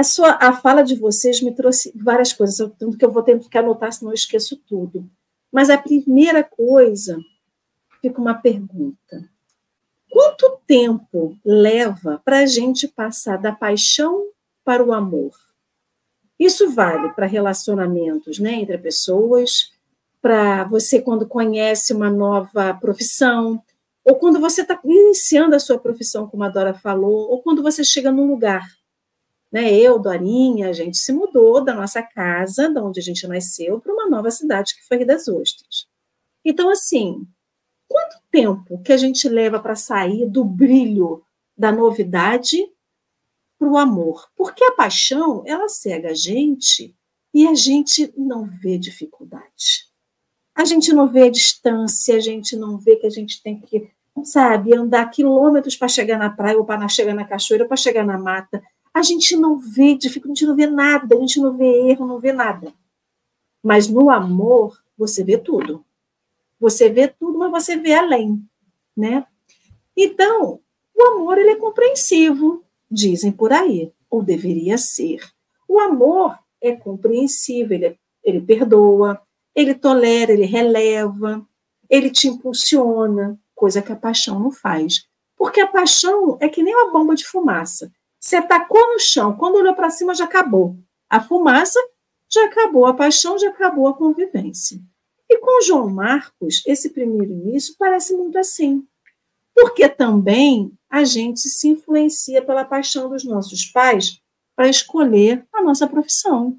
A, 0.00 0.02
sua, 0.02 0.38
a 0.40 0.50
fala 0.54 0.80
de 0.80 0.94
vocês 0.94 1.42
me 1.42 1.54
trouxe 1.54 1.92
várias 1.94 2.32
coisas, 2.32 2.56
tanto 2.78 2.96
que 2.96 3.04
eu 3.04 3.12
vou 3.12 3.22
ter 3.22 3.38
que 3.38 3.58
anotar, 3.58 3.92
senão 3.92 4.10
eu 4.10 4.14
esqueço 4.14 4.56
tudo. 4.66 5.06
Mas 5.52 5.68
a 5.68 5.76
primeira 5.76 6.42
coisa, 6.42 7.18
fica 8.00 8.18
uma 8.18 8.32
pergunta. 8.32 9.28
Quanto 10.10 10.58
tempo 10.66 11.36
leva 11.44 12.18
para 12.24 12.38
a 12.38 12.46
gente 12.46 12.88
passar 12.88 13.36
da 13.36 13.52
paixão 13.52 14.28
para 14.64 14.82
o 14.82 14.94
amor? 14.94 15.32
Isso 16.38 16.70
vale 16.70 17.10
para 17.10 17.26
relacionamentos 17.26 18.38
né, 18.38 18.54
entre 18.54 18.78
pessoas, 18.78 19.70
para 20.22 20.64
você 20.64 21.02
quando 21.02 21.28
conhece 21.28 21.92
uma 21.92 22.08
nova 22.08 22.72
profissão, 22.72 23.62
ou 24.02 24.14
quando 24.14 24.40
você 24.40 24.62
está 24.62 24.80
iniciando 24.82 25.54
a 25.54 25.60
sua 25.60 25.78
profissão, 25.78 26.26
como 26.26 26.42
a 26.42 26.48
Dora 26.48 26.72
falou, 26.72 27.30
ou 27.30 27.42
quando 27.42 27.62
você 27.62 27.84
chega 27.84 28.10
num 28.10 28.30
lugar 28.30 28.79
né, 29.52 29.72
eu, 29.72 29.98
Dorinha, 29.98 30.68
a 30.68 30.72
gente 30.72 30.96
se 30.96 31.12
mudou 31.12 31.64
da 31.64 31.74
nossa 31.74 32.02
casa, 32.02 32.68
da 32.68 32.82
onde 32.82 33.00
a 33.00 33.02
gente 33.02 33.26
nasceu, 33.26 33.80
para 33.80 33.92
uma 33.92 34.08
nova 34.08 34.30
cidade 34.30 34.76
que 34.76 34.86
foi 34.86 34.98
Rio 34.98 35.06
das 35.06 35.26
Ostras. 35.26 35.88
Então, 36.44 36.70
assim, 36.70 37.26
quanto 37.88 38.16
tempo 38.30 38.80
que 38.82 38.92
a 38.92 38.96
gente 38.96 39.28
leva 39.28 39.58
para 39.58 39.74
sair 39.74 40.26
do 40.26 40.44
brilho 40.44 41.24
da 41.56 41.72
novidade 41.72 42.58
para 43.58 43.68
o 43.68 43.76
amor? 43.76 44.28
Porque 44.36 44.62
a 44.62 44.72
paixão, 44.72 45.42
ela 45.44 45.68
cega 45.68 46.10
a 46.10 46.14
gente 46.14 46.96
e 47.34 47.46
a 47.46 47.54
gente 47.54 48.12
não 48.16 48.44
vê 48.44 48.78
dificuldade. 48.78 49.90
A 50.54 50.64
gente 50.64 50.92
não 50.92 51.08
vê 51.08 51.24
a 51.24 51.30
distância, 51.30 52.14
a 52.14 52.20
gente 52.20 52.54
não 52.54 52.78
vê 52.78 52.96
que 52.96 53.06
a 53.06 53.10
gente 53.10 53.42
tem 53.42 53.60
que, 53.60 53.90
sabe, 54.24 54.76
andar 54.76 55.10
quilômetros 55.10 55.76
para 55.76 55.88
chegar 55.88 56.18
na 56.18 56.30
praia, 56.30 56.58
ou 56.58 56.64
para 56.64 56.86
chegar 56.88 57.14
na 57.14 57.24
cachoeira, 57.24 57.66
para 57.66 57.76
chegar 57.76 58.04
na 58.04 58.18
mata 58.18 58.62
a 58.92 59.02
gente 59.02 59.36
não 59.36 59.58
vê, 59.58 59.96
a 59.96 60.08
gente 60.08 60.46
não 60.46 60.56
vê 60.56 60.66
nada, 60.66 61.16
a 61.16 61.18
gente 61.18 61.40
não 61.40 61.56
vê 61.56 61.90
erro, 61.90 62.06
não 62.06 62.18
vê 62.18 62.32
nada. 62.32 62.72
Mas 63.62 63.88
no 63.88 64.10
amor, 64.10 64.78
você 64.96 65.22
vê 65.22 65.38
tudo. 65.38 65.84
Você 66.58 66.90
vê 66.90 67.08
tudo, 67.08 67.38
mas 67.38 67.50
você 67.64 67.76
vê 67.76 67.94
além, 67.94 68.42
né? 68.96 69.26
Então, 69.96 70.60
o 70.94 71.02
amor 71.02 71.38
ele 71.38 71.50
é 71.50 71.56
compreensivo, 71.56 72.62
dizem 72.90 73.32
por 73.32 73.52
aí, 73.52 73.92
ou 74.10 74.22
deveria 74.22 74.76
ser. 74.76 75.20
O 75.66 75.78
amor 75.78 76.38
é 76.60 76.72
compreensivo, 76.72 77.72
ele, 77.72 77.86
é, 77.86 77.96
ele 78.22 78.40
perdoa, 78.40 79.20
ele 79.54 79.74
tolera, 79.74 80.32
ele 80.32 80.44
releva, 80.44 81.46
ele 81.88 82.10
te 82.10 82.28
impulsiona, 82.28 83.38
coisa 83.54 83.80
que 83.80 83.92
a 83.92 83.96
paixão 83.96 84.38
não 84.38 84.50
faz. 84.50 85.06
Porque 85.36 85.60
a 85.60 85.66
paixão 85.66 86.36
é 86.40 86.48
que 86.48 86.62
nem 86.62 86.74
uma 86.74 86.92
bomba 86.92 87.14
de 87.14 87.26
fumaça. 87.26 87.90
Você 88.20 88.42
tacou 88.42 88.92
no 88.92 89.00
chão, 89.00 89.34
quando 89.34 89.54
olhou 89.54 89.74
para 89.74 89.88
cima 89.88 90.14
já 90.14 90.24
acabou. 90.24 90.76
A 91.08 91.20
fumaça 91.20 91.80
já 92.28 92.44
acabou, 92.44 92.84
a 92.84 92.92
paixão 92.92 93.38
já 93.38 93.48
acabou, 93.48 93.88
a 93.88 93.94
convivência. 93.94 94.78
E 95.28 95.38
com 95.38 95.62
João 95.62 95.88
Marcos, 95.88 96.62
esse 96.66 96.90
primeiro 96.90 97.32
início 97.32 97.74
parece 97.78 98.14
muito 98.14 98.38
assim. 98.38 98.86
Porque 99.54 99.88
também 99.88 100.70
a 100.88 101.02
gente 101.02 101.40
se 101.40 101.68
influencia 101.68 102.42
pela 102.42 102.64
paixão 102.64 103.08
dos 103.08 103.24
nossos 103.24 103.64
pais 103.64 104.20
para 104.54 104.68
escolher 104.68 105.46
a 105.52 105.62
nossa 105.62 105.86
profissão. 105.86 106.58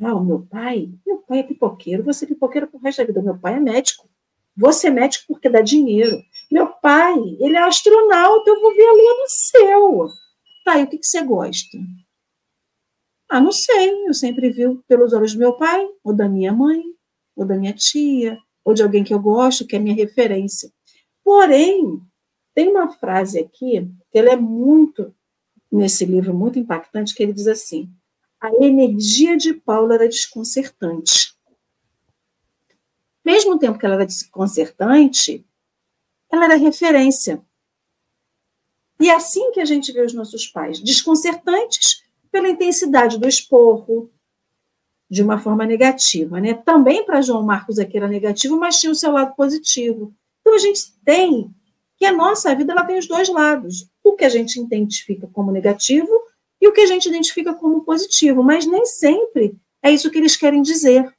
Ah, 0.00 0.14
o 0.14 0.24
meu 0.24 0.46
pai, 0.48 0.90
meu 1.04 1.18
pai 1.18 1.40
é 1.40 1.42
pipoqueiro, 1.42 2.04
você 2.04 2.24
é 2.24 2.28
pipoqueiro 2.28 2.68
pro 2.68 2.78
resto 2.78 2.98
da 2.98 3.04
vida. 3.04 3.22
Meu 3.22 3.36
pai 3.36 3.54
é 3.54 3.60
médico. 3.60 4.08
Você 4.56 4.86
é 4.86 4.90
médico 4.90 5.24
porque 5.28 5.48
dá 5.48 5.60
dinheiro. 5.60 6.22
Meu 6.50 6.68
pai, 6.68 7.16
ele 7.40 7.56
é 7.56 7.62
astronauta, 7.62 8.48
eu 8.48 8.60
vou 8.60 8.74
ver 8.74 8.86
a 8.86 8.92
lua 8.92 9.18
no 9.18 9.28
céu. 9.28 10.08
Tá, 10.66 10.80
e 10.80 10.82
o 10.82 10.88
que, 10.88 10.98
que 10.98 11.06
você 11.06 11.22
gosta? 11.22 11.78
Ah, 13.28 13.40
não 13.40 13.52
sei, 13.52 14.08
eu 14.08 14.12
sempre 14.12 14.50
vi 14.50 14.64
pelos 14.88 15.12
olhos 15.12 15.32
do 15.32 15.38
meu 15.38 15.56
pai, 15.56 15.86
ou 16.02 16.12
da 16.12 16.28
minha 16.28 16.52
mãe, 16.52 16.82
ou 17.36 17.46
da 17.46 17.56
minha 17.56 17.72
tia, 17.72 18.36
ou 18.64 18.74
de 18.74 18.82
alguém 18.82 19.04
que 19.04 19.14
eu 19.14 19.20
gosto, 19.20 19.64
que 19.64 19.76
é 19.76 19.78
minha 19.78 19.94
referência. 19.94 20.72
Porém, 21.22 22.02
tem 22.52 22.68
uma 22.68 22.90
frase 22.90 23.38
aqui 23.38 23.88
que 24.10 24.18
ela 24.18 24.32
é 24.32 24.36
muito 24.36 25.14
nesse 25.70 26.04
livro 26.04 26.34
muito 26.34 26.58
impactante, 26.58 27.14
que 27.14 27.22
ele 27.22 27.32
diz 27.32 27.46
assim: 27.46 27.88
a 28.40 28.50
energia 28.56 29.36
de 29.36 29.54
Paulo 29.54 29.92
era 29.92 30.08
desconcertante. 30.08 31.32
Mesmo 33.24 33.56
tempo 33.56 33.78
que 33.78 33.86
ela 33.86 33.94
era 33.94 34.06
desconcertante, 34.06 35.46
ela 36.28 36.46
era 36.46 36.56
referência. 36.56 37.40
E 39.00 39.10
é 39.10 39.14
assim 39.14 39.50
que 39.52 39.60
a 39.60 39.64
gente 39.64 39.92
vê 39.92 40.02
os 40.02 40.14
nossos 40.14 40.46
pais, 40.46 40.80
desconcertantes 40.80 42.02
pela 42.30 42.48
intensidade 42.48 43.18
do 43.18 43.28
esporro, 43.28 44.10
de 45.08 45.22
uma 45.22 45.38
forma 45.38 45.64
negativa. 45.64 46.40
Né? 46.40 46.54
Também 46.54 47.04
para 47.04 47.22
João 47.22 47.42
Marcos 47.42 47.78
aqui 47.78 47.96
era 47.96 48.08
negativo, 48.08 48.58
mas 48.58 48.80
tinha 48.80 48.92
o 48.92 48.96
seu 48.96 49.12
lado 49.12 49.34
positivo. 49.34 50.12
Então 50.40 50.54
a 50.54 50.58
gente 50.58 50.92
tem 51.04 51.50
que 51.96 52.04
a 52.04 52.12
nossa 52.12 52.54
vida 52.54 52.72
ela 52.72 52.84
tem 52.84 52.98
os 52.98 53.06
dois 53.06 53.28
lados. 53.28 53.88
O 54.04 54.14
que 54.14 54.24
a 54.24 54.28
gente 54.28 54.60
identifica 54.60 55.26
como 55.32 55.50
negativo 55.50 56.10
e 56.60 56.68
o 56.68 56.72
que 56.72 56.80
a 56.80 56.86
gente 56.86 57.08
identifica 57.08 57.54
como 57.54 57.84
positivo, 57.84 58.42
mas 58.42 58.66
nem 58.66 58.84
sempre 58.84 59.56
é 59.82 59.90
isso 59.90 60.10
que 60.10 60.18
eles 60.18 60.36
querem 60.36 60.62
dizer. 60.62 61.12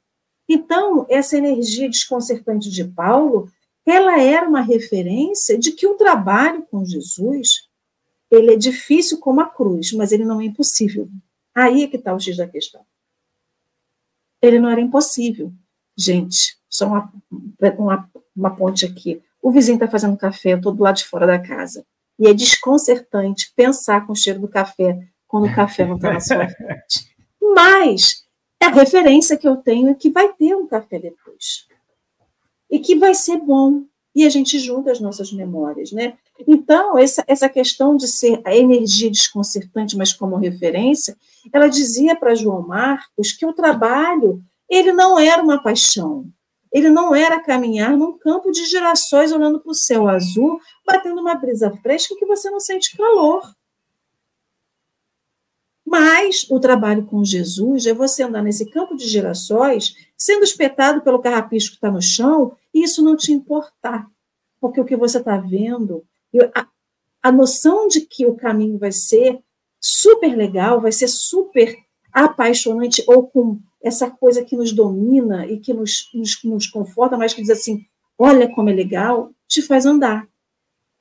Então, 0.48 1.06
essa 1.08 1.36
energia 1.36 1.88
desconcertante 1.88 2.70
de 2.70 2.84
Paulo, 2.84 3.50
ela 3.84 4.20
era 4.20 4.48
uma 4.48 4.60
referência 4.60 5.58
de 5.58 5.72
que 5.72 5.86
o 5.86 5.94
trabalho 5.94 6.62
com 6.70 6.84
Jesus, 6.84 7.67
ele 8.30 8.52
é 8.52 8.56
difícil 8.56 9.18
como 9.18 9.40
a 9.40 9.46
cruz, 9.46 9.92
mas 9.92 10.12
ele 10.12 10.24
não 10.24 10.40
é 10.40 10.44
impossível. 10.44 11.08
Aí 11.54 11.82
é 11.82 11.88
que 11.88 11.96
está 11.96 12.14
o 12.14 12.20
X 12.20 12.36
da 12.36 12.46
questão. 12.46 12.84
Ele 14.40 14.58
não 14.58 14.68
era 14.68 14.80
impossível. 14.80 15.52
Gente, 15.96 16.56
só 16.68 16.86
uma, 16.86 17.12
uma, 17.76 18.10
uma 18.36 18.56
ponte 18.56 18.86
aqui. 18.86 19.22
O 19.42 19.50
vizinho 19.50 19.76
está 19.76 19.88
fazendo 19.88 20.16
café, 20.16 20.52
eu 20.52 20.58
estou 20.58 20.72
do 20.72 20.82
lado 20.82 20.96
de 20.96 21.04
fora 21.04 21.26
da 21.26 21.38
casa. 21.38 21.84
E 22.18 22.26
é 22.26 22.34
desconcertante 22.34 23.52
pensar 23.54 24.06
com 24.06 24.12
o 24.12 24.16
cheiro 24.16 24.40
do 24.40 24.48
café 24.48 25.08
quando 25.26 25.46
o 25.46 25.54
café 25.54 25.86
não 25.86 25.96
está 25.96 26.12
na 26.12 26.20
sua 26.20 26.48
frente. 26.48 27.14
Mas 27.40 28.24
a 28.60 28.68
referência 28.68 29.36
que 29.36 29.48
eu 29.48 29.56
tenho 29.56 29.88
é 29.88 29.94
que 29.94 30.10
vai 30.10 30.32
ter 30.34 30.54
um 30.54 30.66
café 30.66 30.98
depois. 30.98 31.66
E 32.70 32.78
que 32.78 32.96
vai 32.96 33.14
ser 33.14 33.38
bom. 33.38 33.84
E 34.14 34.24
a 34.24 34.28
gente 34.28 34.58
junta 34.58 34.90
as 34.90 35.00
nossas 35.00 35.32
memórias, 35.32 35.92
né? 35.92 36.18
Então, 36.46 36.96
essa, 36.96 37.24
essa 37.26 37.48
questão 37.48 37.96
de 37.96 38.06
ser 38.06 38.40
a 38.44 38.54
energia 38.54 39.10
desconcertante, 39.10 39.96
mas 39.96 40.12
como 40.12 40.36
referência, 40.36 41.16
ela 41.52 41.68
dizia 41.68 42.14
para 42.14 42.34
João 42.34 42.66
Marcos 42.66 43.32
que 43.32 43.46
o 43.46 43.52
trabalho 43.52 44.42
ele 44.68 44.92
não 44.92 45.18
era 45.18 45.42
uma 45.42 45.62
paixão, 45.62 46.26
ele 46.70 46.90
não 46.90 47.14
era 47.14 47.42
caminhar 47.42 47.96
num 47.96 48.18
campo 48.18 48.50
de 48.50 48.66
girassóis 48.66 49.32
olhando 49.32 49.60
para 49.60 49.70
o 49.70 49.74
céu 49.74 50.06
azul, 50.06 50.60
batendo 50.86 51.20
uma 51.20 51.34
brisa 51.34 51.70
fresca 51.82 52.14
que 52.16 52.26
você 52.26 52.50
não 52.50 52.60
sente 52.60 52.96
calor. 52.96 53.42
Mas 55.84 56.46
o 56.50 56.60
trabalho 56.60 57.06
com 57.06 57.24
Jesus 57.24 57.86
é 57.86 57.94
você 57.94 58.22
andar 58.22 58.42
nesse 58.42 58.66
campo 58.70 58.94
de 58.94 59.08
girassóis, 59.08 59.94
sendo 60.14 60.44
espetado 60.44 61.00
pelo 61.00 61.18
carrapicho 61.18 61.70
que 61.70 61.76
está 61.76 61.90
no 61.90 62.02
chão, 62.02 62.54
e 62.74 62.82
isso 62.82 63.02
não 63.02 63.16
te 63.16 63.32
importar. 63.32 64.06
Porque 64.60 64.78
o 64.78 64.84
que 64.84 64.96
você 64.96 65.16
está 65.16 65.38
vendo, 65.38 66.04
a, 66.54 66.66
a 67.22 67.32
noção 67.32 67.88
de 67.88 68.02
que 68.02 68.26
o 68.26 68.34
caminho 68.34 68.78
vai 68.78 68.92
ser 68.92 69.38
super 69.80 70.36
legal, 70.36 70.80
vai 70.80 70.92
ser 70.92 71.08
super 71.08 71.76
apaixonante, 72.12 73.02
ou 73.06 73.26
com 73.26 73.60
essa 73.82 74.10
coisa 74.10 74.44
que 74.44 74.56
nos 74.56 74.72
domina 74.72 75.46
e 75.46 75.58
que 75.58 75.72
nos, 75.72 76.10
nos, 76.12 76.42
nos 76.42 76.66
conforta, 76.66 77.16
mas 77.16 77.32
que 77.32 77.42
diz 77.42 77.50
assim: 77.50 77.84
olha 78.18 78.52
como 78.52 78.70
é 78.70 78.72
legal, 78.72 79.32
te 79.46 79.62
faz 79.62 79.86
andar. 79.86 80.28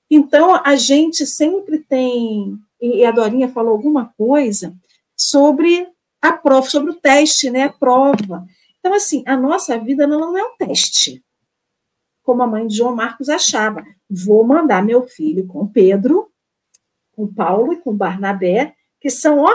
Então, 0.09 0.55
a 0.63 0.75
gente 0.75 1.25
sempre 1.25 1.79
tem, 1.79 2.57
e 2.81 3.03
a 3.03 3.11
Dorinha 3.11 3.49
falou 3.49 3.73
alguma 3.73 4.13
coisa 4.17 4.73
sobre 5.15 5.87
a 6.21 6.31
prova, 6.31 6.69
sobre 6.69 6.91
o 6.91 6.95
teste, 6.95 7.49
né, 7.49 7.63
a 7.63 7.73
prova. 7.73 8.45
Então, 8.79 8.93
assim, 8.93 9.23
a 9.25 9.35
nossa 9.35 9.77
vida 9.77 10.07
não 10.07 10.37
é 10.37 10.43
um 10.43 10.55
teste, 10.57 11.21
como 12.27 12.43
a 12.43 12.47
mãe 12.47 12.67
de 12.67 12.75
João 12.75 12.93
Marcos 12.93 13.29
achava. 13.29 13.85
Vou 14.09 14.45
mandar 14.45 14.83
meu 14.83 15.07
filho 15.07 15.47
com 15.47 15.65
Pedro, 15.65 16.29
com 17.13 17.25
Paulo 17.25 17.71
e 17.71 17.77
com 17.77 17.95
Barnabé, 17.95 18.75
que 18.99 19.09
são, 19.09 19.45
ó, 19.45 19.51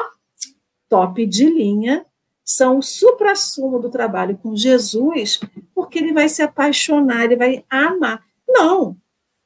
top 0.89 1.27
de 1.27 1.45
linha, 1.45 2.07
são 2.43 2.79
o 2.79 2.83
supra-sumo 2.83 3.79
do 3.79 3.91
trabalho 3.91 4.39
com 4.39 4.57
Jesus, 4.57 5.39
porque 5.75 5.99
ele 5.99 6.15
vai 6.15 6.31
se 6.31 6.41
apaixonar, 6.41 7.25
ele 7.25 7.37
vai 7.37 7.63
amar. 7.69 8.25
Não, 8.49 8.97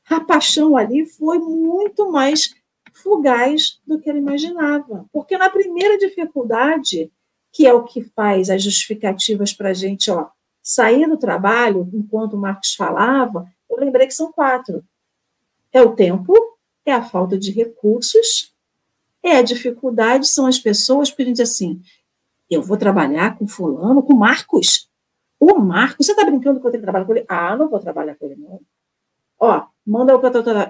a 0.09 0.21
paixão 0.21 0.77
ali 0.77 1.05
foi 1.05 1.41
muito 1.41 2.13
mais 2.13 2.55
fugaz 2.93 3.81
do 3.85 3.99
que 3.99 4.09
ele 4.09 4.21
imaginava. 4.21 5.05
Porque 5.13 5.37
na 5.37 5.51
primeira 5.51 5.99
dificuldade, 5.99 7.11
que 7.53 7.67
é 7.67 7.75
o 7.75 7.83
que 7.83 8.05
faz 8.05 8.51
as 8.51 8.63
justificativas 8.63 9.53
para 9.53 9.71
a 9.71 9.75
gente 9.75 10.13
ó, 10.13 10.29
sair 10.67 11.09
do 11.09 11.17
trabalho, 11.17 11.89
enquanto 11.95 12.35
o 12.35 12.39
Marcos 12.39 12.75
falava, 12.75 13.47
eu 13.71 13.79
lembrei 13.79 14.05
que 14.05 14.15
são 14.15 14.33
quatro. 14.33 14.83
É 15.73 15.81
o 15.81 15.95
tempo, 15.95 16.35
é 16.85 16.93
a 16.93 17.05
falta 17.05 17.39
de 17.39 17.53
recursos, 17.53 18.53
é 19.23 19.37
a 19.37 19.43
dificuldade, 19.43 20.27
são 20.27 20.45
as 20.45 20.59
pessoas 20.59 21.09
pedindo 21.09 21.41
assim, 21.41 21.81
eu 22.51 22.63
vou 22.63 22.77
trabalhar 22.77 23.39
com 23.39 23.47
fulano, 23.47 24.03
com 24.03 24.13
Marcos. 24.13 24.91
O 25.39 25.57
Marcos, 25.57 26.05
você 26.05 26.13
está 26.13 26.25
brincando 26.25 26.61
que 26.61 26.67
eu 26.67 26.71
tenho 26.73 26.83
que 26.83 26.87
trabalhar 26.87 27.05
com 27.05 27.13
ele? 27.13 27.25
Ah, 27.29 27.55
não 27.55 27.69
vou 27.69 27.79
trabalhar 27.79 28.17
com 28.17 28.27
ele, 28.27 28.35
não. 28.35 28.61
Ó, 29.39 29.67
manda 29.87 30.19
para 30.19 30.67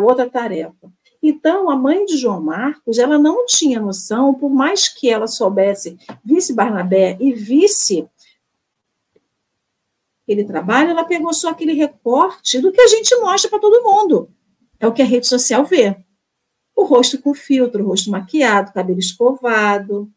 outra 0.00 0.28
tarefa. 0.28 0.90
Então, 1.22 1.70
a 1.70 1.76
mãe 1.76 2.04
de 2.04 2.16
João 2.16 2.40
Marcos, 2.40 2.98
ela 2.98 3.16
não 3.16 3.46
tinha 3.46 3.80
noção, 3.80 4.34
por 4.34 4.50
mais 4.50 4.88
que 4.88 5.08
ela 5.08 5.28
soubesse, 5.28 5.96
visse 6.24 6.52
Barnabé 6.52 7.16
e 7.20 7.32
visse 7.32 8.08
aquele 10.28 10.44
trabalho, 10.44 10.90
ela 10.90 11.04
pegou 11.04 11.32
só 11.32 11.48
aquele 11.48 11.72
recorte 11.72 12.60
do 12.60 12.70
que 12.70 12.82
a 12.82 12.86
gente 12.86 13.16
mostra 13.16 13.48
para 13.48 13.58
todo 13.58 13.82
mundo. 13.82 14.30
É 14.78 14.86
o 14.86 14.92
que 14.92 15.00
a 15.00 15.06
rede 15.06 15.26
social 15.26 15.64
vê. 15.64 15.96
O 16.76 16.84
rosto 16.84 17.20
com 17.20 17.32
filtro, 17.32 17.82
o 17.82 17.88
rosto 17.88 18.10
maquiado, 18.10 18.72
cabelo 18.74 18.98
escovado, 18.98 20.12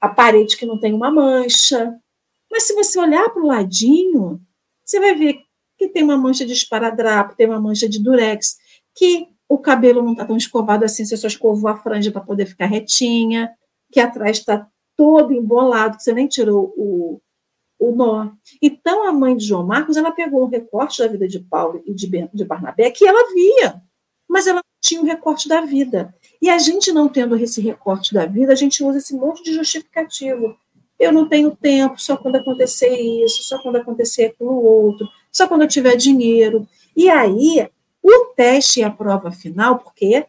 a 0.00 0.08
parede 0.08 0.56
que 0.56 0.64
não 0.64 0.80
tem 0.80 0.94
uma 0.94 1.10
mancha. 1.10 1.94
Mas 2.50 2.62
se 2.62 2.72
você 2.72 2.98
olhar 2.98 3.28
para 3.28 3.42
o 3.42 3.46
ladinho, 3.46 4.40
você 4.82 4.98
vai 4.98 5.14
ver 5.14 5.40
que 5.76 5.88
tem 5.88 6.02
uma 6.02 6.16
mancha 6.16 6.46
de 6.46 6.54
esparadrapo, 6.54 7.36
tem 7.36 7.46
uma 7.46 7.60
mancha 7.60 7.86
de 7.86 8.02
durex, 8.02 8.56
que 8.94 9.28
o 9.46 9.58
cabelo 9.58 10.02
não 10.02 10.12
está 10.12 10.24
tão 10.24 10.38
escovado 10.38 10.86
assim, 10.86 11.04
você 11.04 11.18
só 11.18 11.26
escovou 11.26 11.70
a 11.70 11.76
franja 11.76 12.10
para 12.10 12.22
poder 12.22 12.46
ficar 12.46 12.64
retinha, 12.64 13.50
que 13.92 14.00
atrás 14.00 14.38
está 14.38 14.66
todo 14.96 15.34
embolado, 15.34 15.98
que 15.98 16.02
você 16.02 16.14
nem 16.14 16.26
tirou 16.26 16.72
o, 16.78 17.20
o 17.78 17.94
nó. 17.94 18.30
Então, 18.60 19.06
a 19.06 19.12
mãe 19.12 19.36
de 19.36 19.44
João 19.44 19.66
Marcos, 19.66 19.96
ela 19.96 20.10
pegou 20.10 20.44
um 20.44 20.48
recorte 20.48 21.02
da 21.02 21.08
vida 21.08 21.28
de 21.28 21.40
Paulo 21.40 21.82
e 21.86 21.94
de, 21.94 22.08
de 22.32 22.44
Barnabé, 22.44 22.90
que 22.90 23.06
ela 23.06 23.32
via, 23.32 23.82
mas 24.28 24.46
ela 24.46 24.62
tinha 24.80 25.00
o 25.00 25.04
um 25.04 25.06
recorte 25.06 25.48
da 25.48 25.60
vida. 25.60 26.14
E 26.40 26.48
a 26.48 26.58
gente 26.58 26.92
não 26.92 27.08
tendo 27.08 27.36
esse 27.36 27.60
recorte 27.60 28.14
da 28.14 28.26
vida, 28.26 28.52
a 28.52 28.56
gente 28.56 28.82
usa 28.82 28.98
esse 28.98 29.14
monte 29.14 29.42
de 29.42 29.52
justificativo. 29.52 30.56
Eu 30.98 31.12
não 31.12 31.28
tenho 31.28 31.54
tempo, 31.54 32.00
só 32.00 32.16
quando 32.16 32.36
acontecer 32.36 32.96
isso, 33.24 33.42
só 33.42 33.60
quando 33.60 33.76
acontecer 33.76 34.26
aquilo 34.26 34.54
outro, 34.54 35.06
só 35.30 35.46
quando 35.46 35.62
eu 35.62 35.68
tiver 35.68 35.96
dinheiro. 35.96 36.66
E 36.96 37.10
aí, 37.10 37.68
o 38.02 38.26
teste 38.34 38.80
e 38.80 38.84
a 38.84 38.90
prova 38.90 39.30
final, 39.30 39.78
porque 39.78 40.24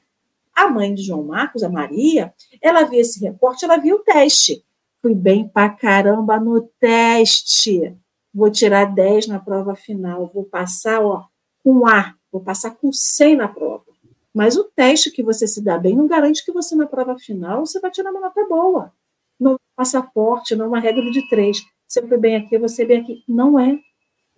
a 0.54 0.68
mãe 0.68 0.94
de 0.94 1.04
João 1.04 1.24
Marcos, 1.24 1.64
a 1.64 1.70
Maria, 1.70 2.34
ela 2.62 2.84
via 2.84 3.02
esse 3.02 3.24
recorte, 3.24 3.64
ela 3.64 3.78
via 3.78 3.96
o 3.96 4.00
teste. 4.00 4.64
Fui 5.02 5.14
bem 5.14 5.48
pra 5.48 5.70
caramba 5.70 6.40
no 6.40 6.62
teste. 6.80 7.96
Vou 8.34 8.52
tirar 8.52 8.86
10 8.86 9.28
na 9.28 9.40
prova 9.40 9.76
final, 9.76 10.30
vou 10.34 10.44
passar 10.44 11.02
ó, 11.02 11.26
com 11.64 11.88
A, 11.88 12.16
vou 12.32 12.42
passar 12.42 12.72
com 12.72 12.92
100 12.92 13.36
na 13.36 13.48
prova. 13.48 13.86
Mas 14.34 14.56
o 14.56 14.66
teste 14.66 15.10
que 15.10 15.24
você 15.24 15.48
se 15.48 15.64
dá 15.64 15.78
bem 15.78 15.96
não 15.96 16.06
garante 16.06 16.46
que 16.46 16.52
você, 16.52 16.76
na 16.76 16.86
prova 16.86 17.18
final, 17.18 17.66
você 17.66 17.80
vai 17.80 17.90
tirar 17.90 18.12
uma 18.12 18.22
nota 18.22 18.46
boa. 18.48 18.94
Não 19.40 19.54
é 19.54 19.58
passaporte, 19.76 20.56
não 20.56 20.66
é 20.66 20.68
uma 20.68 20.80
regra 20.80 21.10
de 21.10 21.28
três. 21.28 21.64
Você 21.88 22.06
foi 22.06 22.18
bem 22.18 22.36
aqui, 22.36 22.58
você 22.58 22.86
bem 22.86 23.02
aqui. 23.02 23.24
Não 23.28 23.60
é. 23.60 23.80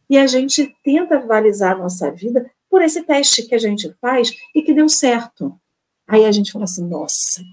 E 0.10 0.18
a 0.18 0.26
gente 0.26 0.74
tenta 0.84 1.18
avalizar 1.18 1.74
a 1.74 1.78
nossa 1.78 2.10
vida 2.12 2.49
por 2.70 2.82
esse 2.82 3.03
teste 3.03 3.43
que 3.43 3.55
a 3.55 3.57
gente 3.57 3.93
faz 3.99 4.34
e 4.55 4.62
que 4.62 4.74
deu 4.74 4.88
certo. 4.88 5.60
Aí 6.07 6.26
a 6.26 6.32
gente 6.32 6.51
fala 6.51 6.64
assim, 6.64 6.88
nossa, 6.88 7.43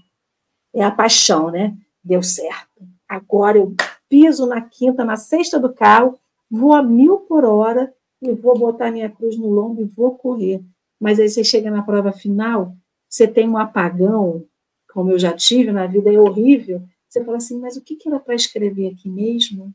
é 0.73 0.83
a 0.83 0.91
paixão, 0.91 1.51
né? 1.51 1.75
Deu 2.03 2.23
certo. 2.23 2.66
Agora 3.07 3.57
eu 3.57 3.75
piso 4.09 4.45
na 4.45 4.61
quinta, 4.61 5.03
na 5.03 5.15
sexta 5.15 5.59
do 5.59 5.73
carro, 5.73 6.17
vou 6.49 6.73
a 6.73 6.81
mil 6.81 7.17
por 7.19 7.43
hora 7.45 7.93
e 8.21 8.31
vou 8.31 8.57
botar 8.57 8.91
minha 8.91 9.09
cruz 9.09 9.37
no 9.37 9.49
lombo 9.49 9.81
e 9.81 9.85
vou 9.85 10.15
correr 10.15 10.63
mas 10.99 11.19
aí 11.19 11.29
você 11.29 11.43
chega 11.43 11.69
na 11.69 11.83
prova 11.83 12.11
final, 12.11 12.75
você 13.07 13.27
tem 13.27 13.47
um 13.47 13.57
apagão, 13.57 14.45
como 14.91 15.11
eu 15.11 15.19
já 15.19 15.33
tive 15.33 15.71
na 15.71 15.85
vida, 15.85 16.11
é 16.11 16.19
horrível. 16.19 16.81
Você 17.07 17.23
fala 17.23 17.37
assim, 17.37 17.59
mas 17.59 17.77
o 17.77 17.81
que, 17.81 17.95
que 17.95 18.09
era 18.09 18.19
para 18.19 18.35
escrever 18.35 18.93
aqui 18.93 19.09
mesmo? 19.09 19.73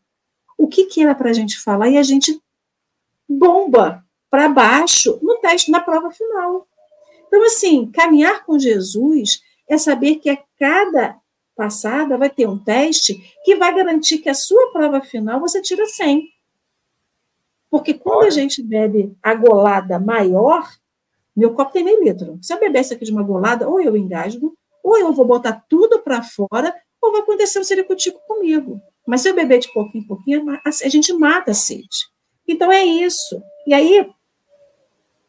O 0.59 0.67
que, 0.67 0.87
que 0.87 1.03
era 1.03 1.15
para 1.15 1.31
a 1.31 1.33
gente 1.33 1.59
falar? 1.59 1.89
E 1.89 1.97
a 1.97 2.03
gente 2.03 2.41
bomba 3.29 4.05
para 4.29 4.49
baixo 4.49 5.19
no 5.23 5.37
teste, 5.37 5.71
na 5.71 5.81
prova 5.81 6.11
final. 6.11 6.67
Então, 7.27 7.43
assim, 7.45 7.91
caminhar 7.91 8.45
com 8.45 8.59
Jesus 8.59 9.43
é 9.69 9.79
saber 9.79 10.17
que 10.17 10.29
a 10.29 10.39
cada 10.59 11.19
passada 11.63 12.19
vai 12.19 12.29
ter 12.29 12.49
um 12.49 12.59
teste 12.59 13.23
que 13.45 13.55
vai 13.55 13.73
garantir 13.73 14.19
que 14.19 14.29
a 14.29 14.35
sua 14.35 14.73
prova 14.73 15.01
final 15.01 15.39
você 15.39 15.63
tira 15.63 15.87
100. 15.87 16.29
Porque 17.71 17.95
quando 17.95 18.25
a 18.25 18.31
gente 18.31 18.61
bebe 18.61 19.17
a 19.23 19.33
golada 19.33 20.01
maior, 20.01 20.69
meu 21.37 21.55
copo 21.55 21.73
tem 21.73 21.85
meio 21.85 22.03
litro. 22.03 22.37
Se 22.43 22.53
eu 22.53 22.59
beber 22.59 22.81
essa 22.81 22.95
aqui 22.95 23.05
de 23.05 23.13
uma 23.13 23.23
golada, 23.23 23.69
ou 23.69 23.81
eu 23.81 23.97
engasgo, 23.97 24.57
ou 24.83 24.99
eu 24.99 25.13
vou 25.13 25.25
botar 25.25 25.65
tudo 25.69 26.01
para 26.01 26.21
fora, 26.25 26.75
ou 27.01 27.13
vai 27.13 27.21
acontecer 27.21 27.61
um 27.61 27.65
sericutico 27.65 28.21
comigo. 28.27 28.81
Mas 29.07 29.21
se 29.21 29.31
eu 29.31 29.35
beber 29.35 29.61
de 29.61 29.73
pouquinho 29.73 30.03
em 30.03 30.07
pouquinho, 30.07 30.45
a 30.65 30.89
gente 30.89 31.13
mata 31.13 31.53
a 31.53 31.55
sede. 31.55 32.09
Então 32.47 32.73
é 32.73 32.85
isso. 32.85 33.41
E 33.69 33.73
aí, 33.73 34.11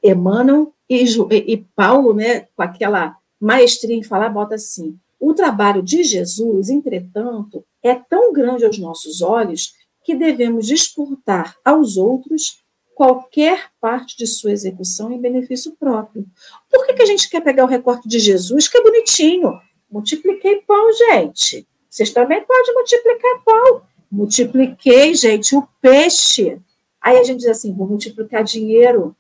Emmanuel 0.03 0.73
e, 0.89 1.53
e 1.53 1.57
Paulo, 1.75 2.15
né, 2.15 2.47
com 2.55 2.63
aquela 2.63 3.15
maestria 3.39 3.95
em 3.95 4.03
falar, 4.03 4.29
bota 4.29 4.55
assim: 4.55 4.99
o 5.25 5.33
trabalho 5.33 5.81
de 5.81 6.03
Jesus, 6.03 6.69
entretanto, 6.69 7.63
é 7.81 7.95
tão 7.95 8.33
grande 8.33 8.65
aos 8.65 8.77
nossos 8.77 9.21
olhos 9.21 9.73
que 10.03 10.13
devemos 10.13 10.67
disputar 10.67 11.55
aos 11.63 11.95
outros 11.95 12.61
qualquer 12.93 13.69
parte 13.79 14.17
de 14.17 14.27
sua 14.27 14.51
execução 14.51 15.13
em 15.13 15.21
benefício 15.21 15.77
próprio. 15.79 16.25
Por 16.69 16.85
que, 16.85 16.93
que 16.93 17.01
a 17.01 17.05
gente 17.05 17.29
quer 17.29 17.41
pegar 17.41 17.63
o 17.63 17.69
recorte 17.69 18.05
de 18.07 18.19
Jesus, 18.19 18.67
que 18.67 18.77
é 18.77 18.83
bonitinho? 18.83 19.53
Multipliquei 19.89 20.61
pão, 20.67 20.91
gente. 20.91 21.65
Vocês 21.89 22.11
também 22.11 22.43
podem 22.43 22.73
multiplicar 22.73 23.43
pão. 23.45 23.81
Multipliquei, 24.11 25.15
gente, 25.15 25.55
o 25.55 25.65
peixe. 25.81 26.59
Aí 26.99 27.17
a 27.17 27.23
gente 27.23 27.39
diz 27.39 27.47
assim: 27.47 27.73
vou 27.73 27.87
multiplicar 27.87 28.43
dinheiro. 28.43 29.15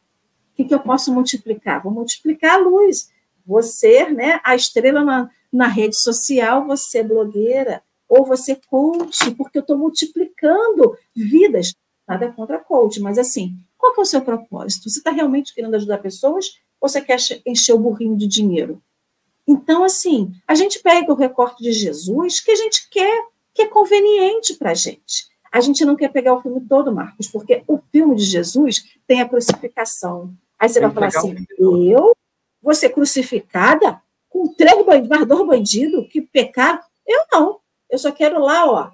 O 0.51 0.55
que, 0.55 0.65
que 0.65 0.73
eu 0.73 0.79
posso 0.79 1.13
multiplicar? 1.13 1.81
Vou 1.81 1.93
multiplicar 1.93 2.55
a 2.55 2.57
luz. 2.57 3.09
Você, 3.45 4.09
né, 4.09 4.39
a 4.43 4.55
estrela 4.55 5.03
na, 5.03 5.29
na 5.53 5.67
rede 5.67 5.95
social, 5.95 6.65
você 6.65 6.97
é 6.97 7.03
blogueira, 7.03 7.83
ou 8.09 8.25
você 8.25 8.55
coach, 8.55 9.31
porque 9.35 9.59
eu 9.59 9.61
estou 9.61 9.77
multiplicando 9.77 10.97
vidas. 11.15 11.73
Nada 12.07 12.31
contra 12.31 12.59
coach, 12.59 12.99
mas 12.99 13.17
assim, 13.17 13.55
qual 13.77 13.93
é 13.97 14.01
o 14.01 14.05
seu 14.05 14.21
propósito? 14.21 14.89
Você 14.89 14.99
está 14.99 15.11
realmente 15.11 15.53
querendo 15.53 15.75
ajudar 15.75 15.99
pessoas 15.99 16.45
ou 16.81 16.89
você 16.89 16.99
quer 16.99 17.17
encher 17.45 17.73
o 17.73 17.79
burrinho 17.79 18.17
de 18.17 18.27
dinheiro? 18.27 18.81
Então, 19.47 19.83
assim, 19.83 20.31
a 20.47 20.55
gente 20.55 20.79
pega 20.79 21.11
o 21.11 21.15
recorte 21.15 21.63
de 21.63 21.71
Jesus 21.71 22.41
que 22.41 22.51
a 22.51 22.55
gente 22.55 22.89
quer, 22.89 23.25
que 23.53 23.61
é 23.61 23.67
conveniente 23.67 24.55
para 24.55 24.71
a 24.71 24.73
gente. 24.73 25.27
A 25.51 25.61
gente 25.61 25.85
não 25.85 25.95
quer 25.95 26.09
pegar 26.11 26.33
o 26.33 26.41
filme 26.41 26.59
todo, 26.61 26.93
Marcos, 26.93 27.27
porque 27.27 27.63
o 27.67 27.79
filme 27.91 28.15
de 28.15 28.23
Jesus 28.23 28.83
tem 29.07 29.21
a 29.21 29.29
crucificação. 29.29 30.33
Aí 30.59 30.67
você 30.67 30.79
tem 30.79 30.89
vai 30.89 30.93
falar 30.93 31.07
assim: 31.07 31.45
eu 31.59 32.13
vou 32.61 32.73
ser 32.73 32.89
crucificada 32.89 34.01
com 34.33 34.47
três 34.55 34.83
bandidos, 34.83 35.09
mais 35.09 35.27
dois 35.27 35.47
bandidos 35.47 36.07
que 36.11 36.19
pecaram? 36.19 36.79
Eu 37.07 37.25
não. 37.31 37.59
Eu 37.89 37.99
só 37.99 38.11
quero 38.11 38.41
lá, 38.41 38.65
ó, 38.65 38.89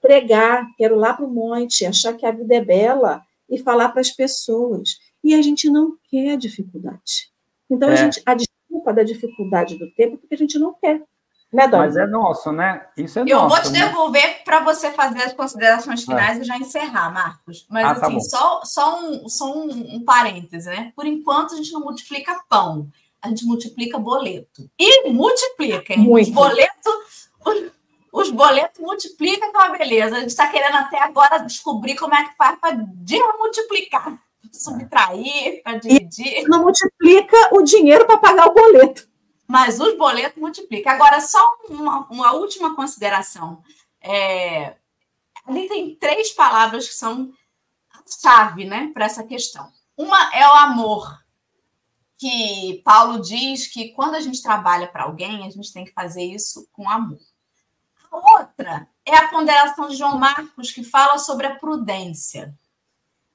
pregar, 0.00 0.64
quero 0.78 0.94
lá 0.94 1.12
para 1.12 1.24
o 1.24 1.30
monte, 1.30 1.84
achar 1.84 2.12
que 2.14 2.24
a 2.24 2.30
vida 2.30 2.54
é 2.54 2.64
bela 2.64 3.20
e 3.50 3.58
falar 3.58 3.88
para 3.88 4.00
as 4.00 4.10
pessoas. 4.10 4.98
E 5.22 5.34
a 5.34 5.42
gente 5.42 5.68
não 5.68 5.96
quer 6.08 6.36
dificuldade. 6.36 7.32
Então, 7.68 7.90
é. 7.90 7.94
a, 7.94 7.96
gente, 7.96 8.22
a 8.24 8.34
desculpa 8.34 8.92
da 8.92 9.02
dificuldade 9.02 9.76
do 9.76 9.90
tempo 9.94 10.14
é 10.14 10.16
porque 10.18 10.34
a 10.34 10.38
gente 10.38 10.58
não 10.58 10.72
quer. 10.74 11.02
Né, 11.52 11.68
Dona? 11.68 11.84
Mas 11.84 11.96
é 11.96 12.06
nosso, 12.06 12.52
né? 12.52 12.84
Isso 12.96 13.18
é 13.18 13.22
Eu 13.22 13.26
nosso. 13.26 13.44
Eu 13.44 13.48
vou 13.48 13.60
te 13.60 13.72
né? 13.72 13.86
devolver 13.86 14.44
para 14.44 14.60
você 14.60 14.90
fazer 14.90 15.22
as 15.22 15.32
considerações 15.32 16.02
é. 16.02 16.04
finais 16.04 16.38
é. 16.38 16.40
e 16.42 16.44
já 16.44 16.56
encerrar, 16.58 17.12
Marcos. 17.12 17.66
Mas, 17.70 17.86
ah, 17.86 17.94
tá 17.94 18.06
assim, 18.06 18.20
só, 18.20 18.60
só, 18.64 19.00
um, 19.00 19.28
só 19.28 19.56
um, 19.56 19.96
um 19.96 20.04
parêntese, 20.04 20.68
né? 20.68 20.92
Por 20.94 21.06
enquanto, 21.06 21.54
a 21.54 21.56
gente 21.56 21.72
não 21.72 21.80
multiplica 21.80 22.40
pão, 22.48 22.88
a 23.24 23.28
gente 23.28 23.46
multiplica 23.46 23.98
boleto. 23.98 24.70
E 24.78 25.08
multiplica, 25.08 25.94
hein? 25.94 26.00
Muito. 26.00 26.30
Boleto, 26.30 26.90
os 28.12 28.30
boletos 28.30 28.80
multiplicam 28.80 29.50
com 29.50 29.58
a 29.58 29.70
beleza. 29.70 30.16
A 30.16 30.20
gente 30.20 30.28
está 30.28 30.46
querendo 30.46 30.76
até 30.76 31.02
agora 31.02 31.38
descobrir 31.38 31.96
como 31.96 32.14
é 32.14 32.22
que 32.24 32.36
faz 32.36 32.58
para 32.60 32.76
desmultiplicar, 32.76 34.22
subtrair, 34.52 35.62
para 35.62 35.78
dividir. 35.78 36.40
E 36.40 36.42
não 36.44 36.60
multiplica 36.60 37.36
o 37.52 37.62
dinheiro 37.62 38.06
para 38.06 38.18
pagar 38.18 38.48
o 38.48 38.54
boleto. 38.54 39.08
Mas 39.48 39.80
os 39.80 39.96
boletos 39.96 40.40
multiplicam. 40.40 40.92
Agora, 40.92 41.18
só 41.20 41.40
uma, 41.68 42.06
uma 42.10 42.32
última 42.34 42.76
consideração. 42.76 43.62
É, 44.02 44.76
ali 45.46 45.66
tem 45.66 45.96
três 45.96 46.30
palavras 46.30 46.86
que 46.86 46.94
são 46.94 47.32
a 47.90 48.02
chave 48.06 48.66
né, 48.66 48.90
para 48.92 49.06
essa 49.06 49.24
questão. 49.24 49.66
Uma 49.96 50.30
é 50.34 50.46
o 50.46 50.52
amor, 50.52 51.23
que 52.18 52.80
Paulo 52.84 53.20
diz 53.20 53.66
que 53.66 53.90
quando 53.90 54.14
a 54.14 54.20
gente 54.20 54.42
trabalha 54.42 54.86
para 54.86 55.04
alguém, 55.04 55.46
a 55.46 55.50
gente 55.50 55.72
tem 55.72 55.84
que 55.84 55.92
fazer 55.92 56.24
isso 56.24 56.68
com 56.72 56.88
amor. 56.88 57.20
Outra 58.10 58.88
é 59.04 59.16
a 59.16 59.28
ponderação 59.28 59.88
de 59.88 59.96
João 59.96 60.18
Marcos, 60.18 60.70
que 60.70 60.84
fala 60.84 61.18
sobre 61.18 61.46
a 61.46 61.56
prudência. 61.56 62.54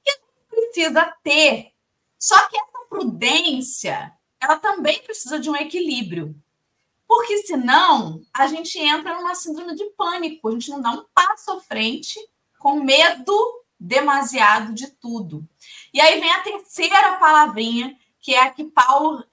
Que 0.04 0.20
precisa 0.50 1.14
ter. 1.22 1.74
Só 2.18 2.48
que 2.48 2.58
essa 2.58 2.88
prudência, 2.90 4.14
ela 4.40 4.58
também 4.58 5.02
precisa 5.04 5.40
de 5.40 5.50
um 5.50 5.56
equilíbrio. 5.56 6.36
Porque 7.08 7.40
senão 7.40 8.22
a 8.34 8.48
gente 8.48 8.78
entra 8.78 9.16
numa 9.16 9.36
síndrome 9.36 9.76
de 9.76 9.86
pânico, 9.92 10.48
a 10.48 10.52
gente 10.52 10.70
não 10.70 10.82
dá 10.82 10.92
um 10.92 11.06
passo 11.14 11.52
à 11.52 11.60
frente 11.60 12.20
com 12.60 12.84
medo 12.84 13.34
demasiado 13.80 14.74
de 14.74 14.88
tudo. 14.88 15.48
E 15.94 16.00
aí 16.00 16.20
vem 16.20 16.32
a 16.32 16.44
terceira 16.44 17.18
palavrinha, 17.18 17.98
que 18.22 18.36
é 18.36 18.44
a 18.44 18.52
que 18.52 18.66
Paulo 18.66 19.24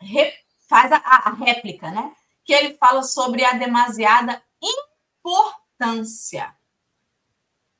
faz 0.68 0.92
a, 0.92 0.96
a 0.98 1.30
réplica, 1.30 1.90
né? 1.90 2.14
Que 2.44 2.52
ele 2.52 2.74
fala 2.74 3.02
sobre 3.02 3.44
a 3.44 3.52
demasiada 3.52 4.42
importância. 4.62 6.54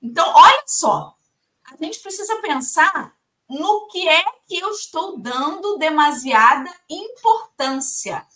Então, 0.02 0.28
olha 0.34 0.62
só, 0.66 1.16
a 1.64 1.76
gente 1.76 1.98
precisa 2.00 2.40
pensar 2.40 3.16
no 3.48 3.86
que 3.88 4.08
é 4.08 4.24
que 4.46 4.58
eu 4.58 4.70
estou 4.70 5.18
dando 5.18 5.78
demasiada 5.78 6.72
importância. 6.88 8.26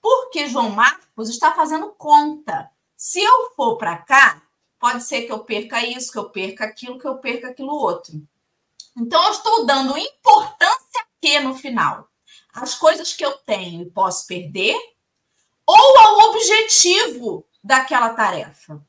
Porque 0.00 0.48
João 0.48 0.70
Marcos 0.70 1.28
está 1.28 1.52
fazendo 1.52 1.88
conta. 1.90 2.70
Se 2.96 3.20
eu 3.20 3.50
for 3.56 3.76
para 3.76 3.98
cá, 3.98 4.42
pode 4.78 5.02
ser 5.02 5.22
que 5.22 5.32
eu 5.32 5.40
perca 5.40 5.84
isso, 5.84 6.12
que 6.12 6.18
eu 6.18 6.30
perca 6.30 6.64
aquilo, 6.64 6.98
que 6.98 7.06
eu 7.06 7.18
perca 7.18 7.48
aquilo 7.48 7.74
outro. 7.74 8.26
Então, 8.96 9.22
eu 9.24 9.30
estou 9.30 9.66
dando 9.66 9.98
importância 9.98 11.06
que 11.20 11.40
no 11.40 11.54
final? 11.54 12.08
As 12.52 12.74
coisas 12.74 13.12
que 13.12 13.24
eu 13.24 13.36
tenho 13.38 13.82
e 13.82 13.90
posso 13.90 14.26
perder, 14.26 14.76
ou 15.66 15.98
ao 15.98 16.30
objetivo 16.30 17.44
daquela 17.62 18.14
tarefa. 18.14 18.80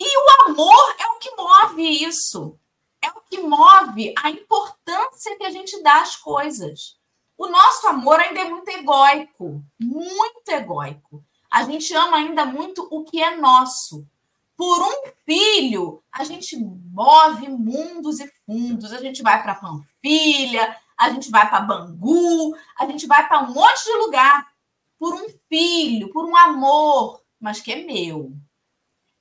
E 0.00 0.16
o 0.16 0.50
amor 0.50 0.96
é 0.98 1.06
o 1.08 1.18
que 1.18 1.34
move 1.36 1.82
isso. 1.82 2.58
É 3.02 3.08
o 3.08 3.20
que 3.28 3.40
move 3.40 4.14
a 4.16 4.30
importância 4.30 5.36
que 5.36 5.44
a 5.44 5.50
gente 5.50 5.82
dá 5.82 6.00
às 6.00 6.16
coisas. 6.16 6.96
O 7.36 7.48
nosso 7.48 7.86
amor 7.88 8.20
ainda 8.20 8.40
é 8.40 8.44
muito 8.44 8.68
egóico, 8.68 9.62
muito 9.78 10.48
egóico. 10.48 11.24
A 11.50 11.64
gente 11.64 11.92
ama 11.94 12.18
ainda 12.18 12.44
muito 12.44 12.86
o 12.90 13.04
que 13.04 13.22
é 13.22 13.36
nosso. 13.36 14.06
Por 14.58 14.82
um 14.82 15.12
filho, 15.24 16.02
a 16.10 16.24
gente 16.24 16.56
move 16.56 17.48
mundos 17.48 18.18
e 18.18 18.26
fundos. 18.44 18.92
A 18.92 18.98
gente 18.98 19.22
vai 19.22 19.40
para 19.40 19.54
Panfilha, 19.54 20.76
a 20.98 21.10
gente 21.10 21.30
vai 21.30 21.48
para 21.48 21.60
Bangu, 21.60 22.56
a 22.76 22.84
gente 22.84 23.06
vai 23.06 23.28
para 23.28 23.44
um 23.44 23.54
monte 23.54 23.84
de 23.84 23.92
lugar. 23.92 24.48
Por 24.98 25.14
um 25.14 25.28
filho, 25.48 26.12
por 26.12 26.26
um 26.26 26.36
amor, 26.36 27.22
mas 27.40 27.60
que 27.60 27.72
é 27.72 27.84
meu. 27.84 28.32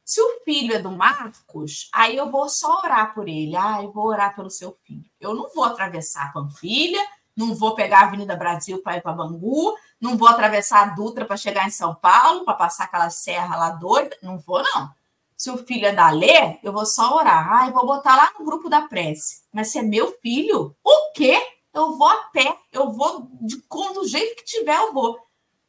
Se 0.03 0.19
o 0.19 0.41
filho 0.43 0.73
é 0.73 0.79
do 0.79 0.89
Marcos, 0.89 1.87
aí 1.93 2.17
eu 2.17 2.31
vou 2.31 2.49
só 2.49 2.79
orar 2.79 3.13
por 3.13 3.29
ele. 3.29 3.55
Ah, 3.55 3.83
eu 3.83 3.91
vou 3.91 4.07
orar 4.07 4.35
pelo 4.35 4.49
seu 4.49 4.75
filho. 4.85 5.05
Eu 5.19 5.35
não 5.35 5.53
vou 5.53 5.65
atravessar 5.65 6.25
a 6.25 6.31
Panfilha, 6.31 7.05
não 7.35 7.53
vou 7.53 7.75
pegar 7.75 7.99
a 7.99 8.03
Avenida 8.05 8.35
Brasil 8.35 8.81
para 8.81 8.97
ir 8.97 9.01
para 9.01 9.13
Bangu, 9.13 9.77
não 10.01 10.17
vou 10.17 10.27
atravessar 10.27 10.81
a 10.81 10.95
Dutra 10.95 11.25
para 11.25 11.37
chegar 11.37 11.67
em 11.67 11.69
São 11.69 11.93
Paulo, 11.93 12.43
para 12.43 12.55
passar 12.55 12.85
aquela 12.85 13.11
serra 13.11 13.55
lá 13.55 13.69
doida. 13.69 14.17
Não 14.23 14.39
vou, 14.39 14.63
não. 14.63 14.96
Se 15.37 15.51
o 15.51 15.57
filho 15.57 15.85
é 15.85 15.93
da 15.93 16.09
Lê, 16.09 16.59
eu 16.63 16.73
vou 16.73 16.85
só 16.85 17.15
orar. 17.15 17.53
Ah, 17.53 17.67
eu 17.67 17.73
vou 17.73 17.85
botar 17.85 18.15
lá 18.15 18.33
no 18.37 18.43
grupo 18.43 18.67
da 18.67 18.81
prece. 18.81 19.43
Mas 19.53 19.71
se 19.71 19.77
é 19.77 19.83
meu 19.83 20.17
filho, 20.19 20.75
o 20.83 21.11
quê? 21.13 21.39
Eu 21.71 21.95
vou 21.95 22.07
a 22.07 22.23
pé, 22.33 22.59
eu 22.71 22.91
vou 22.91 23.29
de, 23.39 23.55
do 23.93 24.07
jeito 24.07 24.35
que 24.35 24.43
tiver, 24.43 24.75
eu 24.77 24.91
vou. 24.91 25.19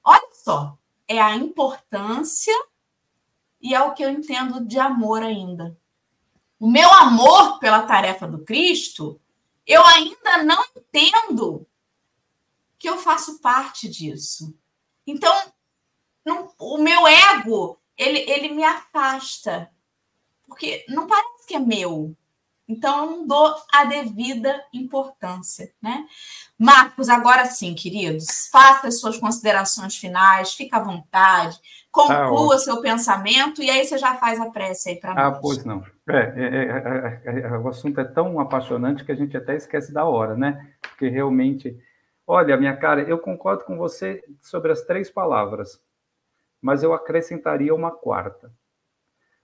Olha 0.02 0.28
só, 0.32 0.78
é 1.06 1.20
a 1.20 1.36
importância 1.36 2.54
e 3.60 3.74
é 3.74 3.82
o 3.82 3.92
que 3.92 4.02
eu 4.02 4.08
entendo 4.08 4.64
de 4.64 4.78
amor 4.78 5.22
ainda. 5.22 5.78
O 6.58 6.66
meu 6.66 6.90
amor 6.90 7.58
pela 7.58 7.82
tarefa 7.82 8.26
do 8.26 8.42
Cristo, 8.44 9.20
eu 9.66 9.84
ainda 9.84 10.42
não 10.44 10.64
entendo 10.74 11.66
que 12.78 12.88
eu 12.88 12.96
faço 12.96 13.38
parte 13.40 13.86
disso. 13.86 14.56
Então, 15.06 15.34
não, 16.24 16.52
o 16.58 16.78
meu 16.78 17.06
ego, 17.06 17.78
ele, 17.98 18.18
ele 18.30 18.54
me 18.54 18.64
afasta. 18.64 19.70
Porque 20.46 20.84
não 20.88 21.06
parece 21.06 21.46
que 21.46 21.54
é 21.54 21.58
meu. 21.58 22.16
Então, 22.68 23.04
eu 23.04 23.10
não 23.10 23.26
dou 23.26 23.54
a 23.72 23.84
devida 23.84 24.62
importância, 24.74 25.72
né? 25.80 26.06
Marcos, 26.58 27.08
agora 27.08 27.46
sim, 27.46 27.74
queridos, 27.74 28.48
faça 28.52 28.88
as 28.88 29.00
suas 29.00 29.16
considerações 29.16 29.96
finais, 29.96 30.52
fica 30.52 30.76
à 30.76 30.82
vontade, 30.82 31.58
conclua 31.90 32.56
ah, 32.56 32.58
seu 32.58 32.82
pensamento 32.82 33.62
e 33.62 33.70
aí 33.70 33.86
você 33.86 33.96
já 33.96 34.16
faz 34.16 34.38
a 34.38 34.50
prece 34.50 34.90
aí 34.90 34.96
para 34.96 35.14
nós. 35.14 35.24
Ah, 35.24 35.38
pois 35.40 35.64
não. 35.64 35.82
É 36.10 36.16
é, 36.16 36.44
é, 36.44 37.22
é, 37.24 37.40
é, 37.40 37.58
o 37.58 37.68
assunto 37.68 38.00
é 38.00 38.04
tão 38.04 38.38
apaixonante 38.38 39.02
que 39.02 39.12
a 39.12 39.16
gente 39.16 39.34
até 39.34 39.56
esquece 39.56 39.92
da 39.92 40.04
hora, 40.04 40.36
né? 40.36 40.72
Porque 40.82 41.08
realmente. 41.08 41.74
Olha, 42.26 42.58
minha 42.58 42.76
cara, 42.76 43.00
eu 43.00 43.18
concordo 43.18 43.64
com 43.64 43.78
você 43.78 44.22
sobre 44.42 44.70
as 44.70 44.82
três 44.82 45.10
palavras, 45.10 45.80
mas 46.60 46.82
eu 46.82 46.92
acrescentaria 46.92 47.74
uma 47.74 47.90
quarta. 47.90 48.52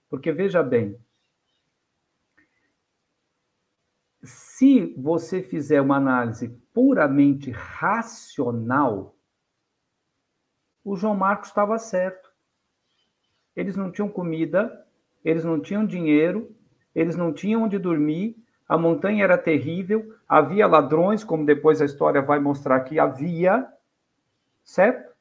Porque 0.09 0.31
veja 0.31 0.61
bem, 0.61 0.99
se 4.23 4.93
você 4.97 5.41
fizer 5.41 5.81
uma 5.81 5.97
análise 5.97 6.49
puramente 6.73 7.51
racional, 7.51 9.15
o 10.83 10.95
João 10.95 11.15
Marcos 11.15 11.49
estava 11.49 11.77
certo. 11.77 12.31
Eles 13.55 13.75
não 13.75 13.91
tinham 13.91 14.09
comida, 14.09 14.85
eles 15.23 15.43
não 15.43 15.59
tinham 15.59 15.85
dinheiro, 15.85 16.55
eles 16.93 17.15
não 17.15 17.33
tinham 17.33 17.63
onde 17.63 17.79
dormir, 17.79 18.35
a 18.67 18.77
montanha 18.77 19.23
era 19.23 19.37
terrível, 19.37 20.15
havia 20.27 20.67
ladrões, 20.67 21.23
como 21.23 21.45
depois 21.45 21.81
a 21.81 21.85
história 21.85 22.21
vai 22.21 22.39
mostrar 22.39 22.81
que 22.81 22.99
havia, 22.99 23.67
certo? 24.63 25.14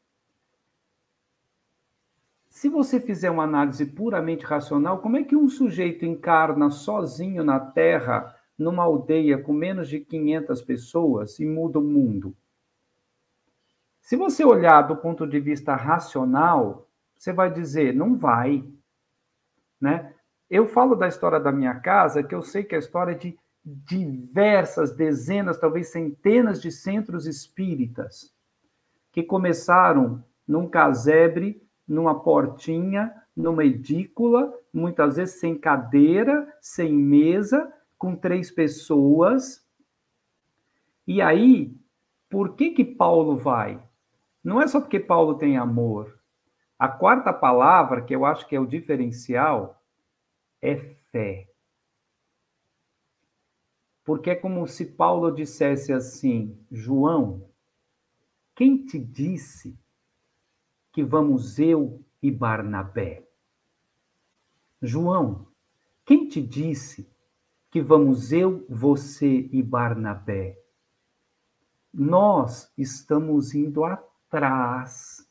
Se 2.64 2.70
você 2.70 2.98
fizer 2.98 3.30
uma 3.30 3.44
análise 3.44 3.84
puramente 3.84 4.42
racional, 4.42 5.02
como 5.02 5.18
é 5.18 5.22
que 5.22 5.36
um 5.36 5.50
sujeito 5.50 6.06
encarna 6.06 6.70
sozinho 6.70 7.44
na 7.44 7.60
Terra 7.60 8.34
numa 8.58 8.84
aldeia 8.84 9.36
com 9.36 9.52
menos 9.52 9.86
de 9.86 10.00
500 10.00 10.62
pessoas 10.62 11.38
e 11.38 11.44
muda 11.44 11.78
o 11.78 11.84
mundo. 11.84 12.34
Se 14.00 14.16
você 14.16 14.46
olhar 14.46 14.80
do 14.80 14.96
ponto 14.96 15.26
de 15.26 15.38
vista 15.40 15.76
racional, 15.76 16.88
você 17.14 17.34
vai 17.34 17.52
dizer, 17.52 17.94
não 17.94 18.16
vai. 18.16 18.64
Né? 19.78 20.14
Eu 20.48 20.66
falo 20.66 20.94
da 20.94 21.06
história 21.06 21.38
da 21.38 21.52
minha 21.52 21.74
casa, 21.74 22.22
que 22.22 22.34
eu 22.34 22.40
sei 22.40 22.64
que 22.64 22.74
é 22.74 22.78
a 22.78 22.80
história 22.80 23.14
de 23.14 23.38
diversas, 23.62 24.90
dezenas, 24.90 25.58
talvez 25.58 25.88
centenas 25.88 26.62
de 26.62 26.72
centros 26.72 27.26
espíritas, 27.26 28.34
que 29.12 29.22
começaram 29.22 30.24
num 30.48 30.66
casebre, 30.66 31.62
numa 31.86 32.22
portinha, 32.22 33.14
numa 33.36 33.64
edícula, 33.64 34.52
muitas 34.72 35.16
vezes 35.16 35.40
sem 35.40 35.58
cadeira, 35.58 36.52
sem 36.60 36.92
mesa, 36.92 37.72
com 37.98 38.16
três 38.16 38.50
pessoas. 38.50 39.66
E 41.06 41.20
aí, 41.20 41.76
por 42.28 42.54
que 42.54 42.70
que 42.70 42.84
Paulo 42.84 43.36
vai? 43.36 43.82
Não 44.42 44.60
é 44.60 44.66
só 44.66 44.80
porque 44.80 45.00
Paulo 45.00 45.36
tem 45.36 45.56
amor. 45.56 46.18
A 46.78 46.88
quarta 46.88 47.32
palavra, 47.32 48.02
que 48.02 48.14
eu 48.14 48.24
acho 48.24 48.46
que 48.46 48.56
é 48.56 48.60
o 48.60 48.66
diferencial, 48.66 49.82
é 50.60 50.76
fé. 51.10 51.48
Porque 54.04 54.30
é 54.30 54.34
como 54.34 54.66
se 54.66 54.84
Paulo 54.84 55.30
dissesse 55.30 55.92
assim: 55.92 56.58
João, 56.70 57.48
quem 58.54 58.84
te 58.84 58.98
disse 58.98 59.78
que 60.94 61.02
vamos 61.02 61.58
eu 61.58 62.00
e 62.22 62.30
Barnabé? 62.30 63.26
João, 64.80 65.48
quem 66.06 66.28
te 66.28 66.40
disse 66.40 67.10
que 67.68 67.82
vamos 67.82 68.30
eu, 68.30 68.64
você 68.68 69.48
e 69.50 69.60
Barnabé. 69.60 70.56
Nós 71.92 72.72
estamos 72.78 73.56
indo 73.56 73.84
atrás, 73.84 75.28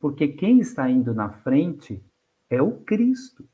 porque 0.00 0.26
quem 0.26 0.58
está 0.58 0.90
indo 0.90 1.14
na 1.14 1.30
frente 1.30 2.02
é 2.48 2.60
o 2.60 2.72
Cristo. 2.80 3.48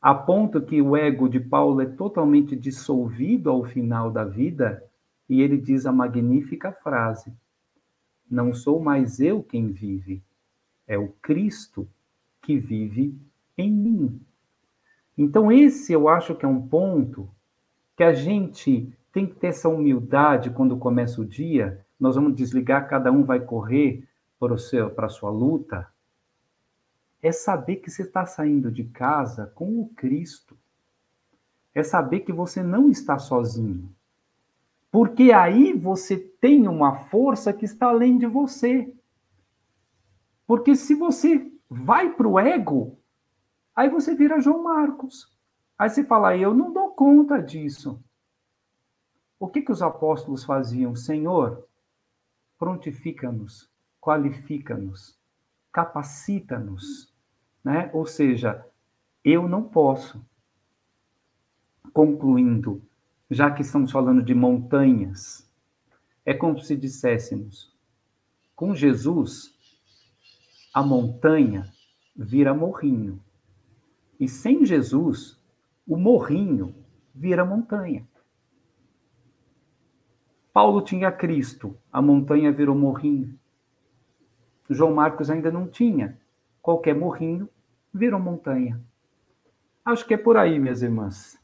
A 0.00 0.14
ponto 0.14 0.62
que 0.62 0.80
o 0.80 0.96
ego 0.96 1.28
de 1.28 1.38
Paulo 1.38 1.82
é 1.82 1.86
totalmente 1.86 2.56
dissolvido 2.56 3.50
ao 3.50 3.64
final 3.64 4.10
da 4.10 4.24
vida, 4.24 4.82
e 5.28 5.42
ele 5.42 5.58
diz 5.58 5.84
a 5.84 5.92
magnífica 5.92 6.72
frase: 6.72 7.36
Não 8.32 8.54
sou 8.54 8.80
mais 8.80 9.20
eu 9.20 9.42
quem 9.42 9.70
vive, 9.70 10.24
é 10.86 10.96
o 10.96 11.08
Cristo 11.20 11.86
que 12.40 12.56
vive 12.56 13.14
em 13.58 13.70
mim. 13.70 14.22
Então, 15.18 15.52
esse 15.52 15.92
eu 15.92 16.08
acho 16.08 16.34
que 16.34 16.46
é 16.46 16.48
um 16.48 16.66
ponto 16.66 17.28
que 17.94 18.02
a 18.02 18.14
gente 18.14 18.90
tem 19.12 19.26
que 19.26 19.34
ter 19.34 19.48
essa 19.48 19.68
humildade 19.68 20.48
quando 20.48 20.78
começa 20.78 21.20
o 21.20 21.26
dia. 21.26 21.84
Nós 22.00 22.14
vamos 22.14 22.34
desligar, 22.34 22.88
cada 22.88 23.12
um 23.12 23.22
vai 23.22 23.38
correr 23.38 24.08
para, 24.40 24.54
o 24.54 24.58
seu, 24.58 24.88
para 24.88 25.08
a 25.08 25.10
sua 25.10 25.28
luta. 25.28 25.86
É 27.22 27.32
saber 27.32 27.76
que 27.76 27.90
você 27.90 28.00
está 28.00 28.24
saindo 28.24 28.72
de 28.72 28.84
casa 28.84 29.52
com 29.54 29.78
o 29.78 29.90
Cristo. 29.90 30.56
É 31.74 31.82
saber 31.82 32.20
que 32.20 32.32
você 32.32 32.62
não 32.62 32.90
está 32.90 33.18
sozinho. 33.18 33.94
Porque 34.92 35.32
aí 35.32 35.72
você 35.72 36.16
tem 36.16 36.68
uma 36.68 36.94
força 37.06 37.52
que 37.52 37.64
está 37.64 37.88
além 37.88 38.16
de 38.16 38.26
você. 38.26 38.94
Porque 40.46 40.76
se 40.76 40.94
você 40.94 41.50
vai 41.68 42.14
para 42.14 42.28
o 42.28 42.38
ego, 42.38 43.02
Aí 43.74 43.88
você 43.88 44.14
vira 44.14 44.40
João 44.40 44.62
Marcos. 44.62 45.32
Aí 45.78 45.88
você 45.88 46.04
fala, 46.04 46.36
eu 46.36 46.54
não 46.54 46.72
dou 46.72 46.90
conta 46.90 47.42
disso. 47.42 48.02
O 49.38 49.48
que, 49.48 49.62
que 49.62 49.72
os 49.72 49.82
apóstolos 49.82 50.44
faziam? 50.44 50.94
Senhor, 50.94 51.66
prontifica-nos, 52.58 53.68
qualifica-nos, 54.00 55.18
capacita-nos. 55.72 57.12
Né? 57.64 57.90
Ou 57.92 58.06
seja, 58.06 58.64
eu 59.24 59.48
não 59.48 59.62
posso. 59.62 60.24
Concluindo, 61.92 62.82
já 63.32 63.50
que 63.50 63.62
estamos 63.62 63.90
falando 63.90 64.22
de 64.22 64.34
montanhas, 64.34 65.50
é 66.24 66.34
como 66.34 66.60
se 66.60 66.76
disséssemos: 66.76 67.74
com 68.54 68.74
Jesus, 68.74 69.58
a 70.74 70.82
montanha 70.82 71.64
vira 72.14 72.52
morrinho 72.52 73.20
e 74.20 74.28
sem 74.28 74.64
Jesus, 74.64 75.42
o 75.86 75.96
morrinho 75.96 76.74
vira 77.14 77.44
montanha. 77.44 78.06
Paulo 80.52 80.82
tinha 80.82 81.10
Cristo, 81.10 81.76
a 81.90 82.02
montanha 82.02 82.52
virou 82.52 82.76
morrinho. 82.76 83.38
João 84.68 84.94
Marcos 84.94 85.30
ainda 85.30 85.50
não 85.50 85.66
tinha. 85.66 86.20
Qualquer 86.60 86.94
morrinho 86.94 87.48
virou 87.92 88.20
montanha. 88.20 88.80
Acho 89.84 90.06
que 90.06 90.14
é 90.14 90.16
por 90.16 90.36
aí, 90.36 90.58
minhas 90.58 90.82
irmãs. 90.82 91.41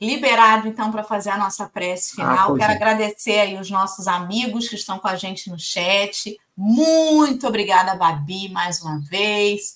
Liberado, 0.00 0.68
então, 0.68 0.90
para 0.90 1.02
fazer 1.02 1.30
a 1.30 1.38
nossa 1.38 1.66
prece 1.66 2.12
ah, 2.12 2.14
final. 2.14 2.54
Ah, 2.54 2.58
Quero 2.58 2.72
é. 2.72 2.76
agradecer 2.76 3.38
aí 3.38 3.58
os 3.58 3.70
nossos 3.70 4.06
amigos 4.06 4.68
que 4.68 4.74
estão 4.74 4.98
com 4.98 5.08
a 5.08 5.16
gente 5.16 5.50
no 5.50 5.58
chat. 5.58 6.36
Muito 6.56 7.46
obrigada, 7.46 7.94
Babi, 7.94 8.48
mais 8.50 8.82
uma 8.82 9.00
vez, 9.00 9.74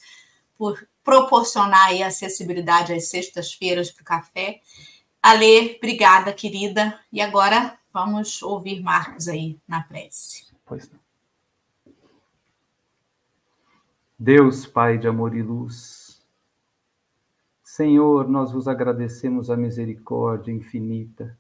por 0.57 0.87
proporcionar 1.03 1.89
aí 1.89 2.03
acessibilidade 2.03 2.93
às 2.93 3.09
sextas-feiras 3.09 3.91
para 3.91 4.03
o 4.03 4.05
café. 4.05 4.61
Ale, 5.23 5.77
obrigada, 5.77 6.33
querida. 6.33 6.99
E 7.13 7.21
agora 7.21 7.79
vamos 7.93 8.43
ouvir 8.43 8.81
Marcos 8.83 9.29
aí 9.29 9.59
na 9.67 9.83
prece. 9.83 10.47
Pois 10.65 10.89
não. 10.91 11.01
Deus, 14.19 14.67
Pai 14.67 14.99
de 14.99 15.09
amor 15.09 15.35
e 15.35 15.43
luz, 15.43 16.00
Senhor, 17.71 18.29
nós 18.29 18.51
vos 18.51 18.67
agradecemos 18.67 19.49
a 19.49 19.57
misericórdia 19.57 20.51
infinita, 20.51 21.39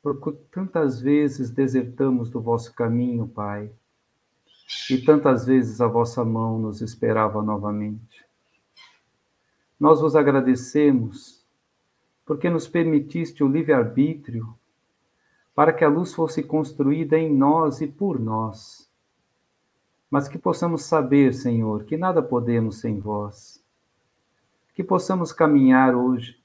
porque 0.00 0.30
tantas 0.52 1.00
vezes 1.00 1.50
desertamos 1.50 2.30
do 2.30 2.40
vosso 2.40 2.72
caminho, 2.72 3.26
Pai, 3.26 3.68
e 4.88 4.98
tantas 4.98 5.44
vezes 5.44 5.80
a 5.80 5.88
vossa 5.88 6.24
mão 6.24 6.60
nos 6.60 6.80
esperava 6.80 7.42
novamente. 7.42 8.24
Nós 9.80 10.00
vos 10.00 10.14
agradecemos 10.14 11.44
porque 12.24 12.48
nos 12.48 12.68
permitiste 12.68 13.42
o 13.42 13.48
livre-arbítrio 13.48 14.56
para 15.56 15.72
que 15.72 15.84
a 15.84 15.88
luz 15.88 16.14
fosse 16.14 16.40
construída 16.40 17.18
em 17.18 17.34
nós 17.34 17.80
e 17.80 17.88
por 17.88 18.20
nós. 18.20 18.88
Mas 20.08 20.28
que 20.28 20.38
possamos 20.38 20.84
saber, 20.84 21.34
Senhor, 21.34 21.82
que 21.82 21.96
nada 21.96 22.22
podemos 22.22 22.78
sem 22.78 23.00
vós 23.00 23.65
que 24.76 24.84
possamos 24.84 25.32
caminhar 25.32 25.94
hoje, 25.94 26.38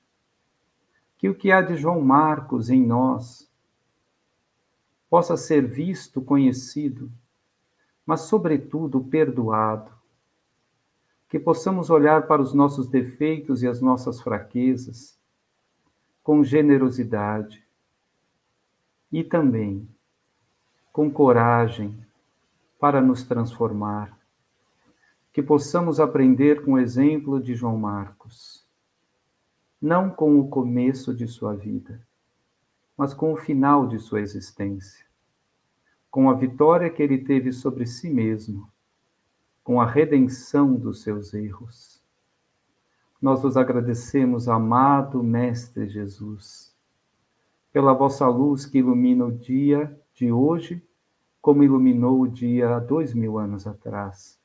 que 1.18 1.28
o 1.28 1.36
que 1.36 1.52
há 1.52 1.62
de 1.62 1.76
João 1.76 2.00
Marcos 2.00 2.70
em 2.70 2.82
nós 2.82 3.52
possa 5.10 5.36
ser 5.36 5.68
visto, 5.68 6.22
conhecido, 6.22 7.12
mas, 8.06 8.22
sobretudo, 8.22 9.04
perdoado. 9.04 9.92
que 11.28 11.38
possamos 11.38 11.90
olhar 11.90 12.26
para 12.26 12.42
os 12.42 12.54
nossos 12.54 12.88
defeitos 12.88 13.64
e 13.64 13.68
as 13.68 13.82
nossas 13.82 14.22
fraquezas 14.22 15.20
com 16.24 16.42
generosidade 16.42 17.62
e 19.12 19.26
também 19.26 19.88
com 20.94 21.12
coragem 21.12 21.98
para 22.80 23.02
nos 23.02 23.24
transformar. 23.24 24.21
Que 25.32 25.42
possamos 25.42 26.00
aprender 26.00 26.64
com 26.64 26.74
o 26.74 26.80
exemplo 26.80 27.42
de 27.42 27.56
João 27.56 27.78
Marcos, 27.78 28.68
não 29.82 30.10
com 30.10 30.40
o 30.40 30.50
começo 30.50 31.14
de 31.14 31.28
sua 31.28 31.56
vida, 31.56 32.06
mas 32.98 33.14
com 33.14 33.34
o 33.34 33.38
final 33.38 33.88
de 33.88 33.98
sua 34.00 34.22
existência, 34.22 35.06
com 36.10 36.30
a 36.30 36.34
vitória 36.34 36.90
que 36.90 37.02
ele 37.02 37.20
teve 37.20 37.52
sobre 37.52 37.86
si 37.86 38.10
mesmo 38.10 38.72
com 39.64 39.80
a 39.80 39.86
redenção 39.86 40.76
dos 40.76 41.02
seus 41.02 41.34
erros. 41.34 42.04
Nós 43.22 43.42
vos 43.42 43.56
agradecemos, 43.56 44.50
amado 44.50 45.24
Mestre 45.24 45.88
Jesus, 45.88 46.76
pela 47.72 47.94
vossa 47.94 48.28
luz 48.28 48.66
que 48.66 48.80
ilumina 48.80 49.26
o 49.26 49.32
dia 49.32 49.98
de 50.14 50.32
hoje, 50.32 50.84
como 51.40 51.64
iluminou 51.64 52.22
o 52.22 52.28
dia 52.28 52.76
há 52.76 52.80
dois 52.80 53.14
mil 53.14 53.38
anos 53.38 53.68
atrás. 53.68 54.41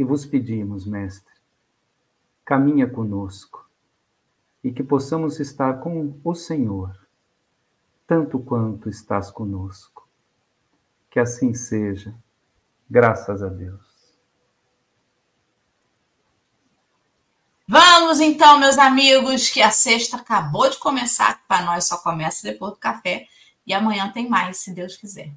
E 0.00 0.04
vos 0.04 0.24
pedimos, 0.24 0.86
Mestre, 0.86 1.34
caminha 2.42 2.88
conosco 2.88 3.68
e 4.64 4.72
que 4.72 4.82
possamos 4.82 5.38
estar 5.38 5.74
com 5.80 6.18
o 6.24 6.34
Senhor, 6.34 6.98
tanto 8.06 8.38
quanto 8.38 8.88
estás 8.88 9.30
conosco. 9.30 10.08
Que 11.10 11.20
assim 11.20 11.52
seja 11.52 12.14
Graças 12.88 13.42
a 13.42 13.48
Deus. 13.48 13.84
Vamos 17.68 18.20
então, 18.20 18.58
meus 18.58 18.78
amigos, 18.78 19.50
que 19.50 19.60
a 19.60 19.70
sexta 19.70 20.16
acabou 20.16 20.70
de 20.70 20.78
começar, 20.78 21.46
para 21.46 21.62
nós 21.62 21.86
só 21.86 21.98
começa 21.98 22.42
depois 22.42 22.72
do 22.72 22.78
café, 22.78 23.26
e 23.66 23.74
amanhã 23.74 24.10
tem 24.10 24.30
mais, 24.30 24.56
se 24.56 24.72
Deus 24.72 24.96
quiser. 24.96 25.30